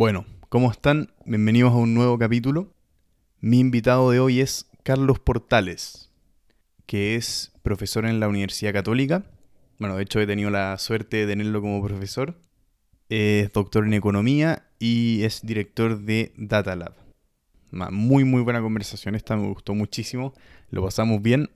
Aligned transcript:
Bueno, 0.00 0.24
¿cómo 0.48 0.70
están? 0.70 1.12
Bienvenidos 1.26 1.72
a 1.72 1.76
un 1.76 1.92
nuevo 1.92 2.18
capítulo. 2.18 2.72
Mi 3.40 3.58
invitado 3.58 4.10
de 4.10 4.18
hoy 4.18 4.40
es 4.40 4.70
Carlos 4.82 5.18
Portales, 5.18 6.10
que 6.86 7.16
es 7.16 7.52
profesor 7.62 8.06
en 8.06 8.18
la 8.18 8.26
Universidad 8.26 8.72
Católica. 8.72 9.24
Bueno, 9.78 9.96
de 9.98 10.04
hecho 10.04 10.18
he 10.18 10.26
tenido 10.26 10.48
la 10.48 10.78
suerte 10.78 11.18
de 11.18 11.26
tenerlo 11.26 11.60
como 11.60 11.84
profesor. 11.84 12.40
Es 13.10 13.52
doctor 13.52 13.84
en 13.84 13.92
economía 13.92 14.70
y 14.78 15.22
es 15.24 15.44
director 15.44 16.00
de 16.00 16.32
Data 16.38 16.76
Lab. 16.76 16.94
Muy, 17.70 18.24
muy 18.24 18.40
buena 18.40 18.62
conversación. 18.62 19.14
Esta 19.14 19.36
me 19.36 19.48
gustó 19.48 19.74
muchísimo. 19.74 20.32
Lo 20.70 20.82
pasamos 20.82 21.20
bien. 21.20 21.50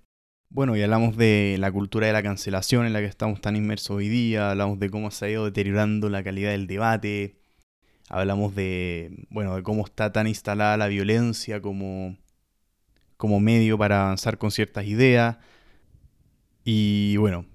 Bueno, 0.50 0.76
y 0.76 0.82
hablamos 0.82 1.16
de 1.16 1.56
la 1.58 1.72
cultura 1.72 2.08
de 2.08 2.12
la 2.12 2.22
cancelación 2.22 2.84
en 2.84 2.92
la 2.92 3.00
que 3.00 3.06
estamos 3.06 3.40
tan 3.40 3.56
inmersos 3.56 3.96
hoy 3.96 4.10
día. 4.10 4.50
Hablamos 4.50 4.78
de 4.80 4.90
cómo 4.90 5.10
se 5.10 5.24
ha 5.24 5.30
ido 5.30 5.46
deteriorando 5.46 6.10
la 6.10 6.22
calidad 6.22 6.50
del 6.50 6.66
debate 6.66 7.38
Hablamos 8.08 8.54
de, 8.54 9.26
bueno, 9.30 9.56
de 9.56 9.62
cómo 9.62 9.84
está 9.84 10.12
tan 10.12 10.26
instalada 10.26 10.76
la 10.76 10.88
violencia 10.88 11.60
como, 11.60 12.16
como 13.16 13.40
medio 13.40 13.78
para 13.78 14.04
avanzar 14.04 14.38
con 14.38 14.50
ciertas 14.50 14.86
ideas. 14.86 15.38
Y 16.64 17.16
bueno, 17.16 17.46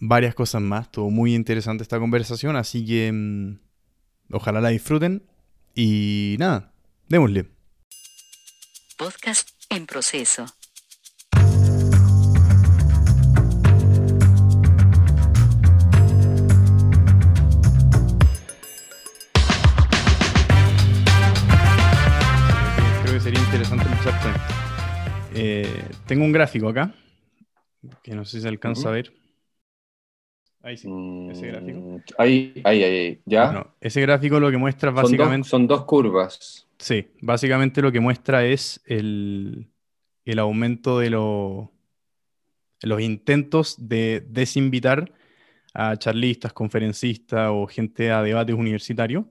varias 0.00 0.34
cosas 0.34 0.62
más. 0.62 0.86
Estuvo 0.86 1.10
muy 1.10 1.34
interesante 1.34 1.82
esta 1.82 1.98
conversación, 1.98 2.56
así 2.56 2.84
que 2.84 3.10
mm, 3.12 3.58
ojalá 4.32 4.60
la 4.60 4.70
disfruten. 4.70 5.22
Y 5.74 6.36
nada, 6.38 6.72
démosle. 7.08 7.46
Podcast 8.96 9.50
en 9.70 9.86
proceso. 9.86 10.46
Sería 23.28 23.44
interesante 23.44 23.84
empezar 23.84 24.14
eh, 25.34 25.84
tengo 26.06 26.24
un 26.24 26.32
gráfico 26.32 26.66
acá, 26.66 26.94
que 28.02 28.14
no 28.14 28.24
sé 28.24 28.38
si 28.38 28.42
se 28.42 28.48
alcanza 28.48 28.88
a 28.88 28.92
ver. 28.92 29.12
Ahí 30.62 30.78
sí, 30.78 30.88
ese 31.30 31.48
gráfico. 31.48 31.78
Mm, 31.78 31.96
ahí, 32.16 32.62
ahí, 32.64 32.82
ahí, 32.82 33.20
ya. 33.26 33.66
ese 33.82 34.00
gráfico 34.00 34.40
lo 34.40 34.50
que 34.50 34.56
muestra 34.56 34.90
básicamente... 34.92 35.46
Son 35.46 35.66
dos, 35.66 35.84
curvas. 35.84 36.66
Sí, 36.78 37.06
básicamente 37.20 37.82
lo 37.82 37.92
que 37.92 38.00
muestra 38.00 38.46
es 38.46 38.80
el, 38.86 39.68
el 40.24 40.38
aumento 40.38 40.98
de 40.98 41.10
los 41.10 41.70
intentos 42.98 43.76
de 43.78 44.24
desinvitar 44.26 45.12
a 45.74 45.98
charlistas, 45.98 46.54
conferencistas 46.54 47.50
o 47.52 47.66
gente 47.66 48.10
a 48.10 48.22
debates 48.22 48.56
universitarios 48.56 49.26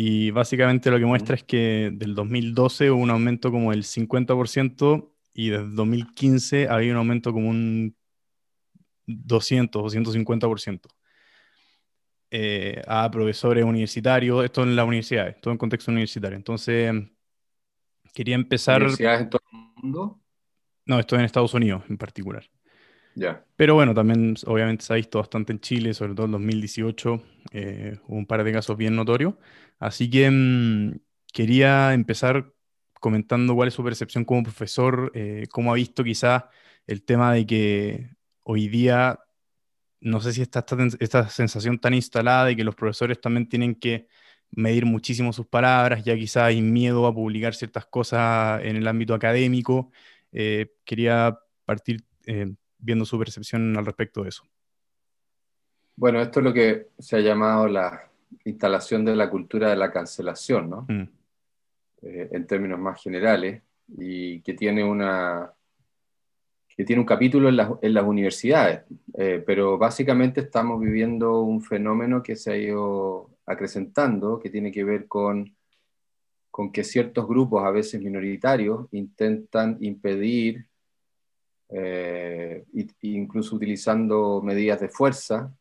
y 0.00 0.30
básicamente 0.30 0.92
lo 0.92 0.98
que 1.00 1.06
muestra 1.06 1.34
es 1.34 1.42
que 1.42 1.90
del 1.92 2.14
2012 2.14 2.92
hubo 2.92 3.02
un 3.02 3.10
aumento 3.10 3.50
como 3.50 3.72
del 3.72 3.82
50% 3.82 5.10
y 5.34 5.48
desde 5.50 5.70
2015 5.70 6.68
había 6.68 6.92
un 6.92 6.98
aumento 6.98 7.32
como 7.32 7.48
un 7.48 7.96
200 9.06 9.82
o 9.82 9.90
150%. 9.90 10.86
Eh, 12.30 12.80
a 12.86 13.10
profesores 13.10 13.64
universitarios, 13.64 14.44
esto 14.44 14.62
en 14.62 14.76
la 14.76 14.84
universidad, 14.84 15.36
todo 15.40 15.50
en 15.50 15.58
contexto 15.58 15.90
universitario. 15.90 16.36
Entonces, 16.36 16.94
quería 18.14 18.36
empezar... 18.36 18.82
¿Universidades 18.82 19.22
en 19.22 19.30
todo 19.30 19.42
el 19.50 19.82
mundo? 19.82 20.20
No, 20.86 21.00
esto 21.00 21.16
en 21.16 21.22
Estados 21.22 21.54
Unidos 21.54 21.82
en 21.88 21.98
particular. 21.98 22.48
Pero 23.56 23.74
bueno, 23.74 23.92
también 23.94 24.36
obviamente 24.46 24.84
se 24.84 24.92
ha 24.92 24.96
visto 24.96 25.18
bastante 25.18 25.52
en 25.52 25.60
Chile, 25.60 25.92
sobre 25.92 26.14
todo 26.14 26.26
en 26.26 26.32
2018, 26.32 27.22
eh, 27.52 27.98
un 28.06 28.26
par 28.26 28.44
de 28.44 28.52
casos 28.52 28.76
bien 28.76 28.94
notorios. 28.94 29.34
Así 29.78 30.08
que 30.08 30.30
mm, 30.30 31.00
quería 31.32 31.92
empezar 31.92 32.52
comentando 33.00 33.54
cuál 33.54 33.68
es 33.68 33.74
su 33.74 33.82
percepción 33.84 34.24
como 34.24 34.44
profesor, 34.44 35.10
eh, 35.14 35.46
cómo 35.50 35.72
ha 35.72 35.74
visto 35.74 36.04
quizás 36.04 36.44
el 36.86 37.04
tema 37.04 37.32
de 37.32 37.46
que 37.46 38.10
hoy 38.44 38.68
día, 38.68 39.18
no 40.00 40.20
sé 40.20 40.32
si 40.32 40.42
está 40.42 40.60
esta, 40.60 40.76
esta 41.00 41.28
sensación 41.28 41.78
tan 41.80 41.94
instalada 41.94 42.46
de 42.46 42.56
que 42.56 42.64
los 42.64 42.74
profesores 42.74 43.20
también 43.20 43.48
tienen 43.48 43.74
que 43.74 44.06
medir 44.50 44.86
muchísimo 44.86 45.32
sus 45.32 45.46
palabras, 45.46 46.04
ya 46.04 46.16
quizás 46.16 46.44
hay 46.44 46.62
miedo 46.62 47.06
a 47.06 47.14
publicar 47.14 47.54
ciertas 47.54 47.86
cosas 47.86 48.62
en 48.64 48.76
el 48.76 48.86
ámbito 48.88 49.14
académico. 49.14 49.90
Eh, 50.32 50.72
quería 50.84 51.38
partir 51.64 52.04
viendo 52.78 53.04
su 53.04 53.18
percepción 53.18 53.76
al 53.76 53.86
respecto 53.86 54.22
de 54.22 54.30
eso. 54.30 54.44
Bueno, 55.96 56.20
esto 56.20 56.40
es 56.40 56.44
lo 56.44 56.52
que 56.52 56.88
se 56.98 57.16
ha 57.16 57.20
llamado 57.20 57.66
la 57.66 58.08
instalación 58.44 59.04
de 59.04 59.16
la 59.16 59.28
cultura 59.28 59.68
de 59.68 59.76
la 59.76 59.90
cancelación, 59.90 60.70
¿no? 60.70 60.86
Mm. 60.88 61.08
Eh, 62.02 62.28
en 62.30 62.46
términos 62.46 62.78
más 62.78 63.02
generales, 63.02 63.62
y 63.96 64.40
que 64.42 64.54
tiene, 64.54 64.84
una, 64.84 65.52
que 66.68 66.84
tiene 66.84 67.00
un 67.00 67.06
capítulo 67.06 67.48
en, 67.48 67.56
las 67.94 68.04
universidades, 68.04 68.82
eh, 69.14 69.42
pero 69.44 69.78
básicamente 69.78 70.42
estamos 70.42 70.80
viviendo 70.80 71.40
un 71.40 71.60
fenómeno 71.62 72.22
que 72.22 72.36
se 72.36 72.52
ha 72.52 72.56
ido 72.56 73.30
acrecentando, 73.46 74.38
que 74.38 74.50
tiene 74.50 74.70
que 74.70 74.84
ver 74.84 75.08
con, 75.08 75.56
con 76.52 76.70
que 76.70 76.84
ciertos 76.84 77.26
grupos, 77.26 77.64
a 77.64 77.70
veces 77.70 78.00
minoritarios, 78.00 78.86
intentan 78.92 79.78
impedir 79.80 80.67
eh, 81.70 82.64
incluso 83.02 83.56
utilizando 83.56 84.40
medidas 84.42 84.80
de 84.80 84.88
fuerza, 84.88 85.52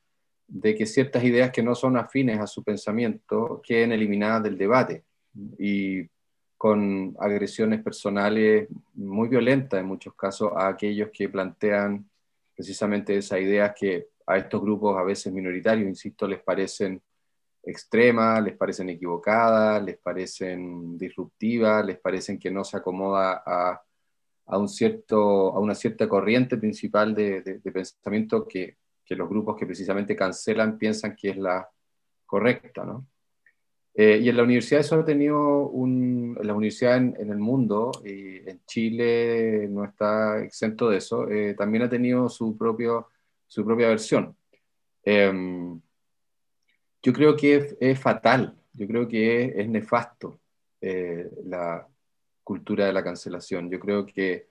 de 0.48 0.76
que 0.76 0.86
ciertas 0.86 1.24
ideas 1.24 1.52
que 1.52 1.62
no 1.62 1.76
son 1.76 1.98
afines 1.98 2.40
a 2.40 2.48
su 2.48 2.64
pensamiento 2.64 3.62
queden 3.64 3.92
eliminadas 3.92 4.44
del 4.44 4.58
debate. 4.58 5.04
Y 5.60 6.08
con 6.58 7.16
agresiones 7.20 7.84
personales 7.84 8.68
muy 8.94 9.28
violentas 9.28 9.80
en 9.80 9.86
muchos 9.86 10.16
casos 10.16 10.52
a 10.56 10.70
aquellos 10.70 11.10
que 11.14 11.30
plantean 11.30 12.10
precisamente 12.56 13.16
esas 13.16 13.40
ideas 13.40 13.76
que 13.80 14.08
a 14.26 14.38
estos 14.38 14.62
grupos 14.62 14.98
a 14.98 15.04
veces 15.04 15.32
minoritarios, 15.32 15.88
insisto, 15.88 16.28
les 16.28 16.42
parecen 16.42 17.02
extremas, 17.64 18.44
les 18.44 18.56
parecen 18.56 18.90
equivocadas, 18.90 19.84
les 19.84 19.98
parecen 19.98 20.98
disruptivas, 20.98 21.86
les 21.86 22.00
parecen 22.00 22.40
que 22.40 22.50
no 22.50 22.64
se 22.64 22.78
acomoda 22.78 23.44
a 23.46 23.82
a, 24.48 24.58
una 24.58 25.76
cierta 25.76 26.10
corriente 26.10 26.58
principal 26.58 27.14
de, 27.14 27.62
pensamiento 27.72 28.48
que, 28.48 28.78
que, 29.06 29.16
los 29.16 29.30
grupos 29.30 29.58
que 29.58 29.66
precisamente 29.66 30.16
cancelan 30.16 30.78
piensan 30.78 31.16
que 31.16 31.30
es 31.32 31.38
la 31.38 31.70
correcta. 32.26 32.86
¿no? 32.86 33.08
Eh, 34.00 34.20
y 34.22 34.30
en 34.30 34.38
la 34.38 34.44
universidad 34.44 34.82
eso 34.82 35.00
ha 35.00 35.04
tenido 35.04 35.70
un, 35.70 36.38
en 36.40 36.46
la 36.46 36.54
universidad 36.54 36.98
en, 36.98 37.32
el 37.32 37.40
mundo, 37.40 37.92
y 38.06 38.48
en 38.48 38.62
Chile 38.68 39.68
no 39.72 39.84
está 39.84 40.40
exento 40.44 40.90
de 40.92 40.98
eso, 40.98 41.28
eh, 41.28 41.56
también 41.56 41.84
ha 41.84 41.90
tenido 41.90 42.30
su, 42.30 42.56
propio, 42.56 43.08
su 43.48 43.66
propia 43.66 43.88
versión. 43.88 44.38
Em, 45.04 45.82
yo 47.02 47.12
creo 47.12 47.36
que 47.36 47.76
es, 47.80 48.00
fatal, 48.00 48.56
yo 48.74 48.86
creo 48.86 49.08
que 49.08 49.46
es, 49.46 49.56
es 49.56 49.68
nefasto 49.68 50.42
eh, 50.80 51.28
la, 51.46 51.88
cultura 52.48 52.86
de 52.86 52.94
la 52.94 53.04
cancelación. 53.04 53.70
Yo 53.70 53.78
creo 53.78 54.06
que 54.06 54.48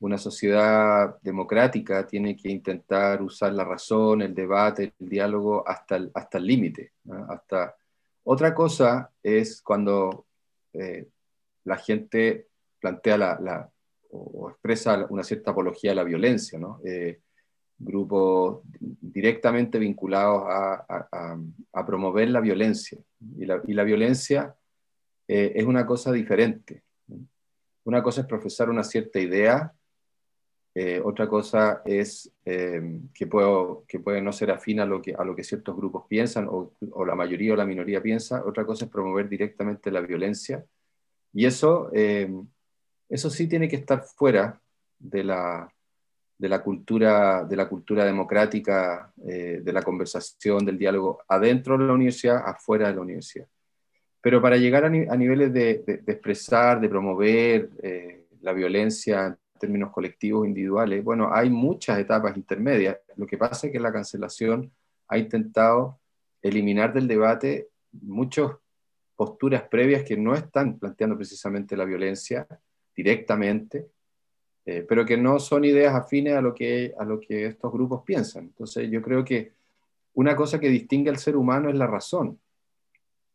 una 0.00 0.16
sociedad 0.16 1.20
democrática 1.20 2.06
tiene 2.06 2.34
que 2.34 2.48
intentar 2.48 3.20
usar 3.20 3.52
la 3.52 3.64
razón, 3.64 4.22
el 4.22 4.34
debate, 4.34 4.94
el 4.98 5.08
diálogo 5.10 5.62
hasta 5.68 5.96
el 5.96 6.10
hasta 6.14 6.38
el 6.38 6.46
límite. 6.46 6.92
Hasta... 7.28 7.76
Otra 8.24 8.54
cosa 8.54 9.10
es 9.22 9.60
cuando 9.60 10.24
eh, 10.72 11.06
la 11.64 11.76
gente 11.76 12.48
plantea 12.80 13.18
la, 13.18 13.70
o, 14.10 14.48
expresa 14.48 15.06
una 15.10 15.22
cierta 15.22 15.50
apología 15.50 15.92
a 15.92 15.96
la 15.96 16.04
violencia, 16.04 16.58
¿no? 16.58 16.80
Eh, 16.82 17.20
grupos 17.76 18.62
directamente 19.18 19.78
vinculados 19.78 20.44
a, 20.48 21.36
a, 21.72 21.86
promover 21.86 22.30
la 22.30 22.40
violencia. 22.40 22.98
Y 23.38 23.44
la, 23.44 23.60
y 23.66 23.74
la 23.74 23.84
violencia 23.84 24.54
eh, 25.28 25.52
es 25.54 25.64
una 25.66 25.84
cosa 25.84 26.10
diferente. 26.10 26.84
Una 27.84 28.02
cosa 28.02 28.22
es 28.22 28.26
profesar 28.26 28.70
una 28.70 28.82
cierta 28.82 29.20
idea, 29.20 29.72
eh, 30.76 31.00
otra 31.04 31.28
cosa 31.28 31.82
es 31.84 32.32
eh, 32.44 32.82
que, 33.14 33.28
puedo, 33.28 33.84
que 33.86 34.00
puede 34.00 34.20
no 34.20 34.32
ser 34.32 34.50
afín 34.50 34.80
a 34.80 34.86
lo 34.86 35.00
que, 35.00 35.14
a 35.14 35.22
lo 35.24 35.36
que 35.36 35.44
ciertos 35.44 35.76
grupos 35.76 36.06
piensan 36.08 36.48
o, 36.50 36.72
la 37.04 37.14
mayoría 37.14 37.52
o 37.52 37.56
la 37.56 37.64
minoría 37.64 38.02
piensa, 38.02 38.44
otra 38.44 38.66
cosa 38.66 38.86
es 38.86 38.90
promover 38.90 39.28
directamente 39.28 39.92
la 39.92 40.00
violencia. 40.00 40.64
Y 41.32 41.46
eso, 41.46 41.90
eh, 41.94 42.28
eso 43.08 43.30
sí 43.30 43.46
tiene 43.48 43.68
que 43.68 43.76
estar 43.76 44.02
fuera 44.02 44.60
de 44.98 45.22
la, 45.22 45.72
de 46.38 46.48
la, 46.48 46.62
cultura, 46.62 47.44
de 47.44 47.56
la 47.56 47.68
cultura 47.68 48.04
democrática, 48.04 49.12
de 49.16 49.72
la 49.72 49.82
conversación, 49.82 50.64
del 50.64 50.78
diálogo, 50.78 51.22
adentro 51.28 51.78
de 51.78 51.86
la 51.86 51.92
universidad, 51.92 52.42
afuera 52.44 52.88
de 52.88 52.94
la 52.94 53.00
universidad. 53.02 53.46
Pero 54.24 54.40
para 54.40 54.56
llegar 54.56 54.86
a, 54.86 54.88
niveles 54.88 55.52
de, 55.52 55.84
expresar, 56.06 56.80
de 56.80 56.88
promover 56.88 57.68
eh, 57.82 58.24
la 58.40 58.54
violencia 58.54 59.26
en 59.26 59.36
términos 59.60 59.90
colectivos, 59.90 60.46
individuales, 60.46 61.04
bueno, 61.04 61.28
hay 61.30 61.50
muchas 61.50 61.98
etapas 61.98 62.34
intermedias. 62.34 62.96
Lo 63.16 63.26
que 63.26 63.36
pasa 63.36 63.66
es 63.66 63.72
que 63.74 63.78
la 63.78 63.92
cancelación 63.92 64.72
ha 65.08 65.18
intentado 65.18 66.00
eliminar 66.40 66.94
del 66.94 67.06
debate 67.06 67.68
muchos, 67.92 68.56
posturas 69.14 69.64
previas 69.68 70.04
que 70.04 70.16
no 70.16 70.34
están 70.34 70.78
planteando 70.78 71.18
precisamente 71.18 71.76
la 71.76 71.84
violencia 71.84 72.46
directamente, 72.96 73.90
eh, 74.64 74.86
pero 74.88 75.04
que 75.04 75.18
no 75.18 75.38
son 75.38 75.66
ideas 75.66 75.94
afines 75.94 76.34
a 76.34 76.40
lo, 76.40 76.54
que, 76.54 76.94
a 76.98 77.04
lo 77.04 77.20
que 77.20 77.44
estos 77.44 77.70
grupos 77.70 78.02
piensan. 78.06 78.44
Entonces 78.44 78.90
yo 78.90 79.02
creo 79.02 79.22
que 79.22 79.52
una 80.14 80.34
cosa 80.34 80.58
que 80.58 80.70
distingue 80.70 81.10
al 81.10 81.18
ser 81.18 81.36
humano 81.36 81.68
es 81.68 81.74
la 81.74 81.86
razón. 81.86 82.40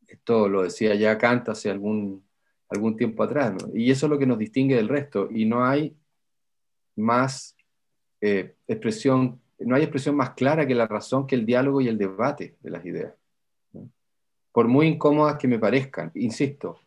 Esto 0.10 0.50
lo 0.50 0.64
decía 0.64 0.96
ya 0.96 1.18
Kant 1.18 1.50
hace 1.50 1.70
algún, 1.70 2.24
algún 2.70 2.98
tiempo 2.98 3.24
atrás, 3.24 3.54
y 3.74 3.92
eso 3.92 4.06
es 4.06 4.10
lo 4.10 4.18
que 4.18 4.26
nos 4.26 4.40
distingue 4.40 4.76
del 4.76 4.90
resto, 4.90 5.30
y 5.32 5.46
no 5.46 5.66
hay 5.66 5.96
más 6.96 7.56
eh, 8.22 8.56
expresión, 8.68 9.40
no 9.60 9.76
hay 9.76 9.84
expresión 9.84 10.16
más 10.16 10.32
clara 10.32 10.66
que 10.66 10.76
la 10.76 10.88
razón 10.88 11.28
que 11.28 11.36
el 11.36 11.46
diálogo 11.46 11.82
y 11.82 11.88
el 11.88 11.98
debate 11.98 12.58
de 12.60 12.70
las 12.70 12.86
ideas. 12.86 13.14
Por 14.52 14.68
muy 14.68 14.88
incómodas 14.88 15.38
que 15.38 15.48
me 15.48 15.60
parezcan, 15.60 16.12
insisto, 16.16 16.80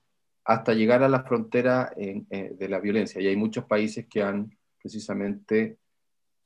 hasta 0.45 0.75
llegar 0.75 1.03
a 1.05 1.09
la 1.09 1.23
frontera 1.23 1.93
eh, 1.97 2.55
de 2.59 2.69
la 2.69 2.81
violencia. 2.81 3.21
Y 3.21 3.29
hay 3.29 3.37
muchos 3.37 3.65
países 3.65 4.07
que 4.09 4.23
han 4.23 4.51
precisamente 4.81 5.79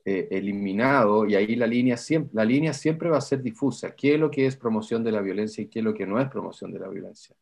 eh, 0.09 0.25
eliminado, 0.31 1.25
y 1.25 1.35
ahí 1.35 1.57
la 1.57 1.67
línea, 1.67 1.97
siempre, 1.97 2.31
la 2.33 2.45
línea 2.45 2.71
siempre 2.71 3.09
va 3.09 3.17
a 3.17 3.21
ser 3.21 3.41
difusa. 3.41 3.93
¿Qué 3.93 4.13
es 4.13 4.19
lo 4.21 4.31
que 4.31 4.45
es 4.45 4.55
promoción 4.55 5.03
de 5.03 5.11
la 5.11 5.19
violencia 5.19 5.61
y 5.61 5.67
qué 5.67 5.79
es 5.79 5.85
lo 5.85 5.93
que 5.93 6.07
no 6.07 6.17
es 6.17 6.29
promoción 6.29 6.71
de 6.71 6.79
la 6.79 6.87
violencia? 6.87 7.35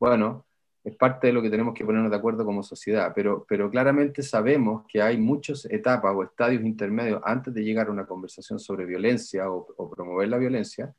Bueno, 0.00 0.44
es 0.82 0.96
parte 0.96 1.28
de 1.28 1.32
lo 1.32 1.40
que 1.40 1.48
tenemos 1.48 1.74
que 1.74 1.84
ponernos 1.84 2.10
de 2.10 2.16
acuerdo 2.16 2.44
como 2.44 2.64
sociedad, 2.64 3.12
pero, 3.14 3.46
pero 3.48 3.70
claramente 3.70 4.24
sabemos 4.24 4.84
que 4.88 5.00
hay 5.00 5.16
muchas 5.16 5.64
etapas 5.66 6.12
o 6.12 6.24
estadios 6.24 6.64
intermedios 6.64 7.22
antes 7.24 7.54
de 7.54 7.62
llegar 7.62 7.86
a 7.86 7.92
una 7.92 8.04
conversación 8.04 8.58
sobre 8.58 8.84
violencia 8.84 9.48
o, 9.48 9.68
o 9.76 9.88
promover 9.88 10.28
la 10.28 10.38
violencia, 10.38 10.92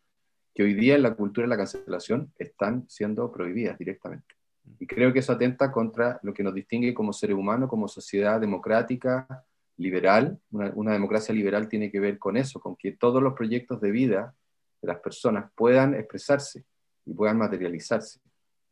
que 0.56 0.63
hoy 0.63 0.74
día 0.74 0.95
en 0.95 1.01
la 1.01 1.15
cultura 1.15 1.44
de 1.44 1.50
la 1.50 1.57
cancelación 1.57 2.31
están 2.38 2.86
siendo 2.88 3.30
prohibidas 3.30 3.77
directamente. 3.77 4.36
Y 4.80 4.88
creo 4.88 5.12
que 5.12 5.19
eso 5.19 5.33
atenta 5.33 5.69
contra 5.69 6.18
lo 6.24 6.33
que 6.33 6.44
nos 6.44 6.54
distingue 6.54 6.94
como 6.94 7.12
seres 7.12 7.36
humanos, 7.36 7.68
como 7.68 7.89
sociedad 7.89 8.39
democrática, 8.39 9.45
liberal. 9.79 10.39
Una, 10.51 10.93
democracia 10.93 11.33
liberal 11.33 11.67
tiene 11.67 11.91
que 11.91 11.99
ver 11.99 12.19
con 12.19 12.37
eso, 12.37 12.59
con 12.59 12.75
que 12.75 12.91
todos 12.91 13.23
los 13.23 13.33
proyectos 13.33 13.81
de 13.81 13.91
vida 13.91 14.35
de 14.81 14.87
las 14.87 14.99
personas 14.99 15.51
puedan 15.55 15.95
expresarse 15.95 16.63
y 17.05 17.13
puedan 17.13 17.37
materializarse. 17.37 18.19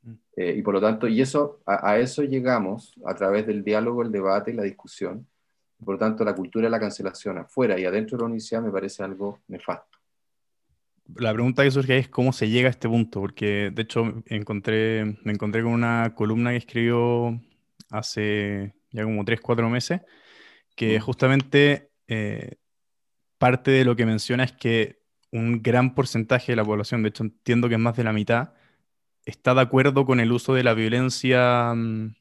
Mm. 0.03 0.13
Eh, 0.35 0.55
y 0.57 0.61
por 0.61 0.75
lo 0.75 0.81
tanto, 0.81 1.07
y 1.07 1.21
eso, 1.21 1.61
a, 1.65 1.97
eso 1.97 2.21
llegamos 2.23 2.93
a 3.05 3.15
través 3.15 3.47
del 3.47 3.63
diálogo, 3.63 4.03
el 4.03 4.11
debate 4.11 4.51
y 4.51 4.53
la 4.53 4.63
discusión. 4.63 5.25
Por 5.83 5.95
lo 5.95 5.99
tanto, 5.99 6.23
la 6.23 6.35
cultura 6.35 6.65
de 6.65 6.71
la 6.71 6.79
cancelación 6.79 7.39
afuera 7.39 7.79
y 7.79 7.85
adentro 7.85 8.17
de 8.17 8.21
la 8.21 8.25
universidad 8.25 8.61
me 8.61 8.71
parece 8.71 9.03
algo 9.03 9.39
nefasto 9.47 9.97
la 11.15 11.33
pregunta 11.33 11.63
que 11.63 11.71
surge 11.71 11.97
es 11.97 12.09
cómo 12.09 12.33
se 12.33 12.49
llega 12.49 12.67
a 12.67 12.71
este 12.71 12.89
punto, 12.89 13.21
porque 13.21 13.71
de 13.73 13.81
hecho 13.81 14.23
encontré, 14.25 15.17
me 15.23 15.31
encontré 15.33 15.63
con 15.63 15.71
una 15.71 16.13
columna 16.15 16.51
que 16.51 16.57
escribió 16.57 17.39
hace 17.89 18.73
ya 18.91 19.03
como 19.03 19.23
3, 19.23 19.39
4 19.41 19.69
meses, 19.69 20.01
que 20.77 20.99
mm. 20.99 21.01
justamente 21.01 21.89
eh, 22.07 22.55
parte 23.37 23.71
de 23.71 23.83
lo 23.83 23.97
que 23.97 24.05
menciona 24.05 24.45
es 24.45 24.53
que 24.53 24.99
un 25.31 25.61
gran 25.61 25.93
porcentaje 25.93 26.53
de 26.53 26.55
la 26.55 26.63
población, 26.63 27.03
de 27.03 27.09
hecho 27.09 27.23
entiendo 27.23 27.67
que 27.67 27.75
es 27.75 27.81
más 27.81 27.97
de 27.97 28.05
la 28.05 28.13
mitad, 28.13 28.53
está 29.25 29.53
de 29.53 29.61
acuerdo 29.61 30.05
con 30.05 30.21
el 30.21 30.31
uso 30.31 30.53
de 30.53 30.63
la 30.63 30.73
violencia 30.73 31.73
mm, 31.75 32.15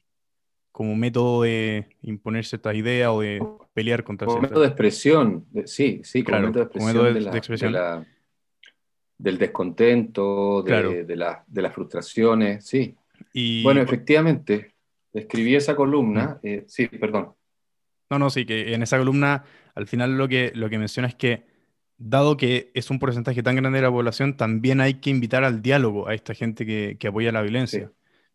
como 0.73 0.95
método 0.95 1.43
de 1.43 1.87
imponer 2.01 2.45
ciertas 2.45 2.75
ideas 2.75 3.11
o 3.11 3.21
de 3.21 3.41
pelear 3.73 4.03
contra 4.03 4.27
como 4.27 4.41
método 4.41 4.61
de 4.61 4.67
expresión, 4.67 5.45
sí, 5.65 6.01
sí, 6.03 6.23
como 6.23 6.39
método 6.39 6.65
de 6.65 7.37
expresión, 7.37 8.05
del 9.19 9.37
descontento, 9.37 10.63
de, 10.63 11.05
de, 11.05 11.15
las 11.15 11.73
frustraciones, 11.73 12.65
sí. 12.65 12.95
Y, 13.33 13.63
bueno, 13.63 13.81
efectivamente, 13.81 14.73
escribí 15.13 15.55
esa 15.55 15.75
columna, 15.75 16.39
eh, 16.43 16.65
sí, 16.67 16.87
perdón. 16.87 17.36
No, 18.09 18.19
no, 18.19 18.29
sí, 18.29 18.45
que 18.45 18.73
en 18.73 18.83
esa 18.83 18.97
columna 18.97 19.43
al 19.75 19.87
final 19.87 20.17
lo 20.17 20.27
que, 20.27 20.51
lo 20.55 20.69
que 20.69 20.77
menciona 20.79 21.07
es 21.07 21.15
que, 21.15 21.45
dado 21.97 22.37
que 22.37 22.71
es 22.73 22.89
un 22.89 22.99
porcentaje 22.99 23.43
tan 23.43 23.55
grande 23.55 23.77
de 23.79 23.83
la 23.83 23.91
población, 23.91 24.37
también 24.37 24.79
hay 24.81 24.95
que 24.95 25.09
invitar 25.09 25.43
al 25.43 25.61
diálogo 25.61 26.07
a 26.07 26.13
esta 26.13 26.33
gente 26.33 26.65
que, 26.65 26.97
que 26.99 27.07
apoya 27.09 27.31
la 27.31 27.41
violencia. 27.41 27.91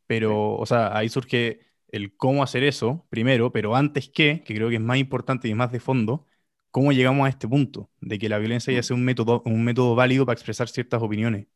Pero, 0.07 0.55
o 0.57 0.67
sea, 0.67 0.97
ahí 0.97 1.09
surge 1.09 1.61
el 1.89 2.15
cómo 2.17 2.43
hacer 2.43 2.65
eso, 2.65 3.07
primero, 3.09 3.51
pero 3.53 3.75
antes 3.77 4.09
que, 4.11 4.43
que 4.45 4.55
creo 4.55 4.69
que 4.69 4.77
es 4.77 4.81
más 4.81 4.99
importante 4.99 5.49
y 5.49 5.55
más 5.55 5.73
de 5.73 5.81
fondo, 5.81 6.27
¿Cómo 6.71 6.93
llegamos 6.93 7.27
a 7.27 7.29
este 7.29 7.47
punto 7.49 7.91
de 8.01 8.19
que 8.19 8.31
la 8.31 8.39
violencia 8.39 8.73
ya 8.73 8.81
mm. 8.81 8.83
sea 8.83 8.97
un 8.97 9.05
método, 9.05 9.43
un 9.45 9.63
método 9.63 9.95
válido 9.95 10.25
para 10.25 10.35
expresar 10.35 10.69
ciertas 10.71 11.03
opiniones? 11.03 11.47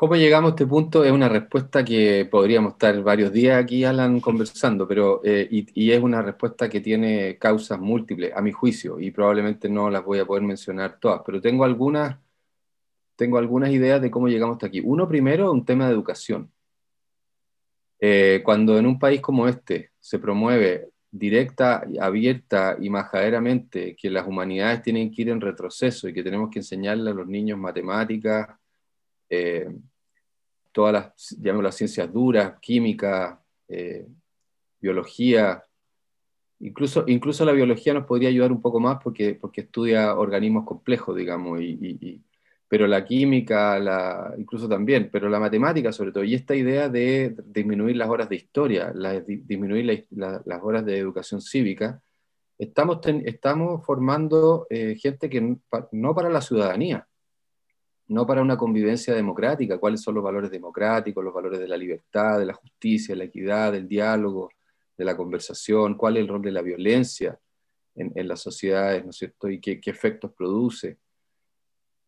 ¿Cómo 0.00 0.14
llegamos 0.14 0.50
a 0.50 0.54
este 0.54 0.64
punto? 0.64 1.02
Es 1.02 1.10
una 1.10 1.28
respuesta 1.28 1.84
que 1.84 2.24
podríamos 2.30 2.74
estar 2.74 3.02
varios 3.02 3.32
días 3.32 3.60
aquí, 3.60 3.82
Alan, 3.82 4.20
conversando, 4.20 4.86
pero, 4.86 5.20
eh, 5.24 5.48
y, 5.50 5.90
es 5.90 6.00
una 6.00 6.22
respuesta 6.22 6.68
que 6.68 6.80
tiene 6.80 7.36
causas 7.36 7.80
múltiples, 7.80 8.32
a 8.32 8.40
mi 8.40 8.52
juicio, 8.52 9.00
y 9.00 9.10
probablemente 9.10 9.68
no 9.68 9.90
las 9.90 10.04
voy 10.04 10.20
a 10.20 10.24
poder 10.24 10.44
mencionar 10.44 11.00
todas, 11.00 11.22
pero 11.26 11.40
tengo 11.40 11.64
algunas, 11.64 12.16
tengo 13.16 13.38
algunas 13.38 13.70
ideas 13.70 14.00
de 14.00 14.08
cómo 14.08 14.28
llegamos 14.28 14.54
hasta 14.54 14.68
aquí. 14.68 14.80
Uno 14.84 15.08
primero, 15.08 15.50
un 15.50 15.64
tema 15.64 15.86
de 15.86 15.94
educación. 15.94 16.52
Eh, 17.98 18.40
cuando 18.44 18.78
en 18.78 18.86
un 18.86 19.00
país 19.00 19.20
como 19.20 19.48
este 19.48 19.90
se 19.98 20.20
promueve 20.20 20.90
directa, 21.10 21.82
abierta 22.00 22.76
y 22.80 22.88
majaderamente 22.88 23.96
que 23.96 24.10
las 24.10 24.28
humanidades 24.28 24.80
tienen 24.82 25.10
que 25.10 25.22
ir 25.22 25.30
en 25.30 25.40
retroceso 25.40 26.08
y 26.08 26.14
que 26.14 26.22
tenemos 26.22 26.50
que 26.50 26.60
enseñarle 26.60 27.10
a 27.10 27.14
los 27.14 27.26
niños 27.26 27.58
matemáticas, 27.58 28.46
eh, 29.28 29.68
todas 30.72 30.92
las, 30.92 31.74
ciencias 31.74 32.12
duras, 32.12 32.54
química, 32.60 33.42
eh, 33.68 34.06
biología, 34.80 35.64
incluso, 36.60 37.04
incluso 37.06 37.44
la 37.44 37.52
biología 37.52 37.94
nos 37.94 38.06
podría 38.06 38.28
ayudar 38.28 38.52
un 38.52 38.62
poco 38.62 38.80
más 38.80 38.98
porque, 39.02 39.34
porque 39.34 39.62
estudia 39.62 40.14
organismos 40.16 40.64
complejos, 40.64 41.16
digamos, 41.16 41.60
y, 41.60 42.22
pero 42.68 42.86
la 42.86 43.04
química, 43.04 43.78
la, 43.78 44.34
incluso 44.38 44.68
también, 44.68 45.08
pero 45.10 45.28
la 45.28 45.40
matemática 45.40 45.90
sobre 45.90 46.12
todo, 46.12 46.22
y 46.22 46.34
esta 46.34 46.54
idea 46.54 46.88
de 46.88 47.34
disminuir 47.46 47.96
las 47.96 48.08
horas 48.08 48.28
de 48.28 48.36
historia, 48.36 48.92
disminuir 49.26 50.06
las 50.10 50.62
horas 50.62 50.84
de 50.84 50.98
educación 50.98 51.40
cívica, 51.40 52.02
estamos, 52.58 53.00
estamos 53.24 53.84
formando 53.86 54.66
eh, 54.68 54.96
gente 55.00 55.30
que 55.30 55.56
no 55.92 56.14
para 56.14 56.28
la 56.28 56.42
ciudadanía, 56.42 57.07
no 58.08 58.26
para 58.26 58.42
una 58.42 58.56
convivencia 58.56 59.14
democrática, 59.14 59.78
cuáles 59.78 60.00
son 60.00 60.14
los 60.14 60.24
valores 60.24 60.50
democráticos, 60.50 61.22
los 61.22 61.34
valores 61.34 61.60
de 61.60 61.68
la 61.68 61.76
libertad, 61.76 62.38
de 62.38 62.46
la 62.46 62.54
justicia, 62.54 63.14
de 63.14 63.18
la 63.18 63.24
equidad, 63.24 63.72
del 63.72 63.86
diálogo, 63.86 64.50
de 64.96 65.04
la 65.04 65.16
conversación, 65.16 65.94
cuál 65.94 66.16
es 66.16 66.22
el 66.22 66.28
rol 66.28 66.42
de 66.42 66.52
la 66.52 66.62
violencia 66.62 67.38
en, 67.94 68.28
las 68.28 68.40
sociedades, 68.40 69.04
¿no 69.04 69.10
es 69.10 69.16
cierto? 69.16 69.48
Y 69.48 69.60
qué, 69.60 69.80
efectos 69.84 70.32
produce. 70.32 70.98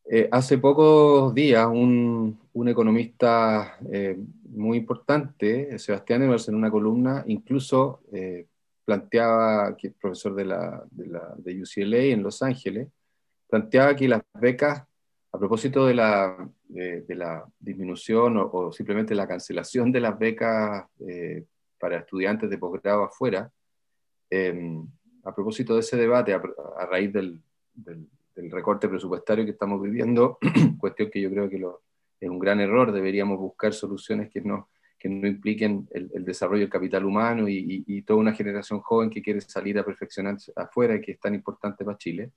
Eh, 0.08 0.28
hace 0.30 0.58
pocos 0.58 1.34
días 1.34 1.66
un, 1.66 2.38
economista 2.66 3.76
eh, 3.92 4.18
muy 4.48 4.78
importante, 4.78 5.78
Sebastián 5.78 6.22
Evers, 6.22 6.48
en 6.48 6.54
una 6.54 6.70
columna, 6.70 7.24
incluso 7.26 8.00
eh, 8.12 8.46
planteaba, 8.84 9.76
que 9.76 9.88
es 9.88 9.94
profesor 9.94 10.34
de, 10.34 10.44
la, 10.46 10.84
de, 10.90 11.62
UCLA 11.62 11.98
en 11.98 12.22
Los 12.22 12.42
Ángeles, 12.42 12.88
planteaba 13.48 13.94
que 13.94 14.08
las 14.08 14.22
becas, 14.34 14.84
a 15.32 15.38
propósito 15.38 15.86
de 15.86 15.94
la, 15.94 16.48
de, 16.68 17.14
la 17.14 17.44
disminución 17.58 18.36
o, 18.36 18.72
simplemente 18.72 19.14
la 19.14 19.28
cancelación 19.28 19.92
de 19.92 20.00
las 20.00 20.18
becas 20.18 20.86
para 21.78 21.98
estudiantes 21.98 22.50
de 22.50 22.58
posgrado 22.58 23.04
afuera, 23.04 23.50
a 25.22 25.34
propósito 25.34 25.74
de 25.74 25.80
ese 25.80 25.96
debate, 25.96 26.34
a, 26.34 26.86
raíz 26.86 27.12
del 27.12 27.40
el 28.40 28.50
recorte 28.50 28.88
presupuestario 28.88 29.44
que 29.44 29.52
estamos 29.52 29.80
viviendo, 29.82 30.38
cuestión 30.78 31.10
que 31.10 31.20
yo 31.20 31.30
creo 31.30 31.48
que 31.48 31.58
lo, 31.58 31.82
es 32.20 32.28
un 32.28 32.38
gran 32.38 32.60
error, 32.60 32.92
deberíamos 32.92 33.38
buscar 33.38 33.72
soluciones 33.72 34.30
que 34.30 34.40
no, 34.40 34.70
que 34.98 35.08
no 35.08 35.26
impliquen 35.26 35.88
el, 35.92 36.24
desarrollo 36.24 36.62
del 36.62 36.70
capital 36.70 37.04
humano 37.04 37.48
y, 37.48 38.02
toda 38.02 38.20
una 38.20 38.32
generación 38.32 38.80
joven 38.80 39.10
que 39.10 39.22
quiere 39.22 39.40
salir 39.40 39.78
a 39.78 39.84
perfeccionar 39.84 40.36
afuera 40.56 40.96
y 40.96 41.00
que 41.00 41.12
es 41.12 41.20
tan 41.20 41.34
importante 41.34 41.84
para 41.84 41.98
Chile. 41.98 42.32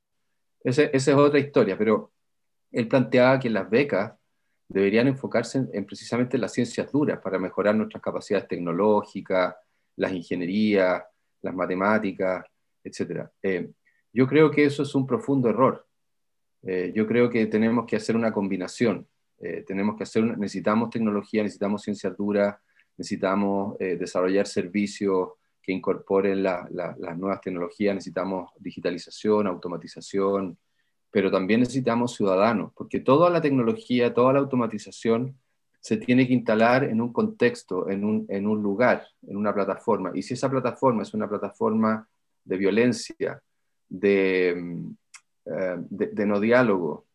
esa 0.63 0.83
es 0.83 1.07
otra 1.09 1.39
historia, 1.39 1.77
pero 1.77 2.11
él 2.73 2.87
planteaba 2.87 3.39
que 3.39 3.49
las 3.49 3.69
becas 3.69 4.13
deberían 4.67 5.07
enfocarse 5.07 5.65
en, 5.71 5.85
precisamente 5.85 6.35
en 6.35 6.41
las 6.41 6.51
ciencias 6.51 6.91
duras 6.91 7.19
para 7.19 7.37
mejorar 7.37 7.75
nuestras 7.75 8.01
capacidades 8.01 8.47
tecnológicas, 8.47 9.55
las 9.95 10.11
ingenierías, 10.11 11.03
las 11.43 11.53
matemáticas, 11.53 12.43
etc. 12.83 13.27
Eh, 13.41 13.69
yo 14.11 14.27
creo 14.27 14.49
que 14.49 14.65
eso 14.65 14.81
es 14.81 14.95
un 14.95 15.05
profundo 15.05 15.49
error. 15.49 15.85
Eh, 16.63 16.91
yo 16.95 17.05
creo 17.05 17.29
que 17.29 17.45
tenemos 17.45 17.85
que 17.85 17.97
hacer 17.97 18.15
una 18.15 18.33
combinación. 18.33 19.07
Eh, 19.39 19.63
tenemos 19.67 19.95
que 19.95 20.03
hacer, 20.03 20.23
necesitamos 20.37 20.89
tecnología, 20.89 21.43
necesitamos 21.43 21.83
ciencias 21.83 22.17
duras, 22.17 22.55
necesitamos 22.97 23.77
desarrollar 23.79 24.45
servicios 24.45 25.29
que 25.59 25.71
incorporen 25.71 26.43
las 26.43 27.17
nuevas 27.17 27.41
tecnologías, 27.41 27.95
necesitamos 27.95 28.51
digitalización, 28.59 29.47
automatización, 29.47 30.57
pero 31.13 31.29
también 31.29 31.59
necesitamos 31.59 32.15
ciudadanos, 32.15 32.71
porque 32.73 32.99
toda 32.99 33.29
la 33.29 33.39
tecnología, 33.39 34.15
toda 34.15 34.33
la 34.33 34.39
automatización 34.39 35.37
se 35.79 35.97
tiene 35.97 36.25
que 36.27 36.33
instalar 36.33 36.85
en 36.85 36.99
un 37.01 37.13
contexto, 37.13 37.87
en 37.87 38.03
un, 38.03 38.25
en 38.29 38.47
un 38.47 38.63
lugar, 38.63 39.05
en 39.27 39.37
una 39.37 39.53
plataforma. 39.53 40.11
Y 40.15 40.23
si 40.23 40.33
esa 40.33 40.49
plataforma 40.49 41.03
es 41.03 41.13
una 41.13 41.29
plataforma 41.29 42.07
de 42.43 42.57
violencia, 42.57 43.39
de, 43.87 44.55
mm, 44.57 44.95
eh, 45.45 45.75
de, 45.87 46.25
no 46.25 46.39
diálogo, 46.39 47.05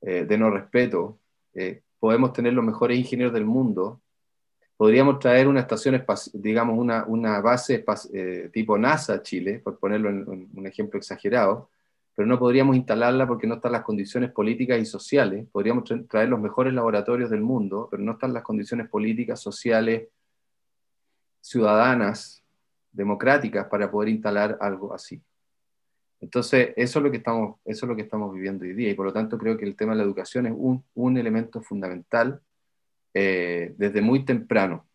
eh, 0.00 0.24
de 0.24 0.36
no 0.36 0.50
respeto, 0.50 1.20
eh, 1.54 1.82
podemos 2.00 2.32
tener 2.32 2.54
los 2.54 2.64
mejores 2.64 2.98
ingenieros 2.98 3.32
del 3.32 3.44
mundo, 3.44 4.00
podríamos 4.76 5.20
traer 5.20 5.46
una 5.46 5.60
estación, 5.60 6.04
digamos, 6.32 6.76
una, 6.76 7.04
una 7.04 7.40
base 7.40 7.84
tipo 8.52 8.76
NASA 8.76 9.14
a 9.14 9.22
Chile, 9.22 9.60
por 9.60 9.78
ponerlo 9.78 10.08
en 10.08 10.48
un 10.52 10.66
ejemplo 10.66 10.98
exagerado, 10.98 11.70
pero 12.18 12.26
no 12.26 12.36
podríamos 12.36 12.74
instalarla 12.74 13.28
porque 13.28 13.46
no 13.46 13.54
están 13.54 13.70
las 13.70 13.84
condiciones 13.84 14.32
políticas 14.32 14.76
y 14.80 14.84
sociales. 14.84 15.46
Podríamos 15.52 15.84
traer 16.08 16.28
los 16.28 16.40
mejores 16.40 16.74
laboratorios 16.74 17.30
del 17.30 17.42
mundo, 17.42 17.86
pero 17.88 18.02
no 18.02 18.10
están 18.10 18.32
las 18.32 18.42
condiciones 18.42 18.88
políticas, 18.88 19.40
sociales, 19.40 20.08
ciudadanas, 21.40 22.42
democráticas 22.90 23.68
para 23.68 23.88
poder 23.88 24.08
instalar 24.08 24.58
algo 24.60 24.92
así. 24.92 25.22
Entonces, 26.20 26.70
eso 26.74 26.98
es 26.98 27.02
lo 27.04 27.08
que 27.12 27.18
estamos, 27.18 27.60
eso 27.64 27.86
es 27.86 27.88
lo 27.88 27.94
que 27.94 28.02
estamos 28.02 28.34
viviendo 28.34 28.64
hoy 28.64 28.72
día 28.72 28.90
y 28.90 28.94
por 28.94 29.06
lo 29.06 29.12
tanto 29.12 29.38
creo 29.38 29.56
que 29.56 29.64
el 29.64 29.76
tema 29.76 29.92
de 29.92 29.98
la 29.98 30.04
educación 30.04 30.46
es 30.46 30.54
un, 30.56 31.16
elemento 31.16 31.62
fundamental 31.62 32.40
eh, 33.14 33.76
desde 33.78 34.00
muy 34.00 34.24
temprano. 34.24 34.88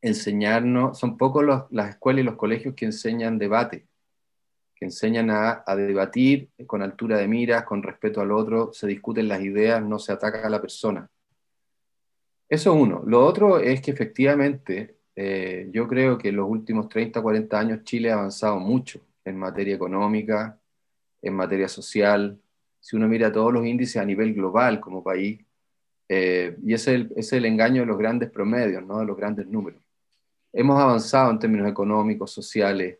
Enseñarnos, 0.00 1.00
son 1.00 1.18
pocos 1.18 1.44
las 1.70 1.90
escuelas 1.90 2.22
y 2.22 2.24
los 2.24 2.36
colegios 2.36 2.76
que 2.76 2.84
enseñan 2.84 3.38
debate, 3.38 3.88
que 4.84 4.88
enseñan 4.88 5.30
a, 5.30 5.64
debatir 5.76 6.50
con 6.66 6.82
altura 6.82 7.16
de 7.16 7.26
miras, 7.26 7.64
con 7.64 7.82
respeto 7.82 8.20
al 8.20 8.30
otro, 8.30 8.70
se 8.74 8.86
discuten 8.86 9.28
las 9.28 9.40
ideas, 9.40 9.82
no 9.82 9.98
se 9.98 10.12
ataca 10.12 10.46
a 10.46 10.50
la 10.50 10.60
persona. 10.60 11.08
Eso 12.46 12.74
es 12.74 12.82
uno. 12.82 13.02
Lo 13.06 13.24
otro 13.24 13.58
es 13.58 13.80
que 13.80 13.92
efectivamente 13.92 14.98
eh, 15.16 15.68
yo 15.72 15.88
creo 15.88 16.18
que 16.18 16.28
en 16.28 16.36
los 16.36 16.48
últimos 16.48 16.90
30, 16.90 17.22
40 17.22 17.58
años 17.58 17.84
Chile 17.84 18.10
ha 18.10 18.14
avanzado 18.14 18.58
mucho 18.58 19.00
en 19.24 19.38
materia 19.38 19.74
económica, 19.74 20.60
en 21.22 21.34
materia 21.34 21.68
social. 21.68 22.38
Si 22.78 22.94
uno 22.94 23.08
mira 23.08 23.32
todos 23.32 23.54
los 23.54 23.64
índices 23.64 23.96
a 23.96 24.04
nivel 24.04 24.34
global 24.34 24.80
como 24.80 25.02
país, 25.02 25.40
eh, 26.10 26.58
y 26.62 26.74
es, 26.74 26.86
el, 26.88 27.10
es 27.16 27.32
el 27.32 27.46
engaño 27.46 27.80
de 27.80 27.86
los 27.86 27.96
grandes 27.96 28.30
promedios, 28.30 28.84
¿no? 28.84 28.98
de 28.98 29.06
los 29.06 29.16
grandes 29.16 29.46
números. 29.46 29.82
Hemos 30.52 30.78
avanzado 30.78 31.30
en 31.30 31.38
términos 31.38 31.68
económicos, 31.68 32.30
sociales, 32.30 32.98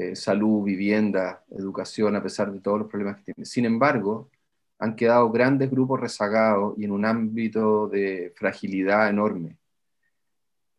eh, 0.00 0.16
salud, 0.16 0.64
vivienda, 0.64 1.44
educación, 1.50 2.16
a 2.16 2.22
pesar 2.22 2.50
de 2.50 2.60
todos 2.60 2.78
los 2.78 2.88
problemas 2.88 3.18
que 3.18 3.34
tiene. 3.34 3.44
Sin 3.44 3.66
embargo, 3.66 4.30
han 4.78 4.96
quedado 4.96 5.30
grandes 5.30 5.70
grupos 5.70 6.00
rezagados 6.00 6.72
y 6.78 6.84
en 6.84 6.92
un 6.92 7.04
ámbito 7.04 7.86
de 7.86 8.32
fragilidad 8.34 9.10
enorme. 9.10 9.58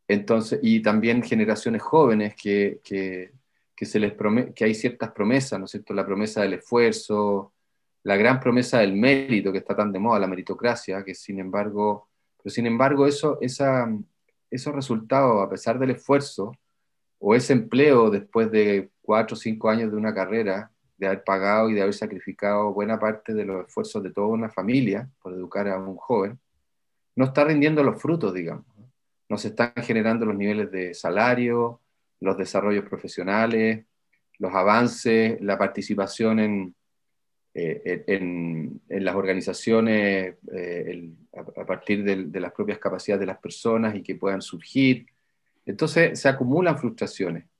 Entonces, 0.08 0.60
y 0.64 0.82
también 0.82 1.22
generaciones 1.22 1.84
jóvenes 1.84 2.36
que, 2.36 2.80
que, 2.84 3.32
que 3.76 3.86
se 3.86 4.00
les 4.00 4.14
que 4.56 4.66
hay 4.66 4.74
ciertas 4.74 5.12
promesas, 5.12 5.60
¿no 5.60 5.66
es 5.66 5.72
cierto? 5.72 5.94
La 5.94 6.06
promesa 6.06 6.42
del 6.42 6.54
esfuerzo, 6.54 7.54
la 8.02 8.16
gran 8.16 8.40
promesa 8.40 8.80
del 8.80 8.94
mérito 8.96 9.52
que 9.52 9.60
está 9.60 9.76
tan 9.76 9.92
de 9.92 10.00
moda, 10.00 10.18
la 10.18 10.26
meritocracia, 10.26 11.04
que 11.04 11.14
sin 11.14 11.40
embargo, 11.40 12.10
pero 12.42 12.52
sin 12.52 12.66
embargo 12.66 13.06
eso, 13.06 13.38
esa, 13.40 13.88
esos 14.50 14.74
resultados, 14.74 15.44
a 15.44 15.50
pesar 15.50 15.78
del 15.78 15.92
esfuerzo, 15.92 16.54
o 17.24 17.36
ese 17.36 17.54
empleo 17.54 18.10
después 18.10 18.52
de 18.52 18.90
cuatro 19.12 19.36
o 19.36 19.38
cinco 19.38 19.70
años 19.70 19.92
de 19.92 19.98
una 19.98 20.14
carrera, 20.14 20.72
de 20.98 21.06
haber 21.06 21.26
pagado 21.26 21.70
y 21.70 21.74
de 21.74 21.82
haber 21.82 21.94
sacrificado 21.94 22.72
buena 22.72 22.98
parte 22.98 23.34
de 23.34 23.44
los 23.44 23.68
esfuerzos 23.68 24.02
de 24.02 24.10
toda 24.10 24.28
una 24.28 24.50
familia 24.50 25.10
por 25.22 25.34
educar 25.34 25.68
a 25.68 25.78
un 25.78 25.98
joven, 25.98 26.40
no 27.18 27.26
está 27.26 27.44
rindiendo 27.44 27.84
los 27.84 28.02
frutos, 28.02 28.34
digamos. 28.34 28.64
No 29.28 29.38
se 29.38 29.50
están 29.50 29.74
generando 29.76 30.26
los 30.26 30.38
niveles 30.38 30.72
de 30.72 30.94
salario, 30.94 31.82
los 32.22 32.38
desarrollos 32.38 32.86
profesionales, 32.86 33.84
los 34.40 34.54
avances, 34.56 35.42
la 35.42 35.58
participación 35.58 36.40
en, 36.40 36.76
eh, 37.54 38.06
en, 38.08 38.80
las 38.88 39.14
organizaciones 39.14 40.36
eh, 40.54 41.12
a, 41.58 41.66
partir 41.66 42.06
de, 42.06 42.40
las 42.40 42.54
propias 42.54 42.80
capacidades 42.80 43.20
de 43.20 43.26
las 43.26 43.40
personas 43.40 43.94
y 43.94 44.04
que 44.04 44.16
puedan 44.16 44.42
surgir. 44.42 45.06
Entonces 45.66 46.18
se 46.18 46.30
acumulan 46.30 46.78
frustraciones. 46.78 47.51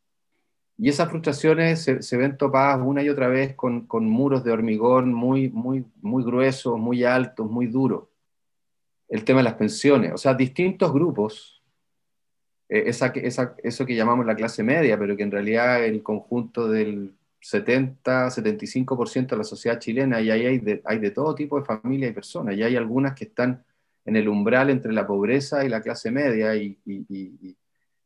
Y 0.84 0.90
esas 0.90 1.10
frustraciones 1.10 1.84
se, 1.84 2.18
ven 2.18 2.38
topadas 2.38 2.82
una 2.84 3.04
y 3.04 3.10
otra 3.10 3.28
vez 3.28 3.54
con, 3.54 3.86
muros 4.10 4.44
de 4.44 4.52
hormigón 4.52 5.14
muy, 5.14 5.48
muy, 5.50 5.86
muy 6.02 6.24
gruesos, 6.24 6.80
muy 6.80 7.04
altos, 7.04 7.48
muy 7.48 7.68
duros. 7.68 8.06
El 9.08 9.24
tema 9.24 9.42
de 9.42 9.44
las 9.44 9.54
pensiones, 9.54 10.12
o 10.12 10.18
sea, 10.18 10.34
distintos 10.34 10.92
grupos, 10.92 11.62
eh, 12.68 12.86
esa, 12.88 13.14
eso 13.62 13.86
que 13.86 13.94
llamamos 13.94 14.26
la 14.26 14.36
clase 14.36 14.64
media, 14.64 14.98
pero 14.98 15.16
que 15.16 15.22
en 15.22 15.30
realidad 15.30 15.86
el 15.86 16.02
conjunto 16.02 16.68
del 16.68 17.14
70, 17.42 18.32
75% 18.32 19.36
de 19.36 19.38
la 19.38 19.44
sociedad 19.44 19.78
chilena, 19.78 20.20
y 20.20 20.32
ahí 20.32 20.48
hay 20.48 20.58
de, 20.58 20.82
hay 20.86 20.98
de 20.98 21.12
todo 21.12 21.36
tipo 21.36 21.60
de 21.60 21.66
familias 21.68 22.10
y 22.10 22.14
personas, 22.16 22.56
y 22.56 22.64
hay 22.64 22.76
algunas 22.76 23.14
que 23.14 23.26
están 23.26 23.64
en 24.04 24.16
el 24.16 24.28
umbral 24.28 24.72
entre 24.72 24.94
la 24.94 25.06
pobreza 25.06 25.64
y 25.64 25.70
la 25.70 25.84
clase 25.84 26.10
media, 26.10 26.56
y, 26.56 26.76
y 26.88 27.56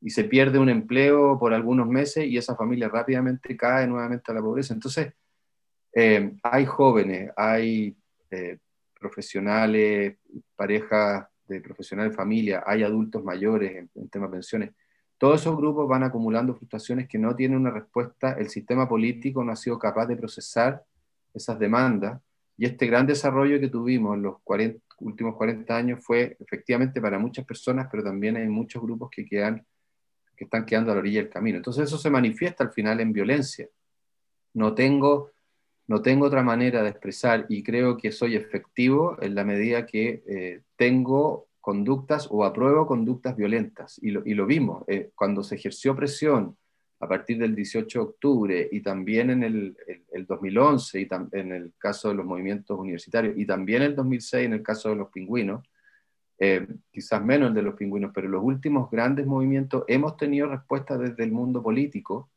se 0.10 0.26
pierde 0.26 0.60
un 0.60 0.70
empleo 0.70 1.38
por 1.40 1.54
algunos 1.54 1.88
meses 1.88 2.26
y 2.26 2.38
esa 2.38 2.56
familia 2.56 2.90
rápidamente 2.90 3.58
cae 3.58 3.88
nuevamente 3.88 4.32
a 4.32 4.36
la 4.36 4.42
pobreza. 4.42 4.74
Entonces, 4.74 5.14
eh, 5.94 6.34
hay 6.44 6.66
jóvenes, 6.66 7.32
hay 7.36 7.96
eh, 8.30 8.58
profesionales, 9.00 10.18
parejas 10.56 11.28
de 11.48 11.62
profesionales, 11.62 12.16
familia, 12.16 12.64
hay 12.66 12.84
adultos 12.84 13.24
mayores 13.24 13.76
en, 13.76 13.90
en 13.96 14.10
tema 14.10 14.28
de 14.28 14.34
pensiones. 14.34 14.72
Todos 15.18 15.42
esos 15.42 15.56
grupos 15.56 15.88
van 15.88 16.04
acumulando 16.04 16.56
frustraciones 16.56 17.08
que 17.08 17.18
no 17.18 17.36
tienen 17.36 17.60
una 17.60 17.72
respuesta. 17.72 18.34
El 18.34 18.50
sistema 18.50 18.88
político 18.88 19.44
no 19.44 19.52
ha 19.52 19.56
sido 19.56 19.80
capaz 19.80 20.08
de 20.08 20.18
procesar 20.18 20.84
esas 21.34 21.58
demandas 21.58 22.22
y 22.58 22.66
este 22.66 22.88
gran 22.88 23.06
desarrollo 23.06 23.60
que 23.60 23.70
tuvimos 23.70 24.16
en 24.16 24.24
los 24.24 24.42
40, 24.44 24.80
últimos 25.00 25.36
40 25.36 25.76
años 25.76 26.00
fue 26.04 26.38
efectivamente 26.40 27.02
para 27.02 27.20
muchas 27.20 27.46
personas, 27.46 27.88
pero 27.92 28.04
también 28.04 28.38
hay 28.38 28.48
muchos 28.48 28.82
grupos 28.82 29.10
que 29.10 29.26
quedan 29.26 29.66
que 30.36 30.46
están 30.46 30.66
quedando 30.66 30.92
a 30.92 30.96
la 30.96 31.00
orilla 31.00 31.22
del 31.22 31.30
camino. 31.30 31.58
Entonces 31.58 31.86
eso 31.86 31.98
se 31.98 32.10
manifiesta 32.10 32.64
al 32.64 32.72
final 32.72 33.00
en 33.00 33.14
violencia. 33.14 33.68
No 34.54 34.74
tengo, 34.74 35.32
no 35.88 36.02
tengo 36.02 36.26
otra 36.26 36.44
manera 36.44 36.84
de 36.84 36.90
expresar 36.90 37.46
y 37.50 37.64
creo 37.64 37.98
que 37.98 38.12
soy 38.12 38.36
efectivo 38.36 39.18
en 39.22 39.36
la 39.36 39.44
medida 39.44 39.86
que 39.86 40.24
eh, 40.28 40.62
tengo 40.76 41.48
conductas 41.62 42.28
o 42.30 42.46
apruebo 42.46 42.86
conductas 42.86 43.36
violentas. 43.36 44.00
Y 44.02 44.12
lo, 44.12 44.46
vimos 44.46 44.84
eh, 44.88 45.10
cuando 45.16 45.44
se 45.44 45.56
ejerció 45.56 45.96
presión 45.96 46.56
a 47.00 47.08
partir 47.08 47.38
del 47.38 47.56
18 47.56 48.00
de 48.00 48.06
octubre 48.06 48.70
y 48.72 48.82
también 48.82 49.30
en 49.30 49.44
el, 49.44 49.78
2011 50.28 51.02
y 51.02 51.08
en 51.34 51.52
el 51.52 51.74
caso 51.78 52.10
de 52.10 52.16
los 52.16 52.26
movimientos 52.26 52.80
universitarios 52.80 53.36
y 53.38 53.46
también 53.46 53.82
en 53.82 53.90
el 53.90 53.96
2006 53.96 54.46
en 54.46 54.54
el 54.54 54.64
caso 54.64 54.90
de 54.90 54.96
los 54.96 55.10
pingüinos, 55.10 55.64
eh, 56.38 56.68
quizás 56.92 57.24
menos 57.24 57.50
el 57.50 57.56
de 57.56 57.62
los 57.62 57.76
pingüinos, 57.76 58.12
pero 58.14 58.28
los 58.28 58.44
últimos 58.44 58.90
grandes 58.92 59.26
movimientos 59.26 59.84
hemos 59.88 60.18
tenido 60.18 60.48
respuestas 60.48 61.00
desde 61.00 61.24
el 61.24 61.32
mundo 61.32 61.64
político 61.64 62.30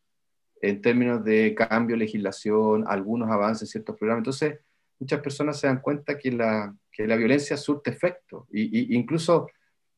en 0.61 0.81
términos 0.81 1.25
de 1.25 1.55
cambio 1.55 1.97
legislación, 1.97 2.85
algunos 2.87 3.31
avances, 3.31 3.71
ciertos 3.71 3.97
programas. 3.97 4.21
Entonces, 4.21 4.61
muchas 4.99 5.21
personas 5.21 5.59
se 5.59 5.67
dan 5.67 5.81
cuenta 5.81 6.19
que 6.19 6.33
la, 6.33 6.75
que 6.93 7.07
la 7.07 7.17
violencia 7.17 7.57
surte 7.57 7.90
efecto. 7.90 8.47
Y, 8.50 8.95
incluso 8.97 9.49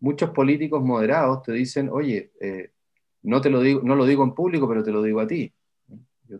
muchos 0.00 0.30
políticos 0.30 0.82
moderados 0.82 1.42
te 1.42 1.52
dicen, 1.52 1.88
oye, 1.90 2.32
eh, 2.40 2.70
no, 3.22 3.40
te 3.40 3.50
lo 3.50 3.60
digo, 3.60 3.82
no 3.82 3.96
lo 3.96 4.06
digo 4.06 4.24
en 4.24 4.34
público, 4.34 4.68
pero 4.68 4.82
te 4.82 4.92
lo 4.92 5.02
digo 5.02 5.20
a 5.20 5.26
ti. 5.26 5.52
Yo 6.26 6.38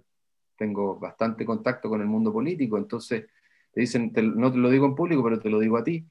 tengo 0.57 0.99
bastante 0.99 1.45
contacto 1.45 1.88
con 1.88 2.00
el 2.00 2.07
mundo 2.07 2.33
político, 2.33 2.79
entonces 2.79 3.26
te 3.73 3.81
dicen, 3.81 4.12
no 4.14 4.50
te 4.50 4.59
lo 4.59 4.71
digo 4.71 4.87
en 4.87 4.95
público, 4.95 5.23
pero 5.23 5.38
te 5.38 5.50
lo 5.50 5.59
digo 5.59 5.76
a 5.76 5.85
ti. 5.85 6.05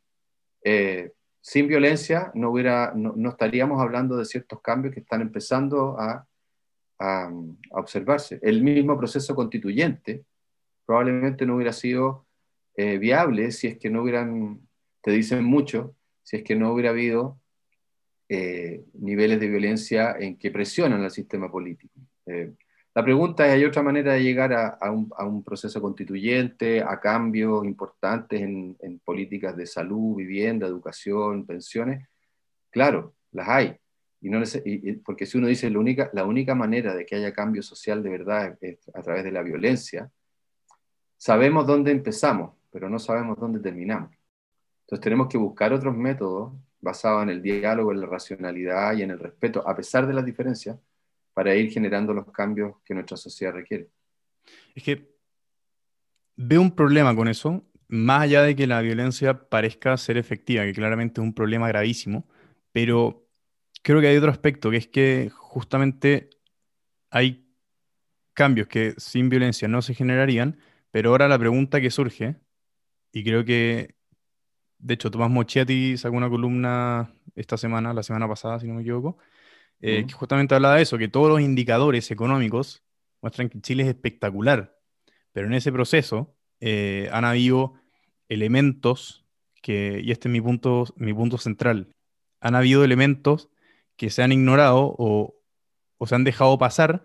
Eh, 0.63 1.12
sin 1.41 1.67
violencia 1.67 2.31
no, 2.34 2.51
hubiera, 2.51 2.93
no, 2.96 3.29
estaríamos 3.29 3.81
hablando 3.81 4.17
de 4.17 4.25
ciertos 4.25 4.62
cambios 4.62 4.93
que 4.93 5.00
están 5.00 5.22
empezando 5.22 6.00
a, 6.00 6.27
a, 7.00 7.31
observarse. 7.72 8.39
El 8.41 8.62
mismo 8.62 8.98
proceso 8.98 9.36
constituyente 9.36 10.25
probablemente 10.86 11.46
no 11.46 11.55
hubiera 11.55 11.74
sido 11.74 12.25
eh, 12.75 12.98
viable 12.98 13.51
si 13.51 13.67
es 13.67 13.77
que 13.77 13.89
no 13.89 14.03
hubieran, 14.03 14.62
te 15.01 15.12
dicen 15.12 15.43
mucho, 15.43 15.96
si 16.24 16.38
es 16.38 16.43
que 16.43 16.55
no 16.55 16.74
hubiera 16.74 16.91
habido 16.91 17.39
eh, 18.27 18.84
niveles 18.93 19.39
de 19.39 19.48
violencia 19.48 20.15
en 20.19 20.38
que 20.38 20.51
presionan 20.51 21.03
al 21.03 21.12
sistema 21.12 21.51
político. 21.51 22.00
Eh, 22.27 22.53
la 22.96 23.03
pregunta 23.03 23.46
es, 23.46 23.53
¿hay 23.53 23.65
otra 23.65 23.84
manera 23.84 24.13
de 24.13 24.24
llegar 24.24 24.51
a, 24.53 24.91
un, 24.91 25.43
proceso 25.43 25.81
constituyente, 25.81 26.81
a 26.81 27.00
cambios 27.00 27.63
importantes 27.63 28.41
en, 28.41 29.00
políticas 29.05 29.55
de 29.55 29.67
salud, 29.67 30.15
vivienda, 30.15 30.65
educación, 30.65 31.46
pensiones? 31.46 32.08
Claro, 32.72 33.13
las 33.31 33.48
hay. 33.48 33.77
Y 34.22 34.29
no 34.29 34.41
porque 35.05 35.25
si 35.25 35.38
uno 35.38 35.48
dice 35.48 35.69
la 35.69 35.79
única, 35.79 36.10
la 36.13 36.25
única 36.25 36.55
manera 36.55 36.93
de 36.93 37.05
que 37.05 37.15
haya 37.15 37.31
cambio 37.31 37.62
social 37.62 38.03
de 38.03 38.10
verdad 38.10 38.58
es, 38.60 38.79
a 38.93 39.01
través 39.01 39.24
de 39.24 39.31
la 39.31 39.43
violencia, 39.43 40.12
sabemos 41.15 41.67
dónde 41.67 41.91
empezamos, 41.91 42.55
pero 42.72 42.89
no 42.89 43.00
sabemos 43.00 43.39
dónde 43.39 43.60
terminamos. 43.60 44.12
Entonces 44.81 45.03
tenemos 45.03 45.27
que 45.27 45.38
buscar 45.38 45.72
otros 45.72 45.96
métodos 45.96 46.53
basado 46.81 47.22
en 47.22 47.29
el 47.29 47.41
diálogo, 47.41 47.91
en 47.91 48.01
la 48.01 48.08
racionalidad 48.08 48.93
y 48.93 49.03
en 49.03 49.12
el 49.12 49.19
respeto, 49.19 49.65
a 49.67 49.75
pesar 49.75 50.08
de 50.08 50.13
las 50.13 50.25
diferencias, 50.25 50.77
para 51.39 51.55
ir 51.55 51.72
generando 51.72 52.13
los 52.13 52.29
cambios 52.34 52.75
que 52.84 52.93
nuestra 52.93 53.15
sociedad 53.15 53.53
requiere. 53.53 53.88
Es 54.75 54.84
que 54.84 55.15
veo 56.36 56.60
un 56.60 56.75
problema 56.75 57.15
con 57.15 57.29
eso, 57.29 57.63
más 57.88 58.24
allá 58.24 58.43
de 58.43 58.58
que 58.58 58.67
la 58.67 58.81
violencia 58.81 59.48
parezca 59.48 59.96
ser 59.96 60.17
efectiva, 60.17 60.65
que 60.65 60.74
claramente 60.74 61.22
es 61.22 61.24
un 61.24 61.34
problema 61.34 61.69
gravísimo, 61.69 62.27
pero 62.74 63.25
creo 63.84 64.01
que 64.01 64.08
hay 64.08 64.17
otro 64.17 64.31
aspecto, 64.31 64.69
que 64.69 64.75
es 64.75 64.88
que 64.89 65.31
justamente 65.34 66.29
hay 67.10 67.50
cambios 68.34 68.67
que 68.67 68.96
sin 68.98 69.29
violencia 69.29 69.69
no 69.69 69.81
se 69.81 69.93
generarían, 69.93 70.60
pero 70.91 71.12
ahora 71.12 71.29
la 71.29 71.39
pregunta 71.39 71.79
que 71.79 71.89
surge, 71.89 72.36
y 73.13 73.24
creo 73.24 73.46
que, 73.46 73.96
de 74.77 74.93
hecho, 74.93 75.10
Tomás 75.10 75.29
Mochetti 75.29 75.96
sacó 75.96 76.17
una 76.17 76.29
columna 76.29 77.13
esta 77.34 77.55
semana, 77.55 77.93
la 77.93 78.03
semana 78.03 78.27
pasada, 78.27 78.60
si 78.60 78.67
no 78.67 78.74
me 78.74 78.81
equivoco, 78.81 79.19
eh, 79.81 80.05
que 80.05 80.13
justamente 80.13 80.55
hablaba 80.55 80.75
de 80.75 80.81
eso, 80.81 80.98
que 80.98 81.07
todos 81.07 81.29
los 81.29 81.41
indicadores 81.41 82.12
económicos 82.12 82.83
muestran 83.21 83.50
que 83.50 83.62
Chile 83.62 83.83
es 83.83 83.89
espectacular, 83.89 84.77
pero 85.31 85.48
en 85.48 85.53
ese 85.53 85.71
proceso 85.71 86.36
eh, 86.59 87.09
han 87.12 87.25
habido 87.25 87.74
elementos 88.27 89.25
que, 89.62 90.01
y 90.03 90.12
este 90.12 90.27
es 90.27 90.31
mi 90.31 90.41
punto, 90.41 90.86
mi 90.95 91.13
punto 91.13 91.38
central, 91.38 91.89
han 92.41 92.55
habido 92.55 92.83
elementos 92.83 93.50
que 93.95 94.09
se 94.09 94.24
han 94.24 94.31
ignorado 94.31 94.95
o, 94.98 95.36
se 96.05 96.15
han 96.15 96.24
dejado 96.24 96.57
pasar, 96.57 97.03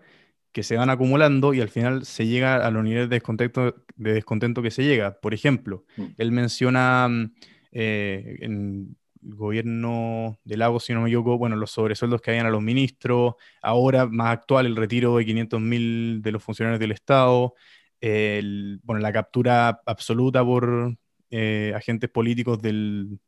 que 0.53 0.63
se 0.63 0.77
van 0.77 0.89
acumulando 0.89 1.53
y 1.53 1.59
al 1.59 1.67
final 1.67 2.05
se 2.05 2.27
llega 2.27 2.55
a 2.65 2.71
los 2.71 2.83
niveles 2.83 3.09
de 3.09 3.15
descontento, 3.17 3.75
de 3.95 4.13
descontento 4.13 4.61
que 4.61 4.71
se 4.71 4.83
llega. 4.83 5.19
Por 5.19 5.33
ejemplo, 5.33 5.83
mm. 5.97 6.05
él 6.17 6.31
menciona 6.31 7.09
mm, 7.09 7.35
eh, 7.73 8.37
en 8.39 8.95
gobierno 9.25 10.39
de 10.43 10.57
Lagos, 10.57 10.85
si 10.85 10.93
no 10.93 11.01
me 11.01 11.09
equivoco, 11.09 11.37
bueno, 11.37 11.55
los 11.55 11.71
sobresueldos 11.71 12.21
que 12.21 12.31
habían 12.31 12.45
a 12.45 12.49
los 12.49 12.61
ministros, 12.61 13.35
ahora 13.61 14.05
más 14.05 14.29
actual 14.29 14.65
el 14.65 14.75
retiro 14.75 15.17
de 15.17 15.25
500 15.25 15.61
mil 15.61 16.21
de 16.21 16.31
los 16.31 16.43
funcionarios 16.43 16.79
del 16.79 16.91
Estado, 16.91 17.53
bueno, 18.01 18.99
la 19.01 19.11
captura 19.13 19.81
absoluta 19.85 20.43
por 20.43 20.95
eh, 21.31 21.73
agentes 21.75 22.09
políticos 22.09 22.61
del, 22.61 23.19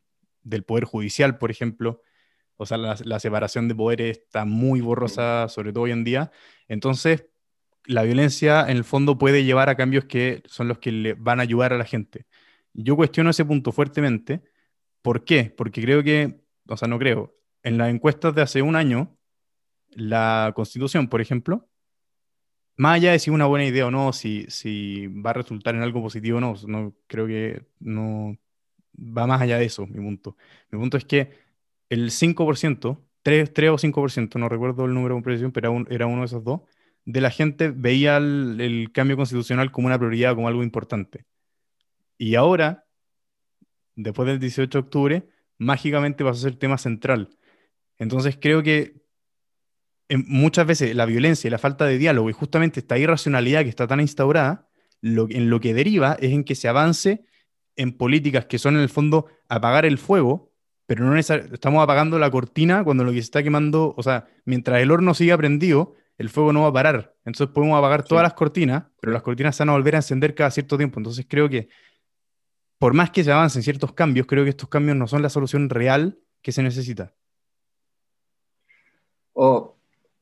del 0.44 0.64
Poder 0.64 0.86
Judicial, 0.86 1.38
por 1.38 1.52
ejemplo. 1.52 2.02
O 2.58 2.66
sea, 2.66 2.78
la, 2.78 3.20
separación 3.20 3.68
de 3.68 3.76
poderes 3.76 4.18
está 4.18 4.46
muy 4.46 4.82
borrosa, 4.82 5.48
sobre 5.48 5.72
todo 5.72 5.84
hoy 5.84 5.92
en 5.92 6.04
día. 6.04 6.32
Entonces, 6.68 7.28
la 7.86 8.04
violencia 8.04 8.62
en 8.68 8.78
el 8.78 8.84
fondo 8.84 9.18
puede 9.18 9.44
llevar 9.44 9.70
a 9.70 9.76
cambios 9.76 10.06
que 10.06 10.42
son 10.46 10.68
los 10.68 10.80
que 10.80 10.92
le 10.92 11.14
van 11.14 11.40
a 11.40 11.44
ayudar 11.44 11.74
a 11.74 11.78
la 11.78 11.86
gente. 11.86 12.26
Yo 12.74 12.96
cuestiono 12.96 13.30
ese 13.30 13.46
punto 13.46 13.72
fuertemente. 13.72 14.44
¿Por 15.08 15.24
qué? 15.24 15.54
Porque 15.56 15.82
creo 15.82 16.04
que, 16.04 16.42
o 16.68 16.76
sea, 16.76 16.90
no 16.90 17.00
creo. 17.00 17.34
En 17.64 17.78
las 17.78 17.90
encuestas 17.90 18.36
de 18.36 18.42
hace 18.42 18.62
un 18.62 18.76
año, 18.76 19.18
la 19.92 20.52
constitución, 20.54 21.08
por 21.08 21.22
ejemplo, 21.22 21.70
más 22.76 22.96
allá 22.96 23.14
de 23.14 23.20
si 23.20 23.30
es 23.30 23.34
una 23.34 23.46
buena 23.46 23.64
idea 23.64 23.88
o 23.88 23.92
no, 23.92 24.12
si, 24.12 24.46
si 24.50 25.08
va 25.08 25.30
a 25.30 25.34
resultar 25.34 25.76
en 25.76 25.82
algo 25.82 26.02
positivo 26.02 26.40
o 26.40 26.42
no, 26.42 26.56
no, 26.68 26.94
creo 27.08 27.26
que 27.26 27.66
no 27.80 28.38
va 29.00 29.26
más 29.28 29.40
allá 29.40 29.58
de 29.58 29.64
eso, 29.64 29.88
mi 29.88 29.96
punto. 29.96 30.36
Mi 30.72 30.78
punto 30.78 30.98
es 30.98 31.06
que 31.06 31.32
el 31.88 32.12
5%, 32.12 33.00
3, 33.22 33.54
3 33.54 33.70
o 33.70 33.78
5%, 33.78 34.36
no 34.38 34.50
recuerdo 34.50 34.84
el 34.84 34.94
número 34.94 35.16
de 35.16 35.22
precisión, 35.22 35.54
pero 35.54 35.86
era, 35.90 36.08
uno 36.08 36.20
de 36.20 36.26
esos 36.26 36.44
dos, 36.44 36.64
de 37.06 37.22
la 37.22 37.30
gente 37.32 37.72
veía 37.72 38.18
el, 38.18 38.90
cambio 38.94 39.16
constitucional 39.16 39.72
como 39.72 39.88
una 39.88 39.98
prioridad, 39.98 40.36
como 40.36 40.50
algo 40.50 40.64
importante. 40.64 41.24
Y 42.18 42.36
ahora, 42.36 42.87
después 43.98 44.28
del 44.28 44.40
18 44.40 44.70
de 44.70 44.86
octubre, 44.86 45.30
mágicamente 45.58 46.24
va 46.24 46.32
a 46.32 46.36
ser 46.36 46.56
tema 46.56 46.78
central. 46.78 47.38
Entonces 47.98 48.38
creo 48.40 48.64
que 48.64 49.02
muchas 50.10 50.66
veces 50.66 50.96
la 50.96 51.06
violencia 51.06 51.48
y 51.48 51.52
la 51.52 51.58
falta 51.58 51.86
de 51.86 51.98
diálogo 51.98 52.30
y 52.30 52.34
justamente 52.34 52.80
esta 52.80 52.98
irracionalidad 52.98 53.64
que 53.64 53.70
está 53.70 53.88
tan 53.88 54.00
instaurada, 54.00 54.70
lo, 55.02 55.28
en 55.30 55.50
lo 55.50 55.60
que 55.60 55.74
deriva 55.74 56.18
es 56.20 56.32
en 56.32 56.44
que 56.44 56.56
se 56.56 56.70
avance 56.70 57.26
en 57.76 57.92
políticas 57.92 58.46
que 58.46 58.58
son 58.58 58.76
en 58.76 58.82
el 58.82 58.90
fondo 58.90 59.28
apagar 59.50 59.86
el 59.86 59.98
fuego, 59.98 60.54
pero 60.86 61.04
no 61.04 61.18
estamos 61.18 61.84
apagando 61.84 62.18
la 62.18 62.32
cortina 62.32 62.84
cuando 62.84 63.04
lo 63.04 63.12
que 63.12 63.18
se 63.18 63.26
está 63.26 63.44
quemando, 63.44 63.94
o 63.98 64.04
sea, 64.04 64.28
mientras 64.46 64.82
el 64.82 64.90
horno 64.90 65.14
siga 65.14 65.38
prendido, 65.38 65.96
el 66.18 66.30
fuego 66.30 66.54
no 66.54 66.62
va 66.62 66.70
a 66.70 66.74
parar. 66.74 67.16
Entonces 67.26 67.54
podemos 67.54 67.78
apagar 67.78 68.04
todas 68.04 68.24
las 68.24 68.34
cortinas, 68.34 68.86
pero 69.00 69.14
las 69.14 69.22
cortinas 69.22 69.56
se 69.56 69.64
van 69.64 69.70
a 69.70 69.74
volver 69.74 69.96
a 69.96 70.00
encender 70.00 70.34
cada 70.34 70.50
cierto 70.50 70.78
tiempo. 70.78 71.00
Entonces 71.00 71.26
creo 71.30 71.50
que 71.50 71.68
por 72.80 72.94
más 72.94 73.12
que 73.12 73.24
se 73.24 73.32
avancen 73.32 73.64
ciertos 73.64 73.94
cambios, 73.94 74.28
creo 74.28 74.44
que 74.44 74.52
estos 74.52 74.70
cambios 74.70 74.98
no 74.98 75.08
son 75.08 75.22
la 75.22 75.30
solución 75.30 75.70
real 75.70 76.20
que 76.42 76.52
se 76.52 76.64
necesita. 76.64 77.14
O, 79.34 79.78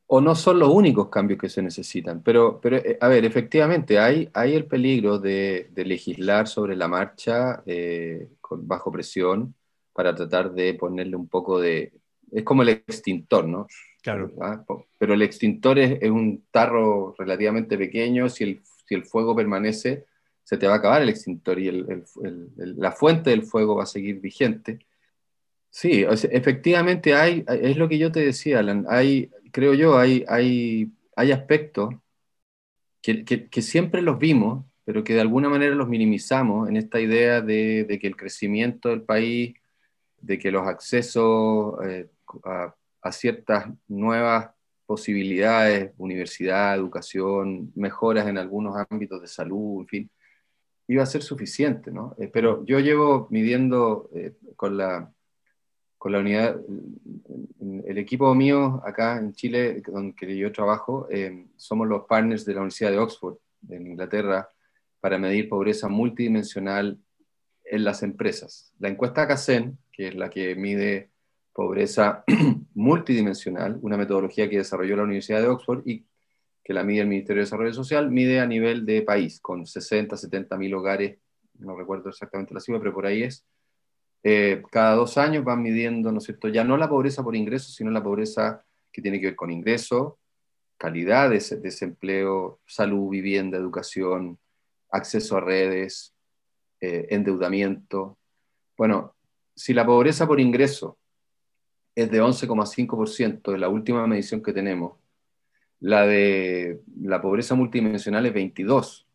o 0.08 0.20
no 0.20 0.34
son 0.34 0.58
los 0.58 0.68
únicos 0.68 1.08
cambios 1.08 1.40
que 1.40 1.48
se 1.48 1.62
necesitan. 1.62 2.22
Pero, 2.22 2.60
pero 2.60 2.76
eh, 2.76 2.96
a 3.00 3.08
ver, 3.08 3.24
efectivamente, 3.24 3.98
hay, 3.98 4.28
hay 4.32 4.54
el 4.54 4.66
peligro 4.66 5.18
de, 5.18 5.70
legislar 5.74 6.46
sobre 6.46 6.76
la 6.76 6.88
marcha 6.88 7.62
eh, 7.66 8.28
bajo 8.50 8.92
presión 8.92 9.54
para 9.92 10.14
tratar 10.14 10.52
de 10.52 10.74
ponerle 10.74 11.16
un 11.16 11.28
poco 11.28 11.58
de... 11.60 11.92
Es 12.30 12.44
como 12.44 12.62
el 12.62 12.68
extintor, 12.70 13.46
¿no? 13.46 13.66
Claro. 14.02 14.32
¿Ah? 14.40 14.64
Pero 14.98 15.14
el 15.14 15.22
extintor 15.22 15.78
es, 15.78 16.10
un 16.10 16.44
tarro 16.50 17.14
relativamente 17.18 17.76
pequeño, 17.76 18.28
si 18.28 18.44
el, 18.44 18.62
si 18.84 18.94
el 18.94 19.04
fuego 19.04 19.34
permanece, 19.34 20.04
se 20.46 20.56
te 20.56 20.68
va 20.68 20.74
a 20.74 20.76
acabar 20.76 21.02
el 21.02 21.08
extintor 21.08 21.58
y 21.58 21.66
el, 21.66 22.04
la 22.56 22.92
fuente 22.92 23.30
del 23.30 23.42
fuego 23.42 23.74
va 23.74 23.82
a 23.82 23.86
seguir 23.86 24.20
vigente. 24.20 24.78
Sí, 25.68 26.06
efectivamente 26.08 27.14
hay, 27.14 27.44
es 27.48 27.76
lo 27.76 27.88
que 27.88 27.98
yo 27.98 28.12
te 28.12 28.20
decía, 28.20 28.60
Alan, 28.60 28.86
hay, 28.88 29.28
creo 29.50 29.74
yo, 29.74 29.98
hay, 29.98 30.24
hay, 30.28 30.92
hay 31.16 31.32
aspectos 31.32 31.94
que, 33.02 33.24
que, 33.24 33.62
siempre 33.62 34.02
los 34.02 34.20
vimos, 34.20 34.64
pero 34.84 35.02
que 35.02 35.14
de 35.14 35.20
alguna 35.20 35.48
manera 35.48 35.74
los 35.74 35.88
minimizamos 35.88 36.68
en 36.68 36.76
esta 36.76 37.00
idea 37.00 37.40
de, 37.40 37.82
de 37.82 37.98
que 37.98 38.06
el 38.06 38.16
crecimiento 38.16 38.90
del 38.90 39.02
país 39.02 39.56
de 40.20 40.38
que 40.38 40.50
los 40.52 40.66
accesos 40.66 41.74
eh, 41.84 42.08
a, 42.44 43.12
ciertas 43.12 43.66
nuevas 43.86 44.50
posibilidades, 44.84 45.92
universidad, 45.98 46.74
educación, 46.74 47.72
mejoras 47.76 48.26
en 48.26 48.38
algunos 48.38 48.76
ámbitos 48.90 49.20
de 49.20 49.28
salud, 49.28 49.82
en 49.82 49.86
fin, 49.86 50.10
iba 50.88 51.02
a 51.02 51.06
ser 51.06 51.22
suficiente, 51.22 51.90
¿no? 51.90 52.14
Eh, 52.18 52.28
pero 52.32 52.64
yo 52.64 52.78
llevo 52.80 53.26
midiendo 53.30 54.08
eh, 54.14 54.34
con, 54.56 54.76
la, 54.76 55.12
con 55.98 56.12
la 56.12 56.18
unidad, 56.20 56.60
el 57.86 57.98
equipo 57.98 58.34
mío 58.34 58.82
acá 58.84 59.18
en 59.18 59.32
Chile, 59.32 59.82
donde 59.86 60.36
yo 60.36 60.52
trabajo, 60.52 61.08
somos 61.56 61.88
los 61.88 62.06
partners 62.06 62.44
de 62.44 62.54
la 62.54 62.60
Universidad 62.60 62.90
de 62.90 62.98
Oxford, 62.98 63.36
en 63.68 63.86
Inglaterra, 63.86 64.48
para 65.00 65.18
medir 65.18 65.48
pobreza 65.48 65.88
multidimensional 65.88 66.98
en 67.64 67.84
las 67.84 68.02
empresas. 68.02 68.72
La 68.78 68.88
encuesta 68.88 69.26
CACEN, 69.26 69.78
que 69.92 70.08
es 70.08 70.14
la 70.14 70.30
que 70.30 70.54
mide 70.54 71.10
pobreza 71.52 72.24
multidimensional, 72.74 73.78
una 73.82 73.96
metodología 73.96 74.48
que 74.48 74.58
desarrolló 74.58 74.96
la 74.96 75.04
Universidad 75.04 75.40
de 75.40 75.48
Oxford 75.48 75.86
y 75.86 76.04
que 76.66 76.74
la 76.74 76.82
mide 76.82 77.02
el 77.02 77.06
Ministerio 77.06 77.42
de 77.42 77.44
Desarrollo 77.44 77.72
Social, 77.72 78.10
mide 78.10 78.40
a 78.40 78.46
nivel 78.46 78.84
de 78.84 79.02
país, 79.02 79.38
con 79.38 79.64
60, 79.64 80.16
70 80.16 80.58
mil 80.58 80.74
hogares, 80.74 81.16
no 81.60 81.76
recuerdo 81.76 82.08
exactamente 82.08 82.52
la 82.52 82.58
cifra, 82.58 82.80
pero 82.80 82.92
por 82.92 83.06
ahí 83.06 83.22
es. 83.22 83.46
Eh, 84.24 84.64
cada 84.72 84.96
dos 84.96 85.16
años 85.16 85.44
van 85.44 85.62
midiendo, 85.62 86.10
¿no 86.10 86.18
es 86.18 86.24
cierto?, 86.24 86.48
ya 86.48 86.64
no 86.64 86.76
la 86.76 86.88
pobreza 86.88 87.22
por 87.22 87.36
ingresos, 87.36 87.72
sino 87.76 87.92
la 87.92 88.02
pobreza 88.02 88.64
que 88.90 89.00
tiene 89.00 89.20
que 89.20 89.26
ver 89.26 89.36
con 89.36 89.52
ingreso, 89.52 90.18
calidad 90.76 91.30
de 91.30 91.38
desempleo, 91.62 92.58
salud, 92.66 93.10
vivienda, 93.10 93.56
educación, 93.56 94.36
acceso 94.90 95.36
a 95.36 95.42
redes, 95.42 96.16
eh, 96.80 97.06
endeudamiento. 97.10 98.18
Bueno, 98.76 99.14
si 99.54 99.72
la 99.72 99.86
pobreza 99.86 100.26
por 100.26 100.40
ingreso 100.40 100.98
es 101.94 102.10
de 102.10 102.20
11,5% 102.20 103.52
de 103.52 103.58
la 103.58 103.68
última 103.68 104.04
medición 104.08 104.42
que 104.42 104.52
tenemos, 104.52 105.05
la 105.80 106.06
de 106.06 106.80
la 107.00 107.20
pobreza 107.20 107.54
multidimensional 107.54 108.26
es 108.26 108.34
22, 108.34 109.06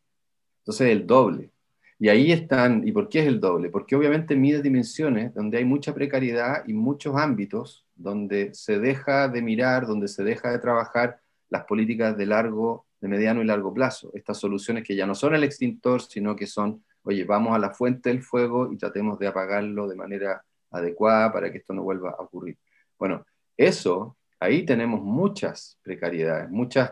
entonces 0.60 0.88
es 0.88 0.94
el 0.94 1.08
doble. 1.08 1.52
Y 2.00 2.10
ahí 2.10 2.32
están, 2.32 2.88
¿y 2.88 2.92
por 2.92 3.10
qué 3.10 3.20
es 3.20 3.28
el 3.28 3.40
doble? 3.40 3.70
Porque 3.70 3.96
obviamente 3.96 4.36
mide 4.36 4.62
dimensiones 4.62 5.34
donde 5.34 5.60
hay 5.60 5.66
mucha 5.66 5.94
precariedad 5.94 6.64
y 6.66 6.74
muchos 6.74 7.16
ámbitos 7.16 7.86
donde 7.96 8.54
se 8.54 8.80
deja 8.80 9.28
de 9.28 9.42
mirar, 9.42 9.86
donde 9.86 10.08
se 10.08 10.24
deja 10.24 10.52
de 10.52 10.60
trabajar 10.60 11.20
las 11.50 11.66
políticas 11.66 12.18
de 12.18 12.26
largo, 12.26 12.88
de 13.00 13.08
mediano 13.08 13.42
y 13.42 13.46
largo 13.46 13.74
plazo. 13.74 14.12
Estas 14.16 14.40
soluciones 14.40 14.84
que 14.84 14.96
ya 14.96 15.06
no 15.06 15.14
son 15.14 15.36
el 15.36 15.44
extintor, 15.44 16.02
sino 16.02 16.36
que 16.36 16.48
son 16.48 16.84
oye, 17.04 17.24
vamos 17.24 17.56
a 17.56 17.60
la 17.60 17.72
fuente 17.72 18.10
del 18.10 18.22
fuego 18.22 18.72
y 18.72 18.78
tratemos 18.78 19.18
de 19.20 19.28
apagarlo 19.28 19.88
de 19.88 19.96
manera 19.96 20.44
adecuada 20.70 21.32
para 21.32 21.52
que 21.52 21.60
esto 21.60 21.74
no 21.74 21.84
vuelva 21.84 22.12
a 22.12 22.24
ocurrir. 22.24 22.58
Bueno, 22.98 23.26
eso, 23.58 24.18
ahí 24.42 24.66
tenemos 24.66 25.02
muchas 25.02 25.80
precariedades, 25.84 26.50
muchas, 26.50 26.92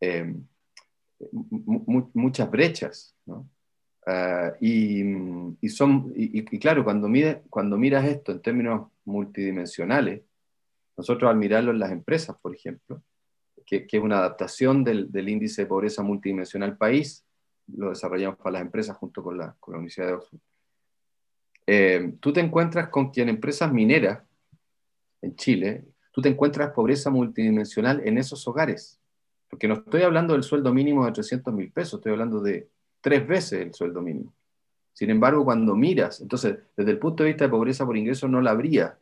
eh, 0.00 0.36
muchas 1.32 2.50
brechas, 2.50 3.16
¿no? 3.24 3.48
Ah, 4.06 4.52
y, 4.60 5.02
son, 5.68 6.12
y, 6.14 6.44
claro, 6.60 6.84
cuando, 6.84 7.08
mide, 7.08 7.42
cuando 7.50 7.76
miras 7.76 8.04
esto 8.04 8.30
en 8.30 8.40
términos 8.40 8.88
multidimensionales. 9.04 10.22
Nosotros 10.96 11.28
al 11.28 11.36
mirarlo 11.36 11.72
en 11.72 11.80
las 11.80 11.90
empresas, 11.90 12.36
por 12.40 12.54
ejemplo, 12.54 13.02
que, 13.66 13.86
es 13.90 14.00
una 14.00 14.18
adaptación 14.18 14.84
del, 14.84 15.28
índice 15.28 15.62
de 15.62 15.66
pobreza 15.66 16.02
multidimensional 16.02 16.76
país, 16.76 17.24
lo 17.74 17.88
desarrollamos 17.88 18.38
para 18.38 18.52
las 18.52 18.62
empresas 18.62 18.96
junto 18.96 19.24
con 19.24 19.38
la, 19.38 19.56
Universidad 19.66 20.06
de 20.06 20.12
Oxford. 20.12 20.40
Eh, 21.66 22.12
tú 22.20 22.32
te 22.32 22.40
encuentras 22.40 22.88
con 22.90 23.10
que 23.10 23.22
en 23.22 23.30
empresas 23.30 23.72
mineras 23.72 24.22
en 25.20 25.34
Chile, 25.34 25.84
tú 26.16 26.22
te 26.22 26.30
encuentras 26.30 26.70
pobreza 26.70 27.10
multidimensional 27.10 28.00
en 28.02 28.16
esos 28.16 28.48
hogares. 28.48 28.98
Porque 29.50 29.68
no 29.68 29.74
estoy 29.74 30.00
hablando 30.00 30.32
del 30.32 30.44
sueldo 30.44 30.72
mínimo 30.72 31.04
de 31.04 31.12
300 31.12 31.52
mil 31.52 31.70
pesos, 31.70 32.00
estoy 32.00 32.12
hablando 32.12 32.40
de 32.40 32.70
tres 33.02 33.28
veces 33.28 33.60
el 33.60 33.74
sueldo 33.74 34.00
mínimo. 34.00 34.32
Sin 34.94 35.10
embargo, 35.10 35.44
cuando 35.44 35.76
miras, 35.76 36.22
entonces, 36.22 36.56
desde 36.74 36.90
el 36.90 36.98
punto 36.98 37.22
de 37.22 37.28
vista 37.28 37.44
de 37.44 37.50
pobreza 37.50 37.84
por 37.84 37.98
ingreso 37.98 38.28
no 38.28 38.40
la 38.40 38.52
habría, 38.52 38.98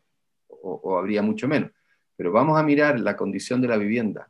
o 0.49 0.99
habría 0.99 1.23
mucho 1.23 1.47
menos. 1.47 1.71
Pero 2.17 2.33
vamos 2.33 2.59
a 2.59 2.65
mirar 2.65 2.99
la 2.99 3.17
condición 3.17 3.61
de 3.61 3.69
la 3.69 3.77
vivienda, 3.77 4.29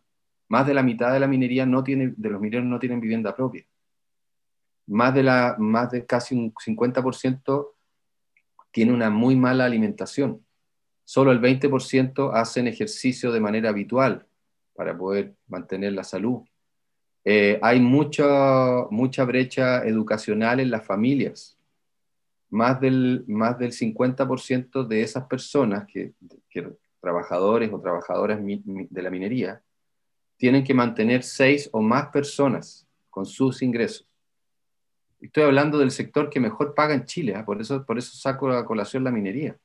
más 0.49 0.67
de 0.67 0.75
la 0.75 0.83
mitad 0.83 1.11
de 1.11 1.21
la 1.21 1.27
minería 1.27 1.65
no 1.65 1.83
tiene, 1.83 2.13
de 2.15 2.29
los 2.29 2.39
mineros 2.39 2.67
no 2.67 2.79
tienen 2.79 3.01
vivienda 3.01 3.35
propia. 3.35 3.65
Más 4.89 5.15
de, 5.15 5.23
la, 5.23 5.57
más 5.59 5.91
de 5.91 6.05
casi 6.05 6.35
un 6.35 6.53
50% 6.53 7.67
tiene 8.71 8.93
una 8.93 9.09
muy 9.09 9.37
mala 9.37 9.65
alimentación. 9.65 10.45
Solo 11.05 11.33
el 11.33 11.41
20% 11.41 12.31
hacen 12.35 12.67
ejercicio 12.67 13.31
de 13.31 13.41
manera 13.41 13.69
habitual 13.69 14.27
para 14.75 14.97
poder 14.97 15.35
mantener 15.47 15.93
la 15.93 16.05
salud. 16.05 16.43
Eh, 17.25 17.59
hay 17.63 17.81
mucha, 17.81 18.87
mucha 18.91 19.25
brecha 19.25 19.85
educacional 19.85 20.61
en 20.61 20.71
las 20.71 20.85
familias. 20.85 21.59
Más 22.51 22.81
del, 22.81 23.25
más 23.27 23.59
del 23.59 23.73
50% 23.73 24.87
de 24.87 25.03
esas 25.03 25.25
personas, 25.27 25.87
que, 25.87 26.13
trabajadores 27.01 27.71
o 27.73 27.81
trabajadoras 27.81 28.41
de 28.43 29.03
la 29.03 29.11
minería, 29.11 29.63
tienen 30.37 30.65
que 30.65 30.75
mantener 30.75 31.23
seis 31.23 31.69
o 31.73 31.81
más 31.81 32.09
personas 32.09 32.87
con 33.11 33.27
sus 33.27 33.63
ingresos. 33.63 34.09
Estoy 35.21 35.45
hablando 35.45 35.79
del 35.79 35.91
sector 35.91 36.29
que 36.29 36.41
mejor 36.41 36.75
paga 36.75 36.95
en 36.95 37.05
Chile, 37.05 37.35
¿ah? 37.35 37.45
por, 37.45 37.61
eso, 37.61 37.85
por 37.85 37.99
eso 37.99 38.17
saco 38.17 38.51
a 38.51 38.65
colación 38.65 39.05
la 39.05 39.11
minería. 39.11 39.57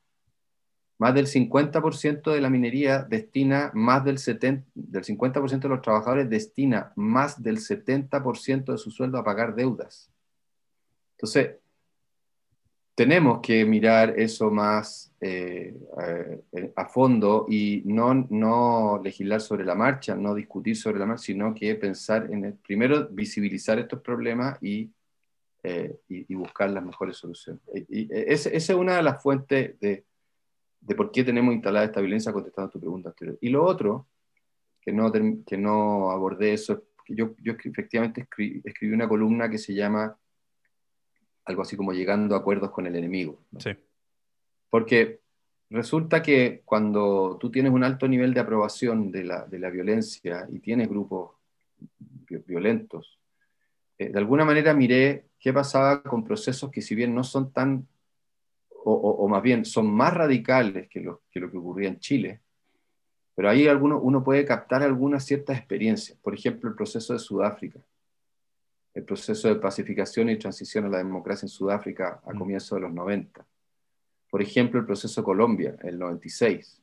Más 1.00 1.14
del 1.14 1.26
50% 1.26 2.30
de 2.30 2.42
la 2.42 2.50
minería 2.50 2.98
destina, 2.98 3.70
más 3.72 4.04
del, 4.04 4.18
70, 4.18 4.68
del 4.74 5.02
50% 5.02 5.60
de 5.60 5.68
los 5.70 5.80
trabajadores 5.80 6.28
destina 6.28 6.92
más 6.94 7.42
del 7.42 7.56
70% 7.56 8.72
de 8.72 8.76
su 8.76 8.90
sueldo 8.90 9.16
a 9.16 9.24
pagar 9.24 9.54
deudas. 9.54 10.10
Entonces, 11.16 11.52
tenemos 12.94 13.40
que 13.40 13.64
mirar 13.64 14.20
eso 14.20 14.50
más 14.50 15.10
eh, 15.22 15.74
eh, 16.52 16.72
a, 16.76 16.84
fondo 16.84 17.46
y 17.48 17.80
no, 17.86 18.12
no 18.28 19.00
legislar 19.02 19.40
sobre 19.40 19.64
la 19.64 19.74
marcha, 19.74 20.14
no 20.14 20.34
discutir 20.34 20.76
sobre 20.76 20.98
la 20.98 21.06
marcha, 21.06 21.24
sino 21.24 21.54
que 21.54 21.76
pensar 21.76 22.28
en, 22.30 22.44
el, 22.44 22.52
primero, 22.52 23.08
visibilizar 23.08 23.78
estos 23.78 24.02
problemas 24.02 24.62
y, 24.62 24.90
eh, 25.62 25.96
y, 26.10 26.34
buscar 26.34 26.68
las 26.68 26.84
mejores 26.84 27.16
soluciones. 27.16 27.62
Y, 27.88 28.06
esa 28.12 28.50
es 28.50 28.68
una 28.68 28.96
de 28.96 29.02
las 29.02 29.22
fuentes 29.22 29.80
de, 29.80 30.04
de, 30.80 30.94
por 30.94 31.10
qué 31.12 31.24
tenemos 31.24 31.54
instalada 31.54 31.86
esta 31.86 32.00
violencia, 32.00 32.32
contestando 32.32 32.68
a 32.68 32.72
tu 32.72 32.80
pregunta 32.80 33.10
anterior. 33.10 33.38
Y 33.40 33.50
lo 33.50 33.64
otro, 33.64 34.08
que 34.80 34.92
no, 34.92 35.12
que 35.12 35.56
no 35.56 36.10
abordé 36.10 36.54
eso, 36.54 36.84
que 37.04 37.14
yo, 37.14 37.34
yo 37.42 37.52
efectivamente 37.52 38.26
escribí 38.64 38.92
una 38.92 39.08
columna 39.08 39.50
que 39.50 39.58
se 39.58 39.74
llama 39.74 40.16
algo 41.44 41.62
así 41.62 41.76
como 41.76 41.92
llegando 41.92 42.34
a 42.34 42.38
acuerdos 42.38 42.70
con 42.70 42.86
el 42.86 42.96
enemigo. 42.96 43.42
Sí. 43.58 43.70
Porque 44.68 45.20
resulta 45.68 46.22
que 46.22 46.62
cuando 46.64 47.36
tú 47.40 47.50
tienes 47.50 47.72
un 47.72 47.84
alto 47.84 48.08
nivel 48.08 48.34
de 48.34 48.40
aprobación 48.40 49.10
de 49.10 49.24
la, 49.24 49.46
de 49.46 49.58
la 49.58 49.70
violencia 49.70 50.46
y 50.50 50.60
tienes 50.60 50.88
grupos 50.88 51.32
violentos, 52.46 53.18
eh, 53.98 54.08
de 54.08 54.18
alguna 54.18 54.44
manera 54.44 54.74
miré 54.74 55.26
qué 55.38 55.52
pasaba 55.52 56.02
con 56.02 56.24
procesos 56.24 56.70
que 56.70 56.82
si 56.82 56.94
bien 56.94 57.14
no 57.14 57.24
son 57.24 57.52
tan, 57.52 57.86
o, 58.84 58.92
o, 58.92 59.28
más 59.28 59.42
bien 59.42 59.64
son 59.64 59.90
más 59.90 60.14
radicales 60.14 60.88
que 60.88 61.00
lo, 61.00 61.22
que 61.30 61.40
lo 61.40 61.50
que 61.50 61.58
ocurría 61.58 61.88
en 61.88 61.98
Chile, 61.98 62.40
pero 63.34 63.48
ahí 63.48 63.66
alguno, 63.68 63.98
uno 64.00 64.22
puede 64.22 64.44
captar 64.44 64.82
algunas 64.82 65.24
ciertas 65.24 65.58
experiencias. 65.58 66.18
Por 66.18 66.34
ejemplo, 66.34 66.68
el 66.68 66.76
proceso 66.76 67.12
de 67.12 67.18
Sudáfrica 67.18 67.80
el 68.94 69.04
proceso 69.04 69.48
de 69.48 69.56
pacificación 69.56 70.30
y 70.30 70.38
transición 70.38 70.86
a 70.86 70.88
la 70.88 70.98
democracia 70.98 71.46
en 71.46 71.50
Sudáfrica 71.50 72.20
a 72.24 72.32
mm. 72.32 72.38
comienzos 72.38 72.76
de 72.76 72.80
los 72.82 72.92
90. 72.92 73.46
Por 74.30 74.42
ejemplo, 74.42 74.80
el 74.80 74.86
proceso 74.86 75.24
Colombia, 75.24 75.76
el 75.82 75.98
96, 75.98 76.80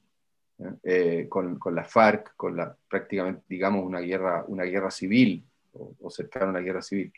eh, 0.83 1.27
con, 1.29 1.59
con, 1.59 1.75
la 1.75 1.83
FARC, 1.83 2.35
con 2.35 2.55
la, 2.55 2.75
prácticamente, 2.89 3.43
digamos, 3.47 3.85
una 3.85 3.99
guerra, 3.99 4.43
una 4.47 4.63
guerra 4.63 4.91
civil, 4.91 5.45
o, 5.73 5.95
o 6.01 6.09
cercana 6.09 6.47
a 6.47 6.49
una 6.49 6.59
guerra 6.59 6.81
civil. 6.81 7.11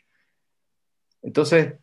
Entonces, 1.22 1.74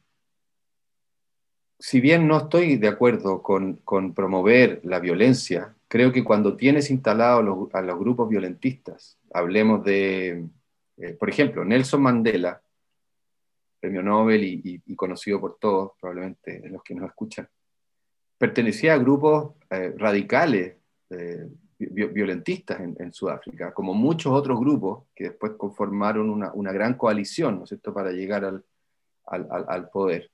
si 1.79 2.01
bien 2.01 2.27
no 2.27 2.37
estoy 2.37 2.77
de 2.77 2.87
acuerdo 2.87 3.41
con, 3.41 3.75
con 3.77 4.13
promover 4.13 4.81
la 4.83 4.99
violencia, 4.99 5.75
creo 5.87 6.11
que 6.11 6.23
cuando 6.23 6.55
tienes 6.55 6.89
instalados 6.89 7.69
a 7.73 7.81
los 7.81 7.99
grupos 7.99 8.29
violentistas, 8.29 9.17
hablemos 9.31 9.83
de, 9.83 10.47
eh, 10.97 11.13
por 11.13 11.29
ejemplo, 11.29 11.63
Nelson 11.63 12.01
Mandela, 12.01 12.61
premio 13.79 14.01
Nobel 14.01 14.43
y, 14.43 14.95
conocido 14.95 15.39
por 15.39 15.57
todos, 15.59 15.91
probablemente 15.99 16.67
los 16.69 16.81
que 16.83 16.95
nos 16.95 17.09
escuchan, 17.09 17.47
pertenecía 18.37 18.95
a 18.95 18.97
grupos 18.97 19.53
eh, 19.69 19.93
radicales, 19.95 20.75
eh, 21.09 21.47
violentistas 21.79 22.79
en, 22.79 23.13
Sudáfrica, 23.13 23.71
como 23.71 23.93
muchos 23.93 24.33
otros 24.33 24.59
grupos 24.59 25.03
que 25.13 25.25
después 25.25 25.51
conformaron 25.53 26.27
una, 26.31 26.71
gran 26.71 26.95
coalición, 26.95 27.57
¿no 27.57 27.63
es 27.63 27.69
cierto?, 27.69 27.93
para 27.93 28.11
llegar 28.11 28.43
al, 28.43 28.63
al, 29.25 29.89
poder. 29.91 30.31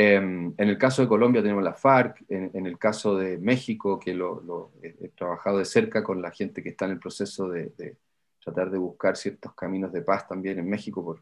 Em, 0.00 0.54
en 0.56 0.68
el 0.68 0.78
caso 0.78 1.02
de 1.02 1.08
Colombia 1.08 1.42
tenemos 1.42 1.64
la 1.64 1.74
FARC, 1.74 2.24
en, 2.28 2.66
el 2.66 2.78
caso 2.78 3.16
de 3.16 3.36
México, 3.38 3.98
que 3.98 4.14
lo, 4.14 4.70
he, 4.80 5.08
trabajado 5.08 5.58
de 5.58 5.64
cerca 5.64 6.04
con 6.04 6.22
la 6.22 6.30
gente 6.30 6.62
que 6.62 6.68
está 6.68 6.84
en 6.84 6.92
el 6.92 7.00
proceso 7.00 7.48
de, 7.48 7.72
de 7.76 7.96
tratar 8.38 8.70
de 8.70 8.78
buscar 8.78 9.16
ciertos 9.16 9.54
caminos 9.54 9.92
de 9.92 10.02
paz 10.02 10.28
también 10.28 10.58
en 10.60 10.68
México 10.68 11.04
por, 11.04 11.20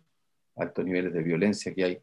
altos 0.57 0.85
niveles 0.85 1.15
de 1.15 1.23
violencia 1.23 1.73
que 1.75 1.85
hay. 1.85 1.99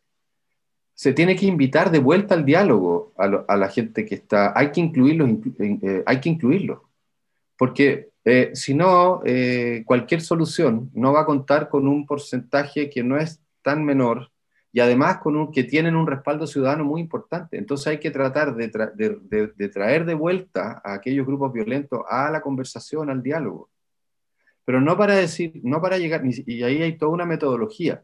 Se 0.96 1.14
tiene 1.14 1.36
que 1.36 1.46
invitar 1.46 1.92
de 1.92 2.00
vuelta 2.00 2.34
al 2.34 2.44
diálogo 2.44 3.14
a, 3.18 3.56
la 3.56 3.70
gente 3.70 4.04
que 4.06 4.16
está, 4.16 4.58
hay 4.58 4.72
que 4.72 4.82
incluirlos, 4.82 5.30
eh, 5.60 6.04
hay 6.08 6.20
que 6.20 6.30
incluirlos, 6.30 6.80
porque 7.56 8.10
eh, 8.26 8.52
si 8.54 8.74
no, 8.74 9.22
eh, 9.26 9.84
cualquier 9.86 10.22
solución 10.22 10.90
no 10.94 11.14
va 11.14 11.22
a 11.22 11.26
contar 11.26 11.70
con 11.70 11.88
un 11.88 12.06
porcentaje 12.06 12.90
que 12.90 13.04
no 13.04 13.18
es 13.18 13.42
tan 13.62 13.86
menor 13.86 14.33
y 14.76 14.80
además 14.80 15.20
con 15.20 15.36
un, 15.36 15.52
que 15.52 15.64
tienen 15.64 15.96
un 15.96 16.08
respaldo 16.08 16.48
ciudadano 16.48 16.84
muy 16.84 17.00
importante. 17.00 17.58
Entonces 17.58 17.88
hay 17.88 18.00
que 18.00 18.10
tratar 18.10 18.56
de, 18.56 18.70
de, 19.56 19.70
traer 19.70 20.04
de 20.04 20.16
vuelta 20.16 20.82
a 20.84 20.96
aquellos 20.96 21.28
grupos 21.28 21.54
violentos 21.54 22.02
a 22.10 22.32
la 22.32 22.42
conversación, 22.42 23.12
al 23.12 23.22
diálogo. 23.22 23.70
Pero 24.66 24.82
no 24.82 24.98
para 24.98 25.14
decir, 25.14 25.62
no 25.64 25.80
para 25.80 26.00
llegar, 26.00 26.24
y 26.26 26.64
ahí 26.64 26.82
hay 26.82 26.98
toda 26.98 27.12
una 27.12 27.26
metodología. 27.26 28.04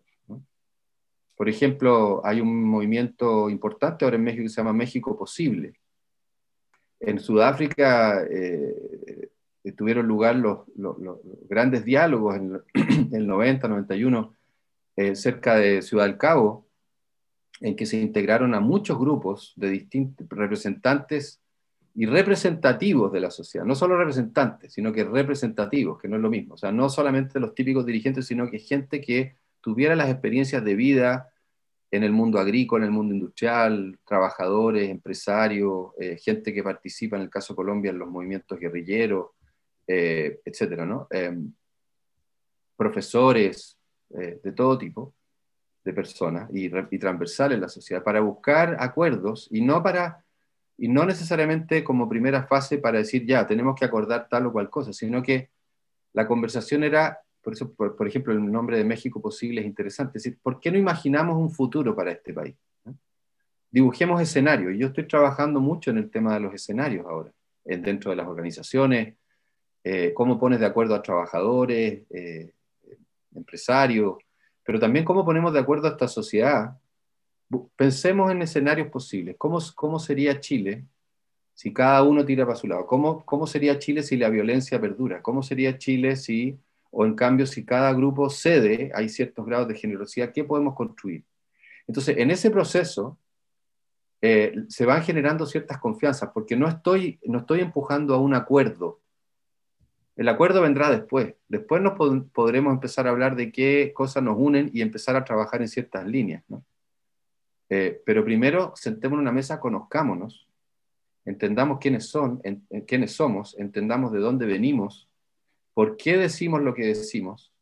Por 1.36 1.50
ejemplo, 1.50 2.22
hay 2.24 2.40
un 2.40 2.64
movimiento 2.66 3.50
importante 3.50 4.06
ahora 4.06 4.18
en 4.18 4.24
México 4.26 4.44
que 4.44 4.50
se 4.50 4.58
llama 4.58 4.74
México 4.74 5.18
Posible. 5.18 5.74
En 7.00 7.20
Sudáfrica 7.20 8.24
eh, 8.30 9.32
tuvieron 9.76 10.06
lugar 10.06 10.36
los, 10.36 10.60
grandes 11.50 11.84
diálogos 11.84 12.36
en, 12.36 12.62
el 13.12 13.26
90, 13.26 13.68
91, 13.68 14.34
eh, 15.00 15.16
cerca 15.16 15.56
de 15.56 15.82
Ciudad 15.82 16.04
del 16.08 16.18
Cabo, 16.18 16.68
en 17.62 17.78
que 17.78 17.86
se 17.86 17.96
integraron 17.96 18.54
a 18.54 18.60
muchos 18.60 19.00
grupos 19.00 19.54
de 19.56 19.70
distintos 19.70 20.28
representantes 20.30 21.42
y 21.96 22.06
representativos 22.06 23.10
de 23.14 23.22
la 23.22 23.32
sociedad, 23.32 23.66
no 23.66 23.76
solo 23.76 23.98
representantes, 23.98 24.74
sino 24.74 24.92
que 24.92 25.06
representativos, 25.06 26.02
que 26.02 26.10
no 26.10 26.18
es 26.18 26.22
lo 26.22 26.30
mismo, 26.30 26.56
o 26.56 26.58
sea, 26.58 26.74
no 26.74 26.90
solamente 26.90 27.40
los 27.40 27.56
típicos 27.56 27.86
dirigentes, 27.86 28.28
sino 28.28 28.52
que 28.52 28.60
gente 28.60 29.00
que 29.00 29.38
tuviera 29.62 29.96
las 29.96 30.10
experiencias 30.10 30.66
de 30.66 30.76
vida 30.76 31.30
en 31.92 32.04
el 32.04 32.12
mundo 32.12 32.38
agrícola, 32.38 32.84
en 32.84 32.92
el 32.92 32.98
mundo 32.98 33.16
industrial, 33.16 33.98
trabajadores, 34.06 34.90
empresarios, 34.90 35.94
eh, 35.98 36.18
gente 36.18 36.54
que 36.54 36.62
participa, 36.62 37.16
en 37.16 37.22
el 37.22 37.30
caso 37.30 37.56
Colombia, 37.56 37.92
en 37.92 38.00
los 38.00 38.10
movimientos 38.10 38.60
guerrilleros, 38.60 39.28
eh, 39.88 40.42
etcétera, 40.44 40.86
¿no? 40.86 41.08
Em, 41.10 41.54
profesores 42.76 43.79
eh, 44.12 44.39
de 44.43 44.52
todo 44.52 44.78
tipo 44.78 45.13
de 45.84 45.93
personas 45.93 46.50
y, 46.54 46.65
y 46.65 47.00
transversales 47.00 47.56
en 47.56 47.62
la 47.62 47.69
sociedad 47.69 48.04
para 48.04 48.19
buscar 48.22 48.78
acuerdos 48.80 49.48
y 49.52 49.62
no 49.62 49.82
para 49.82 50.24
y 50.78 50.88
no 50.88 51.06
necesariamente 51.06 51.84
como 51.84 52.08
primera 52.08 52.43
fase 52.43 52.78
para 52.78 53.00
decir 53.00 53.26
ya 53.26 53.45
tenemos 53.45 53.76
que 53.78 53.86
acordar 53.86 54.28
tal 54.30 54.48
o 54.48 54.52
cual 54.52 54.69
cosa, 54.69 54.93
sino 54.93 55.22
que 55.22 55.50
la 56.13 56.26
conversación 56.26 56.84
era 56.84 57.19
por 57.41 57.54
eso, 57.54 57.74
por, 57.74 58.08
ejemplo, 58.08 58.34
el 58.34 58.52
nombre 58.52 58.78
de 58.78 58.84
México 58.84 59.22
posible 59.22 59.62
es 59.62 59.67
interesante. 59.67 60.17
Es 60.17 60.24
decir, 60.24 60.39
¿por 60.41 60.60
qué 60.60 60.72
no 60.72 60.78
imaginamos 60.78 61.38
un 61.38 61.50
futuro 61.50 61.95
para 61.95 62.12
este 62.12 62.34
país? 62.34 62.56
dibujemos 63.72 64.19
escenarios. 64.22 64.74
Yo 64.78 64.88
estoy 64.88 65.08
trabajando 65.08 65.60
mucho 65.60 65.91
en 65.91 66.00
el 66.00 66.10
tema 66.10 66.34
de 66.34 66.39
los 66.39 66.54
escenarios 66.54 67.06
ahora, 67.06 67.32
dentro 67.63 68.10
de 68.10 68.17
las 68.17 68.28
organizaciones, 68.28 69.15
eh, 69.84 70.12
cómo 70.13 70.39
pones 70.39 70.60
de 70.60 70.65
acuerdo 70.65 70.95
a 70.95 71.04
trabajadores, 71.04 72.02
eh, 72.10 72.52
empresarios, 73.39 74.17
pero 74.63 74.80
también 74.80 75.06
cómo 75.06 75.25
ponemos 75.25 75.54
de 75.54 75.60
acuerdo 75.60 75.88
a 75.88 75.91
esta 75.91 76.08
sociedad. 76.08 76.78
Pensemos 77.75 78.32
en 78.32 78.41
escenarios 78.41 78.89
posibles. 78.89 79.36
¿Cómo, 79.38 79.60
cómo 79.75 79.97
sería 79.99 80.39
Chile 80.39 80.86
si 81.54 81.73
cada 81.73 82.04
uno 82.04 82.23
tira 82.23 82.45
para 82.45 82.56
su 82.56 82.67
lado? 82.67 82.86
¿Cómo, 82.86 83.25
¿Cómo 83.25 83.47
sería 83.47 83.80
Chile 83.80 84.04
si 84.04 84.17
la 84.17 84.30
violencia 84.30 84.80
perdura? 84.80 85.21
¿Cómo 85.21 85.41
sería 85.41 85.78
Chile 85.78 86.15
si, 86.15 86.58
o 86.91 87.06
en 87.06 87.15
cambio, 87.15 87.45
si 87.45 87.65
cada 87.65 87.91
grupo 87.93 88.30
cede, 88.30 88.91
hay 88.93 89.10
ciertos 89.10 89.45
grados 89.45 89.67
de 89.67 89.75
generosidad, 89.75 90.32
¿qué 90.32 90.43
podemos 90.43 90.75
construir? 90.75 91.23
Entonces, 91.88 92.17
en 92.17 92.30
ese 92.30 92.52
proceso, 92.52 93.17
eh, 94.21 94.54
se 94.67 94.86
van 94.86 95.02
generando 95.02 95.45
ciertas 95.45 95.80
confianzas, 95.80 96.30
porque 96.34 96.56
no 96.56 96.67
estoy, 96.67 97.19
no 97.23 97.39
estoy 97.39 97.62
empujando 97.62 98.13
a 98.13 98.19
un 98.19 98.36
acuerdo. 98.36 98.99
El 100.20 100.28
acuerdo 100.28 100.62
vendrá 100.62 100.92
después. 100.92 101.34
Después 101.48 101.82
nos 101.82 101.94
podremos 102.34 102.74
empezar 102.74 103.08
a 103.08 103.10
hablar 103.10 103.38
de 103.38 103.54
qué 103.54 103.94
cosas 103.96 104.22
nos 104.22 104.36
unen 104.38 104.70
y 104.74 104.82
empezar 104.82 105.16
a 105.16 105.24
trabajar 105.24 105.62
en 105.62 105.70
ciertas 105.70 106.06
líneas. 106.06 106.44
Eh, 107.70 108.02
pero 108.06 108.26
primero, 108.26 108.74
sentémonos 108.76 109.22
en 109.22 109.28
una 109.30 109.32
mesa, 109.32 109.62
conozcámonos, 109.62 110.46
entendamos 111.24 111.80
quiénes 111.80 112.08
son, 112.08 112.42
quiénes 112.86 113.14
somos, 113.14 113.58
entendamos 113.58 114.12
de 114.12 114.20
dónde 114.20 114.46
venimos, 114.46 115.08
por 115.74 115.96
qué 115.96 116.18
decimos 116.18 116.62
lo 116.64 116.74
que 116.74 116.88
decimos, 116.88 117.54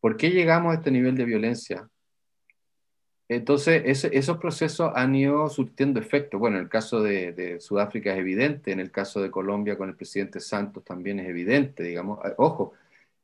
por 0.00 0.18
qué 0.18 0.32
llegamos 0.32 0.72
a 0.72 0.74
este 0.76 0.90
nivel 0.90 1.16
de 1.16 1.24
violencia, 1.24 1.88
entonces, 3.28 3.82
esos 4.12 4.38
procesos 4.38 4.92
han 4.94 5.14
ido 5.16 5.48
surtiendo 5.48 5.98
efecto. 5.98 6.38
Bueno, 6.38 6.58
en 6.58 6.64
el 6.64 6.68
caso 6.68 7.02
de, 7.02 7.58
Sudáfrica 7.60 8.12
es 8.12 8.20
evidente, 8.20 8.70
en 8.70 8.78
el 8.78 8.92
caso 8.92 9.20
de 9.20 9.32
Colombia 9.32 9.76
con 9.76 9.88
el 9.88 9.96
presidente 9.96 10.38
Santos 10.38 10.84
también 10.84 11.18
es 11.18 11.28
evidente, 11.28 11.82
digamos. 11.82 12.20
Ah, 12.22 12.34
ojo, 12.36 12.74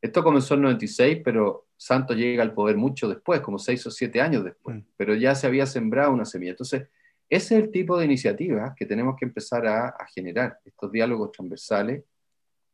esto 0.00 0.24
comenzó 0.24 0.54
en 0.54 0.62
96, 0.62 1.20
pero 1.24 1.66
Santos 1.76 2.16
llega 2.16 2.42
al 2.42 2.52
poder 2.52 2.76
mucho 2.76 3.08
después, 3.08 3.40
como 3.40 3.60
seis 3.60 3.86
o 3.86 3.92
siete 3.92 4.20
años 4.20 4.42
después, 4.44 4.76
mm. 4.76 4.80
pero 4.96 5.14
ya 5.14 5.36
se 5.36 5.46
había 5.46 5.66
sembrado 5.66 6.12
una 6.12 6.24
semilla. 6.24 6.50
Entonces, 6.50 6.88
ese 7.30 7.56
es 7.56 7.64
el 7.64 7.70
tipo 7.70 7.96
de 7.96 8.04
iniciativa 8.04 8.74
que 8.76 8.86
tenemos 8.86 9.16
que 9.16 9.24
empezar 9.24 9.66
a, 9.68 9.96
generar, 10.12 10.58
estos 10.64 10.90
diálogos 10.90 11.30
transversales, 11.30 12.02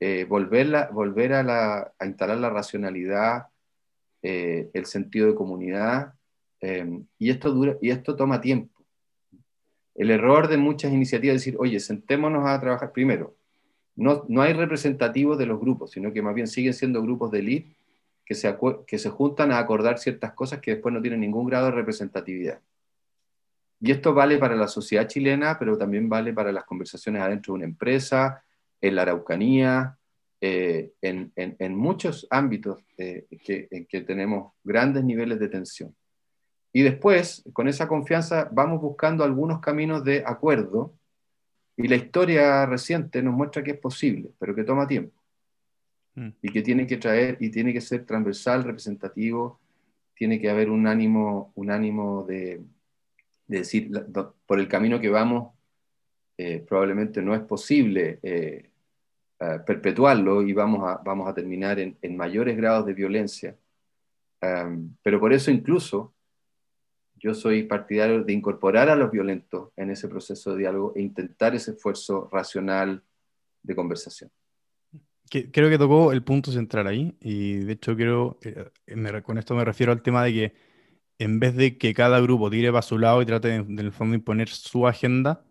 eh, 0.00 0.24
volver 0.24 0.74
a, 0.74 1.92
instalar 2.04 2.38
la 2.38 2.48
racionalidad, 2.48 3.48
eh, 4.22 4.70
el 4.72 4.86
sentido 4.86 5.28
de 5.28 5.34
comunidad, 5.34 6.14
Em, 6.61 7.07
y, 7.18 7.31
esto 7.31 7.53
dura, 7.53 7.77
y 7.81 7.90
esto 7.90 8.16
toma 8.16 8.40
tiempo. 8.40 8.85
El 9.94 10.11
error 10.11 10.49
de 10.49 10.57
muchas 10.57 10.92
iniciativas 10.92 11.37
es 11.37 11.42
decir, 11.42 11.57
oye, 11.59 11.81
sentémonos 11.81 12.47
a 12.47 12.61
trabajar 12.61 12.92
primero. 12.92 13.37
No, 13.97 14.25
no 14.29 14.42
hay 14.42 14.53
representativos 14.53 15.38
de 15.38 15.47
los 15.47 15.61
grupos, 15.61 15.90
sino 15.90 16.12
que 16.12 16.23
más 16.23 16.35
bien 16.35 16.47
siguen 16.47 16.75
siendo 16.75 17.03
grupos 17.03 17.33
de 17.33 17.40
elite 17.40 17.77
que 18.25 18.35
se, 18.35 18.55
que 18.87 18.99
se 18.99 19.09
juntan 19.09 19.51
a 19.53 19.59
acordar 19.59 19.99
ciertas 19.99 20.35
cosas 20.35 20.61
que 20.61 20.73
después 20.73 20.94
no 20.94 21.01
tienen 21.01 21.21
ningún 21.21 21.47
grado 21.47 21.66
de 21.66 21.73
representatividad. 21.73 22.61
Y 23.81 23.90
esto 23.90 24.12
vale 24.12 24.38
para 24.38 24.55
la 24.55 24.68
sociedad 24.68 25.07
chilena, 25.09 25.59
pero 25.59 25.79
también 25.79 26.09
vale 26.09 26.33
para 26.33 26.53
las 26.53 26.64
conversaciones 26.64 27.23
adentro 27.23 27.55
de 27.55 27.57
una 27.57 27.64
empresa, 27.64 28.44
en 28.81 28.94
la 28.94 29.03
Araucanía, 29.03 29.99
eh, 30.40 30.92
en, 31.01 31.33
en, 31.37 31.75
muchos 31.75 32.27
ámbitos 32.31 32.85
eh, 32.97 33.27
que, 33.42 33.66
en 33.71 33.87
que 33.87 34.03
tenemos 34.03 34.53
grandes 34.62 35.05
niveles 35.05 35.40
de 35.40 35.49
tensión. 35.49 35.97
Y 36.78 36.82
después, 36.82 37.42
con 37.52 37.66
esa 37.66 37.88
confianza, 37.88 38.48
vamos 38.52 38.80
buscando 38.80 39.24
algunos 39.24 39.58
caminos 39.58 40.04
de 40.04 40.22
acuerdo 40.24 40.94
y 41.76 41.88
la 41.88 41.96
historia 41.96 42.66
reciente 42.66 43.20
nos 43.20 43.34
muestra 43.34 43.64
que 43.64 43.72
es 43.72 43.78
posible, 43.78 44.30
pero 44.38 44.54
que 44.54 44.62
toma 44.62 44.86
tiempo. 44.86 45.20
Mm. 46.14 46.28
Y 46.40 46.52
que 46.52 46.62
tiene 46.62 46.86
que 46.86 46.96
traer 46.96 47.36
y 47.40 47.50
tiene 47.50 47.72
que 47.72 47.80
ser 47.80 48.06
transversal, 48.06 48.62
representativo, 48.62 49.58
tiene 50.14 50.40
que 50.40 50.48
haber 50.50 50.70
un 50.70 50.86
ánimo, 50.86 51.50
un 51.56 51.72
ánimo 51.72 52.22
de, 52.22 52.60
decir, 53.48 53.90
por 54.46 54.60
el 54.60 54.68
camino 54.68 55.00
que 55.00 55.08
vamos, 55.08 55.54
eh, 56.36 56.64
probablemente 56.64 57.20
no 57.22 57.34
es 57.34 57.40
posible 57.40 58.20
eh, 58.22 58.70
eh, 59.40 59.58
perpetuarlo 59.66 60.42
y 60.42 60.52
vamos 60.52 60.88
a, 60.88 60.98
vamos 60.98 61.28
a 61.28 61.34
terminar 61.34 61.80
en, 61.80 62.16
mayores 62.16 62.56
grados 62.56 62.86
de 62.86 62.94
violencia. 62.94 63.56
pero 65.02 65.18
por 65.18 65.32
eso 65.32 65.50
incluso 65.50 66.14
yo 67.18 67.35
soy 67.35 67.64
partidario 67.64 68.24
de 68.24 68.33
incorporar 68.33 68.88
a 68.88 68.96
los 68.96 69.11
violentos 69.11 69.70
en 69.76 69.90
ese 69.90 70.09
proceso 70.09 70.52
de 70.52 70.59
diálogo 70.59 70.92
e 70.96 71.02
intentar 71.02 71.54
ese 71.54 71.72
esfuerzo 71.72 72.28
racional 72.33 73.02
de 73.62 73.74
conversación. 73.74 74.31
Creo 75.31 75.68
que 75.68 75.78
tocó 75.78 76.12
el 76.12 76.22
punto 76.22 76.50
central 76.50 76.87
ahí 76.87 77.14
y 77.20 77.59
de 77.59 77.72
hecho 77.74 77.94
creo, 77.94 78.38
eh, 78.42 79.22
con 79.22 79.37
esto 79.37 79.54
me 79.54 79.64
refiero 79.64 79.92
al 79.92 80.02
tema 80.02 80.24
de 80.24 80.33
que 80.33 80.54
en 81.18 81.38
vez 81.38 81.54
de 81.54 81.76
que 81.76 81.92
cada 81.92 82.20
grupo 82.20 82.48
tire 82.48 82.70
para 82.70 82.83
su 82.83 82.98
lado 82.98 83.20
y 83.20 83.26
trate 83.26 83.57
en 83.57 83.78
el 83.78 83.92
fondo 83.92 84.14
imponer 84.14 84.48
su 84.48 84.87
agenda, 84.87 85.44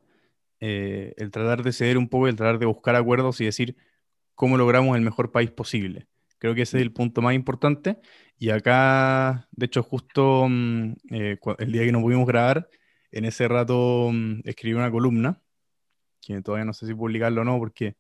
eh, 0.60 1.14
el 1.18 1.30
tratar 1.30 1.62
de 1.62 1.74
ceder 1.74 1.98
un 1.98 2.08
poco, 2.10 2.28
el 2.28 2.36
tratar 2.36 2.58
de 2.58 2.66
buscar 2.66 2.96
acuerdos 2.96 3.40
y 3.42 3.46
decir 3.46 3.76
cómo 4.34 4.58
logramos 4.58 4.96
el 4.96 5.04
mejor 5.04 5.32
país 5.32 5.52
posible. 5.52 6.08
Creo 6.40 6.56
que 6.56 6.64
ese 6.64 6.78
es 6.78 6.84
el 6.84 6.94
punto 6.94 7.22
más 7.22 7.34
importante. 7.36 8.00
Y 8.40 8.52
acá, 8.52 9.48
de 9.52 9.66
hecho, 9.66 9.82
justo 9.82 10.48
mm, 10.48 10.94
eh, 11.12 11.40
el 11.58 11.72
día 11.72 11.84
que 11.84 11.92
nos 11.92 12.04
pudimos 12.04 12.28
grabar, 12.28 12.70
en 13.12 13.26
ese 13.26 13.48
rato 13.48 14.12
mm, 14.14 14.42
escribí 14.44 14.76
una 14.76 14.92
columna, 14.92 15.42
que 16.22 16.42
todavía 16.42 16.66
no 16.66 16.74
sé 16.74 16.86
si 16.86 16.94
publicarlo 16.94 17.42
o 17.42 17.44
no, 17.44 17.58
porque, 17.58 17.96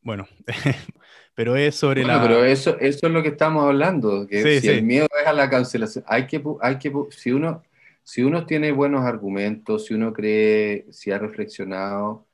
bueno, 0.00 0.26
pero 1.34 1.56
es 1.56 1.74
sobre 1.74 2.04
la... 2.04 2.22
Pero 2.22 2.44
eso, 2.44 2.78
eso 2.78 3.06
es 3.06 3.12
lo 3.12 3.22
que 3.22 3.30
estamos 3.30 3.64
hablando, 3.64 4.26
que 4.26 4.60
si 4.60 4.68
el 4.68 4.82
miedo 4.82 5.08
es 5.20 5.26
a 5.26 5.34
la 5.34 5.50
cancelación, 5.50 6.04
hay 6.06 6.26
que, 6.26 6.42
hay 6.62 6.78
que 6.78 6.90
si 7.10 7.32
uno, 7.32 7.62
si 8.02 8.22
uno 8.22 8.46
tiene 8.46 8.72
buenos 8.72 9.04
argumentos, 9.04 9.86
si 9.86 9.94
uno 9.94 10.12
cree, 10.14 10.86
si 10.90 11.10
ha 11.10 11.18
reflexionado, 11.18 12.26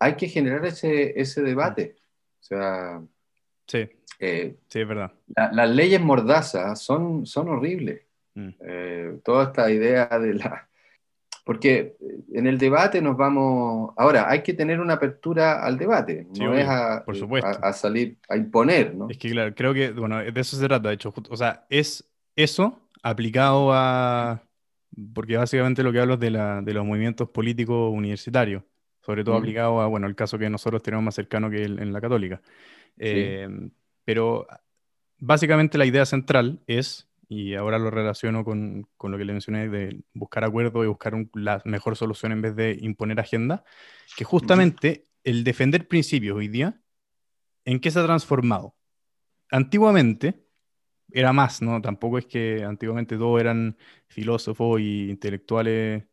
hay 0.00 0.16
que 0.16 0.26
generar 0.26 0.66
ese, 0.66 1.20
ese 1.20 1.42
debate. 1.42 1.94
O 2.40 2.44
sea, 2.44 3.02
Sí, 3.72 3.88
eh, 4.24 4.54
sí, 4.68 4.80
es 4.80 4.86
verdad. 4.86 5.10
las 5.34 5.68
leyes 5.68 6.00
mordazas 6.00 6.80
son, 6.80 7.26
son 7.26 7.48
horribles. 7.48 8.02
Mm. 8.34 8.48
Eh, 8.60 9.18
toda 9.24 9.46
esta 9.46 9.70
idea 9.70 10.06
de 10.06 10.34
la... 10.34 10.68
Porque 11.44 11.96
en 12.32 12.46
el 12.46 12.56
debate 12.56 13.02
nos 13.02 13.16
vamos... 13.16 13.92
Ahora, 13.96 14.30
hay 14.30 14.44
que 14.44 14.54
tener 14.54 14.78
una 14.78 14.94
apertura 14.94 15.64
al 15.64 15.76
debate, 15.76 16.28
no 16.38 16.54
es 16.54 16.68
a, 16.68 17.02
por 17.04 17.16
supuesto. 17.16 17.50
A, 17.60 17.72
salir, 17.72 18.16
a 18.28 18.36
imponer, 18.36 18.94
¿no? 18.94 19.10
Es 19.10 19.18
que, 19.18 19.28
claro, 19.28 19.52
creo 19.56 19.74
que, 19.74 19.90
bueno, 19.90 20.18
de 20.18 20.40
eso 20.40 20.56
se 20.56 20.68
trata, 20.68 20.88
de 20.88 20.94
hecho. 20.94 21.12
O 21.28 21.36
sea, 21.36 21.66
es 21.68 22.08
eso 22.36 22.78
aplicado 23.02 23.72
a... 23.72 24.40
Porque 25.14 25.36
básicamente 25.36 25.82
lo 25.82 25.90
que 25.90 25.98
hablo 25.98 26.14
es 26.14 26.20
de, 26.20 26.30
la, 26.30 26.62
de 26.62 26.74
los 26.74 26.86
movimientos 26.86 27.28
políticos 27.28 27.92
universitarios, 27.92 28.62
sobre 29.00 29.24
todo 29.24 29.34
aplicado 29.34 29.80
a, 29.80 29.88
bueno, 29.88 30.06
el 30.06 30.14
caso 30.14 30.38
que 30.38 30.48
nosotros 30.48 30.80
tenemos 30.80 31.04
más 31.04 31.16
cercano 31.16 31.50
que 31.50 31.64
en 31.64 31.92
la 31.92 32.00
católica. 32.00 32.40
Em, 32.98 33.70
pero 34.04 34.46
básicamente 35.18 35.78
la 35.78 35.86
idea 35.86 36.04
central 36.06 36.60
es, 36.66 37.08
y 37.28 37.54
ahora 37.54 37.78
lo 37.78 37.90
relaciono 37.90 38.44
con, 38.44 38.86
con 38.96 39.12
lo 39.12 39.18
que 39.18 39.24
le 39.24 39.32
mencioné 39.32 39.68
de 39.68 40.02
buscar 40.12 40.44
acuerdo 40.44 40.84
y 40.84 40.88
buscar 40.88 41.14
la 41.34 41.62
mejor 41.64 41.96
solución 41.96 42.32
en 42.32 42.42
vez 42.42 42.56
de 42.56 42.76
imponer 42.80 43.20
agenda, 43.20 43.64
que 44.16 44.24
justamente 44.24 45.06
el 45.24 45.44
defender 45.44 45.88
principios 45.88 46.36
hoy 46.36 46.48
día, 46.48 46.80
¿en 47.64 47.80
qué 47.80 47.90
se 47.90 48.00
ha 48.00 48.04
transformado? 48.04 48.74
Antiguamente 49.50 50.46
era 51.12 51.32
más, 51.32 51.62
¿no? 51.62 51.80
Tampoco 51.80 52.18
es 52.18 52.26
que 52.26 52.64
antiguamente 52.64 53.16
todos 53.16 53.40
eran 53.40 53.76
filósofos 54.08 54.80
y 54.80 55.10
intelectuales 55.10 56.04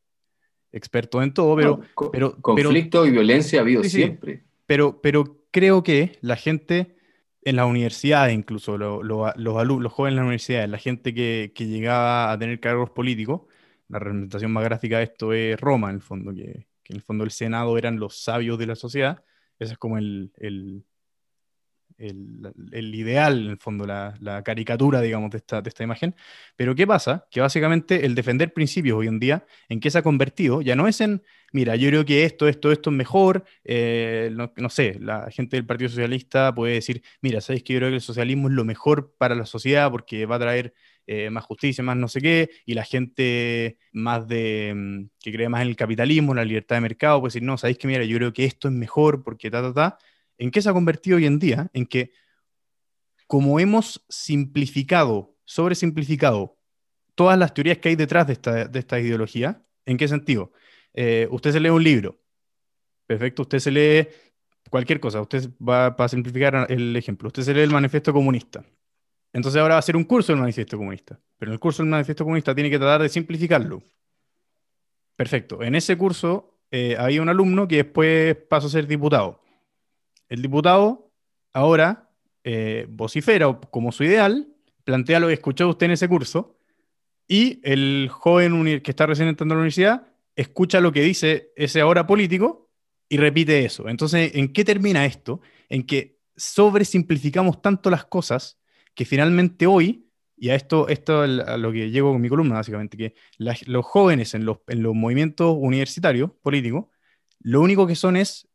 expertos 0.72 1.24
en 1.24 1.34
todo, 1.34 1.56
pero... 1.56 1.82
pero 2.12 2.38
conflicto 2.42 3.06
y 3.06 3.12
violencia 3.12 3.60
ha 3.60 3.62
habido 3.64 3.84
siempre. 3.84 4.44
Pero, 4.66 5.02
pero 5.02 5.42
creo 5.52 5.82
que 5.82 6.20
la 6.22 6.36
gente 6.36 6.99
en 7.42 7.56
las 7.56 7.66
universidades, 7.66 8.34
incluso 8.36 8.78
los, 8.78 9.04
los, 9.04 9.94
jóvenes 9.94 10.14
en 10.14 10.16
las 10.16 10.24
universidades, 10.24 10.70
la 10.70 10.78
gente 10.78 11.14
que, 11.14 11.52
que, 11.56 11.68
llegaba 11.68 12.32
a 12.32 12.40
tener 12.40 12.60
cargos 12.60 12.90
políticos, 12.92 13.42
la 13.88 14.00
representación 14.00 14.52
más 14.52 14.64
gráfica 14.64 14.98
de 14.98 15.04
esto 15.06 15.34
es 15.34 15.60
Roma, 15.60 15.90
en 15.90 15.96
el 15.98 16.02
fondo, 16.02 16.34
que, 16.34 16.68
en 16.90 16.96
el 16.96 17.02
fondo 17.02 17.24
el 17.24 17.32
Senado 17.32 17.78
eran 17.78 18.00
los 18.00 18.22
sabios 18.24 18.58
de 18.60 18.68
la 18.68 18.76
sociedad. 18.76 19.24
Ese 19.60 19.74
es 19.74 19.78
como 19.80 19.98
el, 19.98 20.32
el, 22.00 22.96
ideal, 22.96 23.46
en 23.46 23.50
el 23.52 23.58
fondo, 23.58 23.86
la, 23.86 24.42
caricatura, 24.44 25.02
digamos, 25.02 25.32
de 25.32 25.38
esta, 25.38 25.62
de 25.62 25.70
esta 25.70 25.84
imagen. 25.84 26.16
Pero 26.56 26.76
¿qué 26.76 26.88
pasa? 26.88 27.28
Que 27.30 27.42
básicamente 27.42 28.06
el 28.06 28.16
defender 28.16 28.54
principios 28.54 28.98
hoy 28.98 29.08
en 29.08 29.20
día, 29.20 29.46
¿en 29.68 29.80
qué 29.80 29.92
se 29.92 29.98
ha 30.00 30.02
convertido? 30.02 30.62
Ya 30.62 30.76
no 30.76 30.88
es 30.88 31.02
en, 31.02 31.22
mira, 31.52 31.76
yo 31.76 31.90
creo 31.90 32.06
que 32.06 32.24
esto, 32.26 32.48
esto, 32.48 32.72
esto 32.72 32.90
es 32.90 32.96
mejor, 32.96 33.44
eh, 33.64 34.32
no, 34.56 34.70
sé, 34.70 34.98
la 35.00 35.30
gente 35.32 35.58
del 35.58 35.66
Partido 35.66 35.90
Socialista 35.90 36.54
puede 36.54 36.76
decir, 36.76 37.04
mira, 37.22 37.42
¿sabéis 37.42 37.64
que 37.64 37.74
yo 37.74 37.80
creo 37.80 37.90
que 37.90 37.96
el 37.96 38.02
socialismo 38.02 38.48
es 38.48 38.54
lo 38.54 38.66
mejor 38.66 39.16
para 39.18 39.36
la 39.36 39.46
sociedad 39.46 39.92
porque 39.92 40.26
va 40.26 40.38
a 40.38 40.40
traer 40.40 40.74
eh, 41.08 41.30
más 41.32 41.44
justicia, 41.44 41.84
más 41.84 41.98
no 41.98 42.08
sé 42.08 42.22
qué, 42.22 42.52
y 42.66 42.76
la 42.76 42.84
gente 42.84 43.80
más 43.92 44.28
de, 44.28 44.74
mm, 44.76 45.10
que 45.20 45.32
cree 45.32 45.50
más 45.50 45.62
en 45.64 45.70
el 45.70 45.76
capitalismo, 45.76 46.34
en 46.34 46.38
la 46.38 46.46
libertad 46.46 46.76
de 46.76 46.82
mercado, 46.82 47.20
puede 47.20 47.30
decir, 47.30 47.44
no, 47.44 47.58
sabéis 47.58 47.80
que 47.80 47.88
mira, 47.88 48.04
yo 48.04 48.18
creo 48.18 48.32
que 48.34 48.46
esto 48.46 48.68
es 48.68 48.74
mejor 48.74 49.24
porque 49.24 49.50
ta, 49.50 49.62
ta, 49.62 49.74
ta. 49.74 49.98
¿En 50.40 50.50
qué 50.50 50.62
se 50.62 50.70
ha 50.70 50.74
convertido 50.74 51.18
hoy 51.18 51.26
en 51.26 51.38
día? 51.38 51.70
En 51.74 51.86
que 51.86 52.12
como 53.28 53.60
hemos 53.60 54.04
simplificado, 54.10 55.36
sobresimplificado 55.46 56.58
todas 57.14 57.38
las 57.38 57.54
teorías 57.54 57.78
que 57.78 57.90
hay 57.90 57.96
detrás 57.96 58.26
de 58.26 58.34
esta, 58.34 58.66
de 58.66 58.80
esta 58.80 59.00
ideología, 59.00 59.62
¿en 59.86 59.98
qué 59.98 60.08
sentido? 60.08 60.52
Eh, 60.96 61.28
usted 61.30 61.52
se 61.52 61.60
lee 61.60 61.70
un 61.70 61.84
libro, 61.84 62.20
perfecto, 63.06 63.44
usted 63.44 63.60
se 63.60 63.70
lee 63.70 64.08
cualquier 64.72 65.00
cosa, 65.00 65.22
usted 65.22 65.50
va 65.62 65.96
para 65.96 66.08
simplificar 66.08 66.66
el 66.70 66.96
ejemplo, 66.96 67.28
usted 67.28 67.44
se 67.44 67.54
lee 67.54 67.62
el 67.62 67.72
manifiesto 67.72 68.14
comunista. 68.14 68.66
Entonces 69.32 69.62
ahora 69.62 69.74
va 69.74 69.78
a 69.78 69.80
hacer 69.80 69.96
un 69.96 70.06
curso 70.06 70.32
del 70.32 70.42
manifiesto 70.42 70.78
comunista, 70.78 71.20
pero 71.38 71.52
en 71.52 71.54
el 71.54 71.60
curso 71.60 71.84
del 71.84 71.92
manifiesto 71.92 72.24
comunista 72.24 72.56
tiene 72.56 72.72
que 72.72 72.80
tratar 72.80 73.02
de 73.02 73.10
simplificarlo. 73.10 73.84
Perfecto, 75.16 75.62
en 75.62 75.76
ese 75.76 75.98
curso 75.98 76.62
eh, 76.72 76.96
había 76.98 77.22
un 77.22 77.30
alumno 77.30 77.68
que 77.68 77.76
después 77.76 78.36
pasó 78.50 78.68
a 78.68 78.72
ser 78.72 78.88
diputado. 78.88 79.44
El 80.30 80.42
diputado 80.42 81.12
ahora 81.54 82.10
eh, 82.44 82.86
vocifera 82.90 83.60
como 83.72 83.92
su 83.92 84.04
ideal, 84.04 84.48
plantea 84.84 85.20
lo 85.20 85.28
que 85.28 85.34
escuchó 85.34 85.68
usted 85.68 85.88
en 85.88 85.92
ese 85.92 86.08
curso, 86.08 86.58
y 87.28 87.60
el 87.64 88.10
joven 88.10 88.82
que 88.82 88.92
está 88.92 89.06
recién 89.06 89.28
entrando 89.28 89.54
a 89.54 89.58
la 89.58 89.62
universidad 89.62 90.08
escucha 90.36 90.80
lo 90.82 90.92
que 90.92 91.02
dice 91.02 91.52
ese 91.56 91.82
ahora 91.82 92.08
político 92.08 92.70
y 93.08 93.18
repite 93.18 93.66
eso. 93.66 93.88
Entonces, 93.88 94.32
¿en 94.36 94.52
qué 94.52 94.66
termina 94.66 95.06
esto? 95.06 95.42
En 95.70 95.86
que 95.86 96.18
sobresimplificamos 96.36 97.62
tanto 97.62 97.90
las 97.92 98.06
cosas 98.06 98.60
que 98.96 99.06
finalmente 99.06 99.68
hoy, 99.68 100.08
y 100.38 100.50
a 100.50 100.56
esto, 100.56 100.88
esto 100.88 101.22
a 101.22 101.28
lo 101.58 101.72
que 101.72 101.92
llego 101.92 102.12
con 102.12 102.22
mi 102.22 102.30
columna 102.30 102.56
básicamente, 102.56 102.98
que 102.98 103.14
los 103.38 103.86
jóvenes 103.86 104.34
en 104.34 104.46
los, 104.46 104.60
en 104.68 104.82
los 104.82 104.96
movimientos 104.96 105.56
universitarios 105.60 106.32
políticos, 106.42 106.86
lo 107.42 107.62
único 107.62 107.86
que 107.86 107.96
son 107.96 108.18
es 108.18 108.49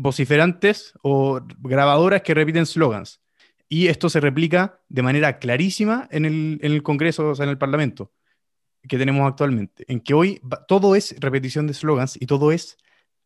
vociferantes 0.00 0.94
o 1.02 1.40
grabadoras 1.58 2.22
que 2.22 2.34
repiten 2.34 2.66
slogans. 2.66 3.20
Y 3.68 3.88
esto 3.88 4.08
se 4.08 4.20
replica 4.20 4.80
de 4.88 5.02
manera 5.02 5.38
clarísima 5.38 6.08
en 6.10 6.24
el, 6.24 6.58
en 6.62 6.72
el 6.72 6.82
Congreso, 6.82 7.28
o 7.28 7.34
sea, 7.34 7.44
en 7.44 7.50
el 7.50 7.58
Parlamento 7.58 8.12
que 8.88 8.96
tenemos 8.96 9.28
actualmente, 9.28 9.84
en 9.88 10.00
que 10.00 10.14
hoy 10.14 10.40
todo 10.66 10.96
es 10.96 11.14
repetición 11.20 11.66
de 11.66 11.74
slogans 11.74 12.16
y 12.18 12.24
todo 12.24 12.50
es 12.50 12.78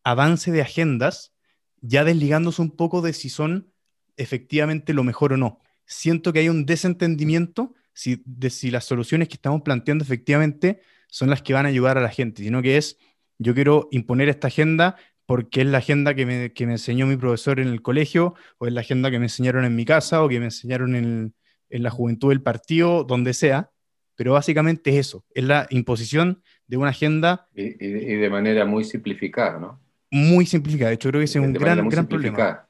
avance 0.03 0.51
de 0.51 0.61
agendas, 0.61 1.33
ya 1.81 2.03
desligándose 2.03 2.61
un 2.61 2.73
poco 2.73 3.03
de 3.03 3.13
si 3.13 3.29
son 3.29 3.73
efectivamente 4.17 4.93
lo 4.95 5.05
mejor 5.05 5.33
o 5.33 5.37
no. 5.37 5.61
Siento 5.87 6.33
que 6.33 6.41
hay 6.41 6.49
un 6.49 6.67
desentendimiento 6.67 7.73
si, 7.93 8.21
de 8.25 8.51
si 8.51 8.73
las 8.73 8.85
soluciones 8.85 9.29
que 9.29 9.35
estamos 9.35 9.63
planteando 9.63 10.03
efectivamente 10.03 10.81
son 11.09 11.31
las 11.31 11.41
que 11.41 11.53
van 11.53 11.67
a 11.67 11.69
ayudar 11.69 11.99
a 11.99 12.03
la 12.03 12.11
gente, 12.11 12.43
sino 12.43 12.61
que 12.61 12.77
es, 12.77 12.99
yo 13.39 13.55
quiero 13.55 13.89
imponer 13.93 14.29
esta 14.29 14.49
agenda 14.49 14.97
porque 15.27 15.63
es 15.63 15.67
la 15.67 15.79
agenda 15.79 16.15
que 16.15 16.27
me, 16.27 16.53
que 16.53 16.67
me 16.67 16.73
enseñó 16.73 17.07
mi 17.07 17.17
profesor 17.17 17.61
en 17.61 17.69
el 17.69 17.83
colegio, 17.83 18.35
o 18.59 18.67
es 18.67 18.73
la 18.73 18.81
agenda 18.81 19.11
que 19.11 19.19
me 19.19 19.27
enseñaron 19.27 19.65
en 19.65 19.75
mi 19.75 19.85
casa, 19.85 20.23
o 20.23 20.29
que 20.29 20.39
me 20.39 20.47
enseñaron 20.47 20.95
en, 20.95 21.35
en 21.71 21.83
la 21.83 21.91
juventud 21.91 22.29
del 22.29 22.43
partido, 22.43 23.05
donde 23.05 23.35
sea, 23.35 23.71
pero 24.17 24.33
básicamente 24.33 24.91
es 24.91 25.09
eso, 25.09 25.25
es 25.35 25.45
la 25.45 25.67
imposición 25.71 26.43
de 26.67 26.77
una 26.77 26.91
agenda. 26.91 27.49
Y, 27.55 27.69
de 27.75 28.31
manera 28.31 28.65
muy 28.65 28.85
simplificada, 28.85 29.59
¿no? 29.59 29.81
Muy 30.11 30.47
simplificada, 30.47 30.91
de 30.91 30.95
hecho 30.95 31.09
creo 31.09 31.21
que 31.21 31.25
ese 31.25 31.39
es 31.39 31.45
un 31.45 31.53
gran, 31.53 31.89
gran 31.89 32.07
problema. 32.07 32.69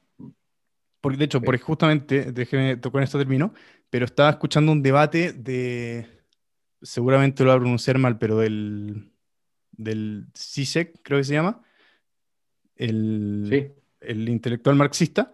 Porque, 1.01 1.19
de 1.19 1.25
hecho, 1.25 1.39
porque 1.39 1.61
justamente, 1.61 2.31
déjeme, 2.31 2.79
con 2.79 3.03
esto 3.03 3.19
termino, 3.19 3.53
pero 3.91 4.05
estaba 4.05 4.31
escuchando 4.31 4.71
un 4.71 4.81
debate 4.81 5.33
de, 5.33 6.07
seguramente 6.81 7.43
lo 7.43 7.51
voy 7.51 7.57
a 7.57 7.59
pronunciar 7.59 7.99
mal, 7.99 8.17
pero 8.17 8.39
del, 8.39 9.11
del 9.71 10.25
CISEC, 10.35 11.01
creo 11.03 11.19
que 11.19 11.25
se 11.25 11.33
llama, 11.33 11.61
el, 12.75 13.73
el 14.01 14.29
intelectual 14.29 14.75
marxista. 14.75 15.31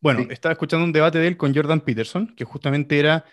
Bueno, 0.00 0.26
estaba 0.30 0.52
escuchando 0.52 0.84
un 0.84 0.92
debate 0.92 1.18
de 1.18 1.28
él 1.28 1.36
con 1.36 1.54
Jordan 1.54 1.80
Peterson, 1.80 2.34
que 2.34 2.44
justamente 2.44 2.98
era 2.98 3.24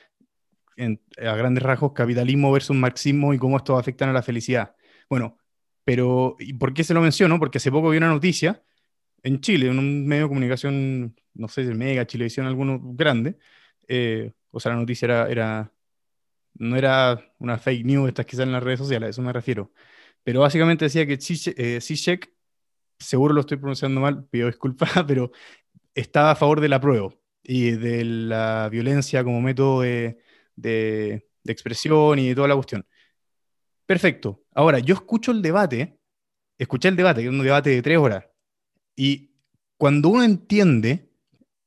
a 0.78 1.36
grandes 1.36 1.64
rasgos 1.64 1.94
capitalismo 1.94 2.52
versus 2.52 2.76
marxismo 2.76 3.34
y 3.34 3.38
cómo 3.38 3.58
esto 3.58 3.78
afectan 3.78 4.10
a 4.10 4.14
la 4.14 4.22
felicidad. 4.22 4.76
Bueno, 5.10 5.38
pero 5.84 6.36
¿y 6.40 6.54
por 6.54 6.74
qué 6.74 6.84
se 6.84 6.94
lo 6.94 7.02
menciono? 7.02 7.40
Porque 7.40 7.58
hace 7.58 7.72
poco 7.72 7.90
vi 7.90 7.98
una 7.98 8.10
noticia 8.10 8.62
en 9.24 9.40
Chile, 9.42 9.70
en 9.70 9.80
un 9.80 10.06
medio 10.06 10.24
de 10.24 10.30
comunicación, 10.30 11.16
no 11.34 11.48
sé, 11.48 11.64
Mega, 11.74 12.06
Chilevisión, 12.06 12.46
alguno 12.46 12.80
grande, 12.84 13.38
eh, 13.88 14.34
o 14.52 14.60
sea, 14.60 14.74
la 14.74 14.80
noticia 14.80 15.06
era, 15.06 15.30
era, 15.30 15.74
no 16.56 16.76
era 16.76 17.34
una 17.40 17.58
fake 17.58 17.86
news, 17.86 18.10
estas 18.10 18.26
que 18.26 18.36
salen 18.36 18.50
en 18.50 18.54
las 18.54 18.64
redes 18.64 18.80
sociales, 18.80 19.08
a 19.08 19.10
eso 19.12 19.22
me 19.22 19.34
refiero, 19.34 19.72
pero 20.24 20.42
básicamente 20.42 20.86
decía 20.86 21.06
que 21.08 21.18
Zizek, 21.18 22.26
eh, 22.26 22.34
seguro 23.00 23.34
lo 23.34 23.42
estoy 23.42 23.58
pronunciando 23.58 24.02
mal, 24.02 24.26
pido 24.26 24.48
disculpas, 24.48 24.90
pero 25.08 25.32
estaba 25.94 26.32
a 26.32 26.36
favor 26.36 26.62
del 26.62 26.74
apruebo 26.74 27.14
y 27.44 27.72
de 27.72 28.04
la 28.04 28.70
violencia 28.70 29.24
como 29.24 29.42
método 29.42 29.82
de, 29.82 30.20
de, 30.56 31.28
expresión 31.46 32.20
y 32.20 32.36
toda 32.36 32.50
la 32.50 32.56
cuestión. 32.56 32.86
Perfecto. 33.86 34.44
Ahora, 34.54 34.80
yo 34.80 34.96
escucho 34.96 35.32
el 35.32 35.42
debate, 35.42 35.98
escuché 36.58 36.90
el 36.90 36.98
debate, 36.98 37.22
que 37.22 37.28
es 37.28 37.34
un 37.34 37.42
debate 37.42 37.70
de 37.70 37.82
tres 37.82 37.98
horas, 37.98 38.26
y 38.96 39.32
cuando 39.78 40.10
uno 40.10 40.24
entiende 40.24 41.10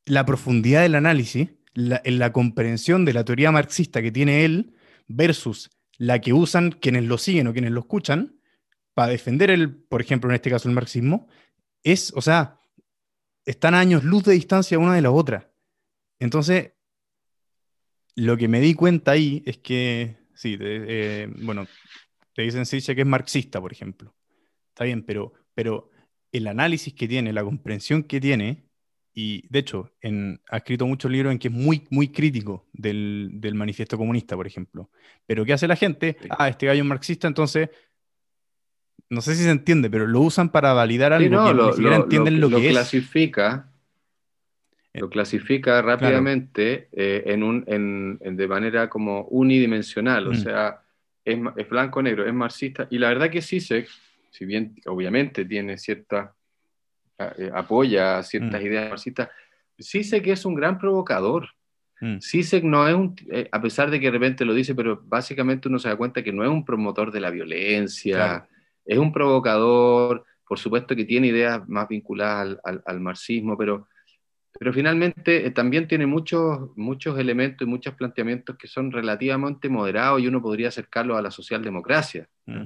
la 0.04 0.26
profundidad 0.26 0.82
del 0.82 0.96
análisis, 0.96 1.48
la, 1.72 2.00
en 2.04 2.18
la 2.18 2.32
comprensión 2.32 3.04
de 3.04 3.12
la 3.14 3.24
teoría 3.24 3.52
marxista 3.52 4.02
que 4.02 4.10
tiene 4.10 4.44
él 4.44 4.74
versus 5.06 5.70
la 5.96 6.20
que 6.20 6.32
usan 6.32 6.72
quienes 6.72 7.04
lo 7.04 7.16
siguen 7.16 7.46
o 7.46 7.52
quienes 7.52 7.70
lo 7.70 7.80
escuchan, 7.80 8.39
para 8.94 9.12
defender 9.12 9.50
el, 9.50 9.74
por 9.74 10.00
ejemplo, 10.00 10.31
en 10.31 10.37
este 10.37 10.50
caso 10.50 10.68
el 10.68 10.74
marxismo, 10.74 11.29
es, 11.83 12.12
o 12.14 12.20
sea, 12.20 12.61
están 13.44 13.74
a 13.74 13.81
años 13.81 14.05
luz 14.05 14.24
de 14.24 14.33
distancia 14.33 14.79
una 14.79 14.94
de 14.94 15.03
la 15.03 15.11
otra. 15.11 15.50
Entonces, 16.18 16.72
lo 18.14 18.37
que 18.37 18.48
me 18.48 18.61
di 18.61 18.74
cuenta 18.74 19.12
ahí 19.12 19.42
es 19.46 19.59
que, 19.59 20.16
sí, 20.35 20.57
eh, 20.61 21.29
bueno, 21.42 21.66
te 22.35 22.42
dicen 22.42 22.66
sí, 22.66 22.81
que 22.94 23.00
es 23.00 23.07
marxista, 23.07 23.61
por 23.61 23.72
ejemplo. 23.72 24.14
Está 24.68 24.85
bien, 24.85 25.03
pero, 25.03 25.33
pero 25.55 25.90
el 26.33 26.46
análisis 26.46 26.94
que 26.94 27.09
tiene, 27.09 27.33
la 27.33 27.44
comprensión 27.44 28.03
que 28.03 28.20
tiene, 28.20 28.64
y 29.12 29.46
de 29.48 29.59
hecho, 29.59 29.92
en, 30.00 30.40
ha 30.48 30.59
escrito 30.59 30.87
muchos 30.87 31.11
libros 31.11 31.33
en 31.33 31.38
que 31.38 31.48
es 31.48 31.55
muy, 31.55 31.87
muy 31.90 32.09
crítico 32.09 32.68
del, 32.72 33.31
del, 33.35 33.55
manifiesto 33.55 33.98
comunista, 33.98 34.37
por 34.37 34.46
ejemplo. 34.46 34.90
Pero 35.26 35.44
¿qué 35.44 35.53
hace 35.53 35.66
la 35.66 35.76
gente? 35.76 36.16
Ah, 36.31 36.48
este 36.48 36.66
gallo 36.66 36.83
es 36.83 36.88
marxista, 36.88 37.26
entonces, 37.26 37.70
no 39.11 39.20
sé 39.20 39.35
si 39.35 39.42
se 39.42 39.51
entiende, 39.51 39.90
pero 39.90 40.07
lo 40.07 40.20
usan 40.20 40.51
para 40.51 40.73
validar 40.73 41.12
algo 41.12 41.29
que 41.46 41.55
lo, 41.55 41.66
ni 41.66 41.73
siquiera 41.75 41.96
entienden 41.96 42.40
lo, 42.40 42.49
que 42.49 42.68
es. 42.68 42.73
clasifica 42.73 43.70
lo 44.94 45.09
clasifica 45.09 45.81
rápidamente 45.83 46.88
eh, 46.92 47.23
en 47.27 47.42
un, 47.42 47.64
en, 47.66 48.37
de 48.37 48.49
manera 48.49 48.88
como 48.88 49.23
unidimensional, 49.27 50.27
o 50.27 50.33
mm. 50.33 50.37
sea, 50.37 50.81
es, 51.25 51.38
es 51.57 51.68
blanco-negro, 51.68 52.27
es 52.27 52.35
marxista. 52.35 52.88
Y 52.90 52.99
la 52.99 53.09
verdad 53.09 53.31
que 53.31 53.40
Sisek, 53.40 53.88
si 54.31 54.44
bien 54.44 54.75
obviamente 54.87 55.44
tiene 55.44 55.79
cierta, 55.79 56.35
eh, 57.18 57.51
apoya 57.55 58.23
ciertas 58.23 58.61
mm. 58.61 58.66
ideas 58.66 58.88
marxistas, 58.88 59.29
Sisek 59.79 60.27
es 60.27 60.44
un 60.44 60.57
gran 60.57 60.77
provocador. 60.79 61.49
Mm. 62.01 62.18
Sisek 62.18 62.64
no 62.64 62.88
es 62.88 62.94
un, 62.94 63.14
eh, 63.31 63.49
a 63.53 63.61
pesar 63.61 63.90
de 63.90 64.01
que 64.01 64.07
de 64.07 64.12
repente 64.12 64.44
lo 64.44 64.55
dice, 64.55 64.75
pero 64.75 65.01
básicamente 65.05 65.68
uno 65.68 65.79
se 65.79 65.88
da 65.88 65.96
cuenta 65.96 66.25
que 66.25 66.33
no 66.33 66.42
es 66.42 66.51
un 66.51 66.64
promotor 66.64 67.12
de 67.12 67.20
la 67.20 67.31
violencia, 67.31 68.49
es 68.84 68.98
un 68.98 69.12
provocador, 69.12 70.24
por 70.46 70.58
supuesto 70.58 70.96
que 70.96 71.04
tiene 71.04 71.28
ideas 71.28 71.68
más 71.68 71.88
vinculadas 71.88 72.58
al, 72.64 72.82
al 72.84 73.00
marxismo, 73.00 73.56
pero 73.56 73.88
pero 74.58 74.72
finalmente 74.72 75.46
eh, 75.46 75.50
también 75.50 75.86
tiene 75.86 76.06
muchos, 76.06 76.76
muchos 76.76 77.18
elementos 77.18 77.66
y 77.66 77.70
muchos 77.70 77.94
planteamientos 77.94 78.56
que 78.56 78.66
son 78.66 78.90
relativamente 78.90 79.68
moderados 79.68 80.20
y 80.20 80.26
uno 80.26 80.42
podría 80.42 80.68
acercarlo 80.68 81.16
a 81.16 81.22
la 81.22 81.30
socialdemocracia, 81.30 82.28
mm. 82.46 82.62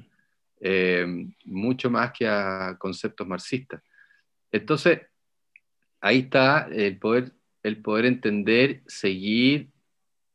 eh, 0.60 1.06
mucho 1.44 1.90
más 1.90 2.12
que 2.12 2.26
a 2.26 2.76
conceptos 2.78 3.26
marxistas. 3.26 3.82
Entonces, 4.50 5.02
ahí 6.00 6.20
está 6.20 6.68
el 6.72 6.98
poder, 6.98 7.32
el 7.62 7.82
poder 7.82 8.06
entender, 8.06 8.82
seguir 8.86 9.68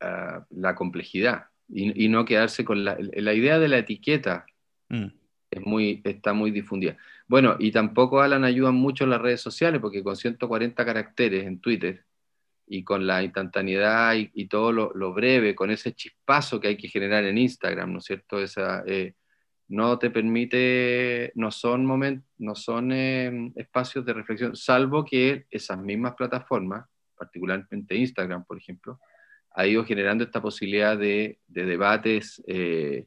ah, 0.02 0.46
la 0.52 0.76
complejidad 0.76 1.48
y, 1.68 2.08
no 2.10 2.26
quedarse 2.26 2.66
con 2.66 2.84
la, 2.84 2.98
la 3.00 3.34
idea 3.34 3.60
de 3.60 3.68
la 3.68 3.78
etiqueta. 3.78 4.46
Mm. 4.90 5.08
Es 5.52 5.66
muy, 5.66 6.02
está 6.04 6.34
muy 6.34 6.52
difundida. 6.52 6.98
Bueno, 7.28 7.56
y 7.60 7.72
tampoco 7.72 8.22
Alan 8.22 8.44
ayudan 8.44 8.76
mucho 8.76 9.06
las 9.06 9.22
redes 9.22 9.42
sociales, 9.42 9.82
porque 9.82 10.04
con 10.04 10.16
140 10.16 10.86
caracteres 10.86 11.46
en 11.46 11.60
Twitter 11.60 12.06
y 12.68 12.84
con 12.84 13.08
la 13.08 13.24
instantaneidad 13.24 14.16
y, 14.16 14.48
todo 14.48 14.72
lo, 14.72 15.14
breve, 15.14 15.56
con 15.56 15.72
ese 15.72 15.94
chispazo 15.94 16.60
que 16.60 16.70
hay 16.70 16.78
que 16.78 16.88
generar 16.88 17.24
en 17.26 17.38
Instagram, 17.40 17.92
¿no 17.94 17.98
es 17.98 18.06
cierto? 18.06 18.40
Esa, 18.40 18.84
eh, 18.86 19.16
no 19.70 20.00
te 20.00 20.10
permite, 20.10 21.32
no 21.36 21.52
son, 21.52 21.86
momentos, 21.86 22.28
no 22.40 22.56
son 22.56 22.92
em, 22.92 23.54
espacios 23.56 24.04
de 24.04 24.14
reflexión, 24.14 24.56
salvo 24.56 25.06
que 25.06 25.46
esas 25.52 25.80
mismas 25.80 26.16
plataformas, 26.16 26.88
particularmente 27.16 27.96
Instagram, 27.96 28.46
por 28.46 28.58
ejemplo, 28.58 29.00
ha 29.52 29.68
ido 29.68 29.86
generando 29.86 30.24
esta 30.24 30.42
posibilidad 30.42 30.98
de, 30.98 31.40
debates 31.48 32.42
eh, 32.48 33.06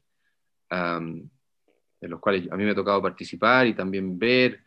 en 2.03 2.11
los 2.11 2.19
cuales 2.19 2.51
a 2.51 2.57
mí 2.57 2.65
me 2.65 2.71
ha 2.71 2.75
tocado 2.75 3.01
participar 3.01 3.65
y 3.65 3.73
también 3.73 4.19
ver, 4.19 4.59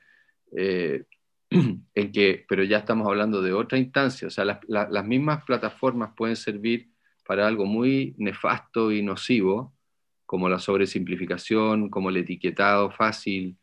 eh, 0.56 1.04
en 1.50 2.12
que, 2.12 2.44
pero 2.48 2.64
ya 2.64 2.78
estamos 2.78 3.06
hablando 3.06 3.42
de 3.42 3.52
otra 3.52 3.78
instancia, 3.78 4.28
o 4.28 4.30
sea, 4.30 4.44
las 4.66 5.04
mismas 5.06 5.44
plataformas 5.44 6.12
pueden 6.16 6.36
servir 6.36 6.88
para 7.26 7.46
algo 7.46 7.66
muy 7.66 8.14
nefasto 8.16 8.90
y 8.90 9.02
nocivo, 9.02 9.74
como 10.24 10.48
la 10.48 10.58
sobresimplificación, 10.58 11.90
como 11.90 12.08
el 12.10 12.16
etiquetado 12.16 12.90
fácil, 12.90 13.56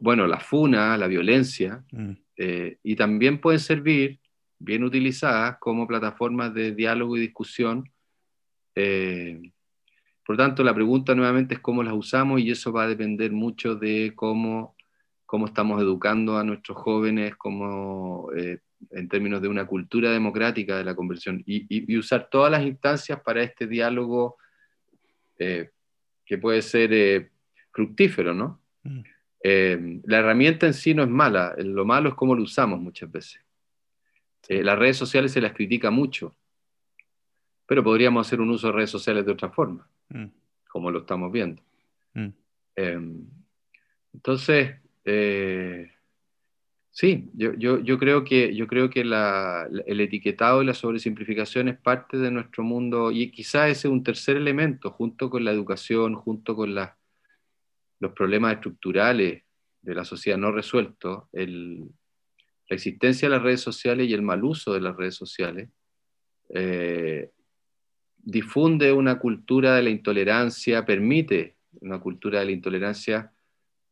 bueno, 0.00 0.26
la 0.26 0.38
funa, 0.38 0.96
la 0.96 1.08
violencia, 1.08 1.84
mm. 1.90 2.12
eh, 2.36 2.78
y 2.82 2.94
también 2.94 3.40
pueden 3.40 3.60
servir, 3.60 4.20
bien 4.58 4.84
utilizadas, 4.84 5.56
como 5.58 5.86
plataformas 5.86 6.54
de 6.54 6.72
diálogo 6.72 7.16
y 7.16 7.20
discusión. 7.20 7.90
Eh, 8.76 9.50
por 10.30 10.36
lo 10.36 10.44
tanto, 10.44 10.62
la 10.62 10.72
pregunta 10.72 11.12
nuevamente 11.12 11.54
es 11.54 11.60
cómo 11.60 11.82
las 11.82 11.92
usamos 11.92 12.40
y 12.40 12.52
eso 12.52 12.72
va 12.72 12.84
a 12.84 12.86
depender 12.86 13.32
mucho 13.32 13.74
de 13.74 14.12
cómo, 14.14 14.76
cómo 15.26 15.46
estamos 15.46 15.82
educando 15.82 16.38
a 16.38 16.44
nuestros 16.44 16.78
jóvenes, 16.78 17.34
cómo, 17.34 18.30
eh, 18.36 18.60
en 18.92 19.08
términos 19.08 19.42
de 19.42 19.48
una 19.48 19.66
cultura 19.66 20.12
democrática 20.12 20.78
de 20.78 20.84
la 20.84 20.94
conversión, 20.94 21.42
y, 21.44 21.96
usar 21.96 22.28
todas 22.30 22.48
las 22.48 22.62
instancias 22.62 23.20
para 23.22 23.42
este 23.42 23.66
diálogo 23.66 24.36
que 25.36 26.38
puede 26.40 26.62
ser 26.62 27.32
fructífero, 27.72 28.32
¿no? 28.32 28.62
Mm. 28.84 29.00
Eh, 29.42 30.00
la 30.04 30.18
herramienta 30.18 30.68
en 30.68 30.74
sí 30.74 30.94
no 30.94 31.02
es 31.02 31.08
mala, 31.08 31.56
lo 31.58 31.84
malo 31.84 32.10
es 32.10 32.14
cómo 32.14 32.36
lo 32.36 32.44
usamos 32.44 32.78
muchas 32.78 33.10
veces. 33.10 33.40
Eh, 34.46 34.62
las 34.62 34.78
redes 34.78 34.96
sociales 34.96 35.32
se 35.32 35.40
las 35.40 35.54
critica 35.54 35.90
mucho, 35.90 36.36
pero 37.66 37.82
podríamos 37.82 38.24
hacer 38.24 38.40
un 38.40 38.50
uso 38.50 38.68
de 38.68 38.74
redes 38.74 38.90
sociales 38.90 39.26
de 39.26 39.32
otra 39.32 39.50
forma, 39.50 39.90
mm. 40.10 40.26
como 40.68 40.90
lo 40.90 41.00
estamos 41.00 41.32
viendo. 41.32 41.62
Mm. 42.14 42.28
Em, 42.76 43.26
entonces, 44.12 44.76
eh, 45.04 45.90
sí, 46.90 47.30
yo, 47.34 47.98
creo 47.98 48.24
que, 48.24 48.54
yo 48.54 48.66
creo 48.66 48.90
que 48.90 49.00
el 49.00 50.00
etiquetado 50.00 50.62
y 50.62 50.66
la 50.66 50.74
sobresimplificación 50.74 51.68
es 51.68 51.78
parte 51.78 52.18
de 52.18 52.30
nuestro 52.30 52.62
mundo 52.62 53.10
y 53.10 53.30
quizás 53.30 53.70
ese 53.70 53.88
es 53.88 53.92
un 53.92 54.02
tercer 54.02 54.36
elemento, 54.36 54.90
junto 54.90 55.30
con 55.30 55.44
la 55.44 55.52
educación, 55.52 56.14
junto 56.14 56.54
con 56.54 56.74
la 56.74 56.96
los 58.00 58.12
problemas 58.12 58.54
estructurales 58.54 59.42
de 59.82 59.94
la 59.94 60.04
sociedad 60.04 60.38
no 60.38 60.50
resueltos, 60.50 61.24
la 61.32 62.76
existencia 62.76 63.28
de 63.28 63.34
las 63.36 63.42
redes 63.42 63.60
sociales 63.60 64.08
y 64.08 64.14
el 64.14 64.22
mal 64.22 64.42
uso 64.42 64.72
de 64.72 64.80
las 64.80 64.96
redes 64.96 65.14
sociales, 65.14 65.68
eh, 66.54 67.30
difunde 68.22 68.92
una 68.92 69.18
cultura 69.18 69.74
de 69.74 69.82
la 69.82 69.90
intolerancia, 69.90 70.84
permite 70.84 71.56
una 71.80 72.00
cultura 72.00 72.40
de 72.40 72.46
la 72.46 72.52
intolerancia, 72.52 73.32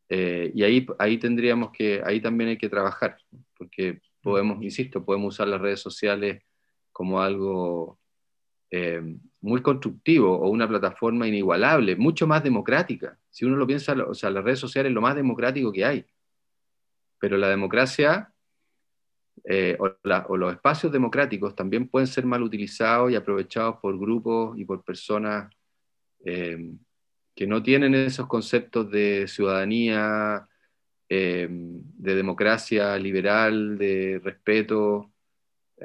eh, 0.09 0.51
y 0.55 0.63
ahí, 0.63 0.87
ahí 0.97 1.17
tendríamos 1.17 1.71
que, 1.71 2.01
ahí 2.05 2.19
también 2.19 2.49
hay 2.51 2.57
que 2.57 2.69
trabajar, 2.69 3.17
porque 3.57 4.01
podemos, 4.21 4.63
insisto, 4.63 5.03
podemos 5.03 5.35
usar 5.35 5.47
las 5.47 5.61
redes 5.61 5.79
sociales 5.79 6.41
como 6.91 7.21
algo 7.21 7.99
eh, 8.71 9.01
muy 9.41 9.61
constructivo 9.61 10.37
o 10.37 10.49
una 10.49 10.67
plataforma 10.67 11.27
inigualable, 11.27 11.95
mucho 11.95 12.27
más 12.27 12.43
democrática. 12.43 13.17
Si 13.29 13.45
uno 13.45 13.55
lo 13.55 13.65
piensa, 13.65 13.93
o 13.93 14.13
sea, 14.13 14.29
las 14.29 14.43
redes 14.43 14.59
sociales 14.59 14.89
es 14.89 14.93
lo 14.93 15.01
más 15.01 15.15
democrático 15.15 15.71
que 15.71 15.85
hay. 15.85 16.05
Pero 17.19 17.37
la 17.37 17.49
democracia 17.49 18.33
eh, 19.43 19.77
o, 19.79 20.37
los 20.37 20.53
espacios 20.53 20.91
democráticos 20.91 21.55
también 21.55 21.87
pueden 21.87 22.07
ser 22.07 22.25
mal 22.25 22.43
utilizados 22.43 23.11
y 23.11 23.15
aprovechados 23.15 23.77
por 23.81 23.97
grupos 23.97 24.57
y 24.57 24.65
por 24.65 24.83
personas 24.83 25.51
eh, 26.25 26.71
que 27.35 27.47
no 27.47 27.63
tienen 27.63 27.95
esos 27.95 28.27
conceptos 28.27 28.89
de 28.91 29.27
ciudadanía, 29.27 30.45
de 31.07 32.15
democracia 32.15 32.95
liberal, 32.97 33.79
de 33.79 34.21
respeto, 34.23 35.11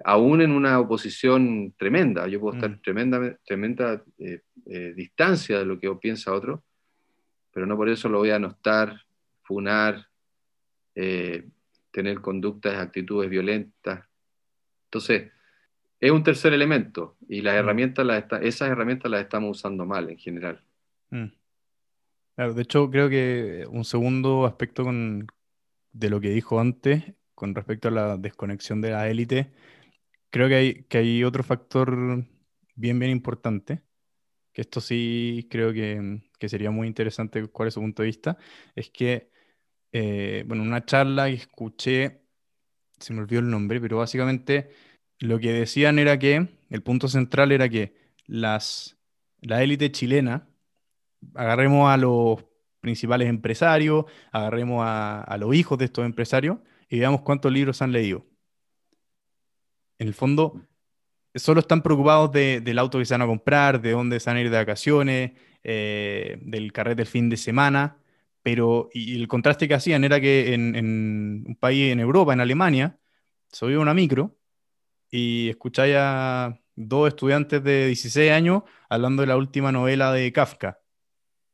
aún 0.03 0.41
en 0.41 0.51
una 0.51 0.81
oposición 0.81 1.75
tremenda, 1.77 2.27
yo 2.27 2.41
puedo 2.41 2.57
estar 2.57 2.71
mm. 2.71 2.81
tremenda, 2.81 3.39
tremenda 3.45 4.03
eh, 4.19 4.41
eh, 4.67 4.93
distancia 4.97 5.59
de 5.59 5.65
lo 5.65 5.79
que 5.79 5.93
piensa 5.97 6.33
otro, 6.33 6.65
pero 7.53 7.67
no 7.67 7.77
por 7.77 7.89
eso 7.89 8.09
lo 8.09 8.19
voy 8.19 8.31
a 8.31 8.37
anostar, 8.37 9.01
funar, 9.43 10.09
eh, 10.95 11.47
tener 11.95 12.21
conductas, 12.21 12.77
actitudes 12.77 13.31
violentas. 13.31 14.05
Entonces, 14.87 15.31
es 16.01 16.11
un 16.11 16.25
tercer 16.25 16.53
elemento 16.53 17.17
y 17.29 17.41
las 17.41 17.55
mm. 17.55 17.59
herramientas 17.59 18.05
las 18.05 18.25
esas 18.43 18.69
herramientas 18.69 19.11
las 19.11 19.23
estamos 19.23 19.57
usando 19.57 19.87
mal 19.87 20.11
en 20.11 20.19
general. 20.19 20.61
Mm. 21.11 21.29
de 22.37 22.63
hecho, 22.63 22.91
creo 22.91 23.09
que 23.09 23.65
un 23.71 23.85
segundo 23.85 24.45
aspecto 24.45 24.85
de 25.93 26.11
lo 26.11 26.21
que 26.21 26.31
dijo 26.31 26.59
antes 26.59 27.15
con 27.37 27.55
respecto 27.55 27.89
a 27.89 27.93
la 27.93 28.17
desconexión 28.17 28.81
de 28.81 28.91
la 28.91 29.09
élite 29.09 29.53
creo 30.31 30.49
que 30.49 30.55
hay, 30.57 30.83
que 30.89 30.99
hay 30.99 31.23
otro 31.23 31.45
factor 31.45 32.27
bien, 32.75 32.99
bien 32.99 33.13
importante, 33.13 33.83
que 34.53 34.63
esto 34.63 34.81
sí 34.81 35.47
creo 35.49 35.73
que, 35.73 36.23
que 36.41 36.49
sería 36.49 36.73
muy 36.73 36.89
interesante 36.89 37.47
cuál 37.47 37.69
es 37.69 37.75
su 37.75 37.81
punto 37.81 38.03
de 38.03 38.07
vista, 38.07 38.37
es 38.75 38.91
que, 38.91 39.31
eh, 39.97 40.43
bueno, 40.49 40.65
una 40.65 40.85
charla 40.85 41.27
que 41.27 41.35
escuché, 41.35 42.21
se 42.99 43.15
me 43.15 43.21
olvidó 43.21 43.39
el 43.41 43.49
nombre, 43.49 43.81
pero 43.81 43.99
básicamente 43.99 44.71
lo 45.21 45.39
que 45.39 45.53
decían 45.53 46.01
era 46.01 46.19
que, 46.19 46.49
el 46.69 46.83
punto 46.83 47.07
central 47.07 47.53
era 47.53 47.69
que 47.69 47.95
las, 48.27 48.99
la 49.41 49.63
élite 49.63 49.93
chilena, 49.93 50.49
agarremos 51.35 51.89
a 51.89 51.97
los 51.97 52.45
principales 52.81 53.29
empresarios, 53.29 54.07
agarremos 54.33 54.83
a, 54.85 55.37
los 55.39 55.55
hijos 55.55 55.79
de 55.79 55.85
estos 55.85 56.05
empresarios 56.05 56.59
y 56.89 56.99
veamos 56.99 57.21
cuántos 57.21 57.53
libros 57.53 57.81
han 57.81 57.93
leído. 57.93 58.27
En 59.99 60.09
el 60.09 60.15
fondo, 60.15 60.61
solo 61.37 61.61
están 61.61 61.83
preocupados 61.83 62.33
del 62.33 62.79
auto 62.81 62.99
que 62.99 63.05
se 63.05 63.15
van 63.15 63.23
a 63.23 63.27
comprar, 63.27 63.81
de 63.81 63.93
dónde 63.93 64.19
se 64.19 64.29
van 64.29 64.39
a 64.39 64.41
ir 64.41 64.51
de 64.51 64.57
vacaciones, 64.57 65.33
eh, 65.63 66.37
del 66.43 66.73
carrete 66.73 66.97
del 66.97 67.07
fin 67.07 67.31
de 67.31 67.37
semana, 67.37 67.99
pero 68.45 68.91
y 68.93 69.17
el 69.17 69.27
contraste 69.27 69.67
que 69.67 69.75
hacían 69.75 70.05
era 70.05 70.21
que 70.21 70.53
en, 70.53 70.77
un 71.49 71.57
país 71.59 71.91
en 71.91 71.99
Europa, 71.99 72.35
en 72.35 72.41
Alemania, 72.41 72.99
subía 73.51 73.81
una 73.81 73.95
micro 73.95 74.37
y 75.11 75.49
escucháis 75.49 75.97
a 75.99 76.61
dos 76.77 77.09
estudiantes 77.09 77.65
de 77.65 77.87
16 77.87 78.31
años 78.31 78.65
hablando 78.91 79.23
de 79.23 79.29
la 79.29 79.39
última 79.39 79.73
novela 79.73 80.13
de 80.13 80.31
Kafka. 80.31 80.79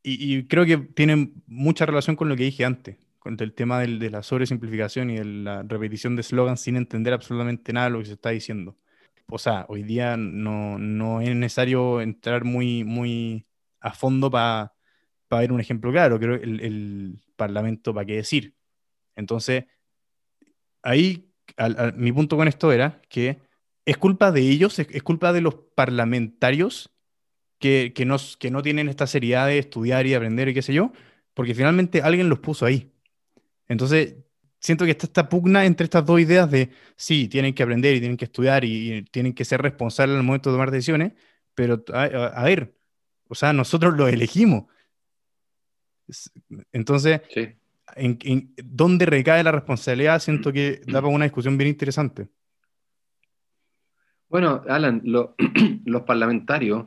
Y, 0.02 0.48
creo 0.48 0.64
que 0.66 0.78
tienen 0.78 1.44
mucha 1.46 1.86
relación 1.86 2.16
con 2.16 2.28
lo 2.28 2.36
que 2.36 2.44
dije 2.44 2.64
antes 2.64 2.96
con 3.20 3.36
el 3.38 3.52
tema 3.52 3.80
de 3.80 4.10
la 4.10 4.22
sobresimplificación 4.22 5.10
y 5.10 5.16
de 5.18 5.24
la 5.26 5.62
repetición 5.62 6.16
de 6.16 6.22
slogans 6.22 6.60
sin 6.60 6.76
entender 6.76 7.12
absolutamente 7.12 7.72
nada 7.72 7.86
de 7.86 7.92
lo 7.92 7.98
que 8.00 8.06
se 8.06 8.14
está 8.14 8.30
diciendo. 8.30 8.78
O 9.28 9.38
sea, 9.38 9.66
hoy 9.68 9.84
día 9.84 10.16
no, 10.16 10.78
no 10.78 11.20
es 11.20 11.36
necesario 11.36 12.00
entrar 12.00 12.44
muy, 12.44 12.82
muy 12.82 13.46
a 13.80 13.92
fondo 13.92 14.30
para 14.30 14.72
ver 15.38 15.52
un 15.52 15.60
ejemplo 15.60 15.92
claro. 15.92 16.18
Creo 16.18 16.34
el, 16.34 16.60
el 16.60 17.20
Parlamento, 17.36 17.94
¿para 17.94 18.06
qué 18.06 18.16
decir? 18.16 18.54
Entonces, 19.16 19.64
ahí 20.82 21.30
mi 21.96 22.12
punto 22.12 22.36
con 22.36 22.48
esto 22.48 22.72
era 22.72 23.00
que 23.08 23.38
es 23.84 23.96
culpa 23.96 24.30
de 24.32 24.42
ellos, 24.42 24.78
es, 24.78 25.02
culpa 25.02 25.32
de 25.32 25.40
los 25.40 25.54
parlamentarios 25.74 26.90
que, 27.58 27.92
que, 27.94 28.06
que 28.38 28.50
no 28.50 28.62
tienen 28.62 28.88
esta 28.88 29.06
seriedad 29.06 29.46
de 29.46 29.58
estudiar 29.58 30.06
y 30.06 30.14
aprender 30.14 30.48
y 30.48 30.54
qué 30.54 30.62
sé 30.62 30.74
yo, 30.74 30.92
porque 31.34 31.54
finalmente 31.54 32.02
alguien 32.02 32.28
los 32.28 32.38
puso 32.40 32.66
ahí. 32.66 32.92
Entonces, 33.68 34.16
siento 34.60 34.84
que 34.84 34.92
está 34.92 35.06
esta 35.06 35.28
pugna 35.28 35.64
entre 35.64 35.84
estas 35.84 36.04
dos 36.04 36.20
ideas 36.20 36.50
de, 36.50 36.70
sí, 36.96 37.28
tienen 37.28 37.54
que 37.54 37.62
aprender 37.62 37.96
y 37.96 38.00
tienen 38.00 38.16
que 38.16 38.26
estudiar 38.26 38.64
y, 38.64 39.02
tienen 39.10 39.34
que 39.34 39.44
ser 39.44 39.62
responsables 39.62 40.16
al 40.16 40.22
momento 40.22 40.50
de 40.50 40.54
tomar 40.54 40.70
decisiones, 40.70 41.12
pero 41.54 41.82
a, 41.92 42.44
ver, 42.44 42.76
o 43.28 43.34
sea, 43.34 43.52
nosotros 43.52 43.94
lo 43.96 44.08
elegimos. 44.08 44.64
Entonces, 46.72 47.20
en, 47.96 48.54
¿dónde 48.56 49.06
recae 49.06 49.42
la 49.42 49.52
responsabilidad? 49.52 50.20
Siento 50.20 50.52
que 50.52 50.80
da 50.86 51.00
para 51.00 51.14
una 51.14 51.24
discusión 51.24 51.56
bien 51.56 51.70
interesante. 51.70 52.28
Bueno, 54.28 54.62
Alan, 54.68 55.02
los 55.84 56.02
parlamentarios 56.02 56.86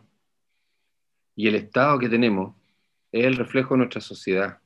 y 1.36 1.48
el 1.48 1.56
Estado 1.56 2.00
que 2.00 2.10
tenemos 2.10 2.56
es 3.12 3.26
el 3.26 3.36
reflejo 3.36 3.74
de 3.74 3.80
nuestra 3.80 4.02
sociedad, 4.02 4.60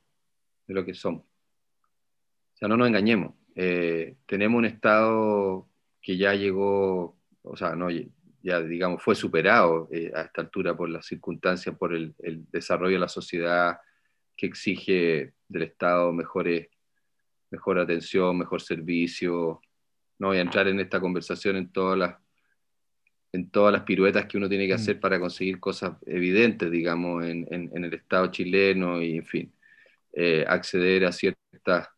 de 0.66 0.74
lo 0.74 0.84
que 0.84 0.94
somos. 0.94 1.22
O 1.22 2.56
sea, 2.56 2.68
no 2.68 2.76
nos 2.76 2.88
engañemos. 2.88 3.34
Eh, 3.54 4.16
tenemos 4.26 4.58
un 4.58 4.64
Estado 4.64 5.68
que 6.00 6.16
ya 6.16 6.34
llegó, 6.34 7.16
o 7.42 7.56
sea, 7.56 7.74
no, 7.74 7.88
ya 8.42 8.60
digamos, 8.60 9.02
fue 9.02 9.14
superado 9.14 9.88
eh, 9.90 10.12
a 10.14 10.22
esta 10.22 10.42
altura 10.42 10.76
por 10.76 10.88
las 10.88 11.06
circunstancias, 11.06 11.76
por 11.76 11.94
el, 11.94 12.14
desarrollo 12.50 12.94
de 12.94 13.00
la 13.00 13.08
sociedad 13.08 13.78
que 14.38 14.46
exige 14.46 15.34
del 15.48 15.62
Estado 15.64 16.12
mejores, 16.12 16.68
mejor 17.50 17.78
atención, 17.80 18.38
mejor 18.38 18.62
servicio. 18.62 19.60
No 20.18 20.28
voy 20.28 20.38
a 20.38 20.42
entrar 20.42 20.68
en 20.68 20.80
esta 20.80 21.00
conversación 21.00 21.56
en 21.56 21.70
todas 21.70 21.98
las 21.98 22.16
en 23.30 23.50
todas 23.50 23.70
las 23.74 23.82
piruetas 23.82 24.24
que 24.24 24.38
uno 24.38 24.48
tiene 24.48 24.66
que 24.66 24.72
Mm. 24.72 24.76
hacer 24.76 25.00
para 25.00 25.20
conseguir 25.20 25.60
cosas 25.60 25.92
evidentes, 26.06 26.70
digamos, 26.70 27.22
en, 27.26 27.46
en- 27.50 27.70
en 27.76 27.84
el 27.84 27.92
Estado 27.92 28.28
chileno 28.28 29.02
y, 29.02 29.18
en 29.18 29.24
fin, 29.26 29.52
eh, 30.14 30.46
acceder 30.48 31.04
a 31.04 31.12
cierta 31.12 31.94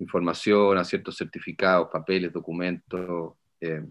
información, 0.00 0.76
a 0.76 0.82
ciertos 0.84 1.16
certificados, 1.16 1.88
papeles, 1.92 2.32
documentos. 2.32 3.34
eh. 3.60 3.84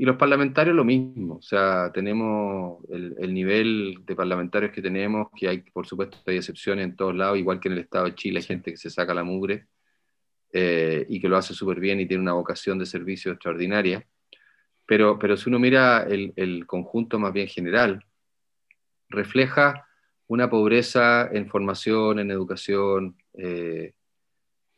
Y 0.00 0.04
los 0.04 0.16
parlamentarios 0.16 0.76
lo 0.76 0.84
mismo, 0.84 1.34
o 1.34 1.42
sea, 1.42 1.90
tenemos 1.92 2.84
el, 2.88 3.16
el 3.18 3.34
nivel 3.34 3.98
de 4.06 4.14
parlamentarios 4.14 4.70
que 4.70 4.80
tenemos, 4.80 5.26
que 5.34 5.48
hay, 5.48 5.58
por 5.58 5.88
supuesto, 5.88 6.18
hay 6.26 6.36
excepciones 6.36 6.84
en 6.84 6.94
todos 6.94 7.16
lados, 7.16 7.36
igual 7.36 7.58
que 7.58 7.66
en 7.66 7.72
el 7.74 7.80
Estado 7.80 8.04
de 8.04 8.14
Chile, 8.14 8.38
hay 8.38 8.46
gente 8.46 8.70
que 8.70 8.76
se 8.76 8.90
saca 8.90 9.12
la 9.12 9.24
mugre 9.24 9.66
eh, 10.52 11.04
y 11.08 11.20
que 11.20 11.28
lo 11.28 11.36
hace 11.36 11.52
súper 11.52 11.80
bien 11.80 11.98
y 11.98 12.06
tiene 12.06 12.22
una 12.22 12.34
vocación 12.34 12.78
de 12.78 12.86
servicio 12.86 13.32
extraordinaria. 13.32 14.06
Pero, 14.86 15.18
pero 15.18 15.36
si 15.36 15.50
uno 15.50 15.58
mira 15.58 16.04
el, 16.04 16.32
el 16.36 16.64
conjunto 16.64 17.18
más 17.18 17.32
bien 17.32 17.48
general, 17.48 18.04
refleja 19.08 19.84
una 20.28 20.48
pobreza 20.48 21.28
en 21.32 21.48
formación, 21.48 22.20
en 22.20 22.30
educación, 22.30 23.16
eh, 23.34 23.94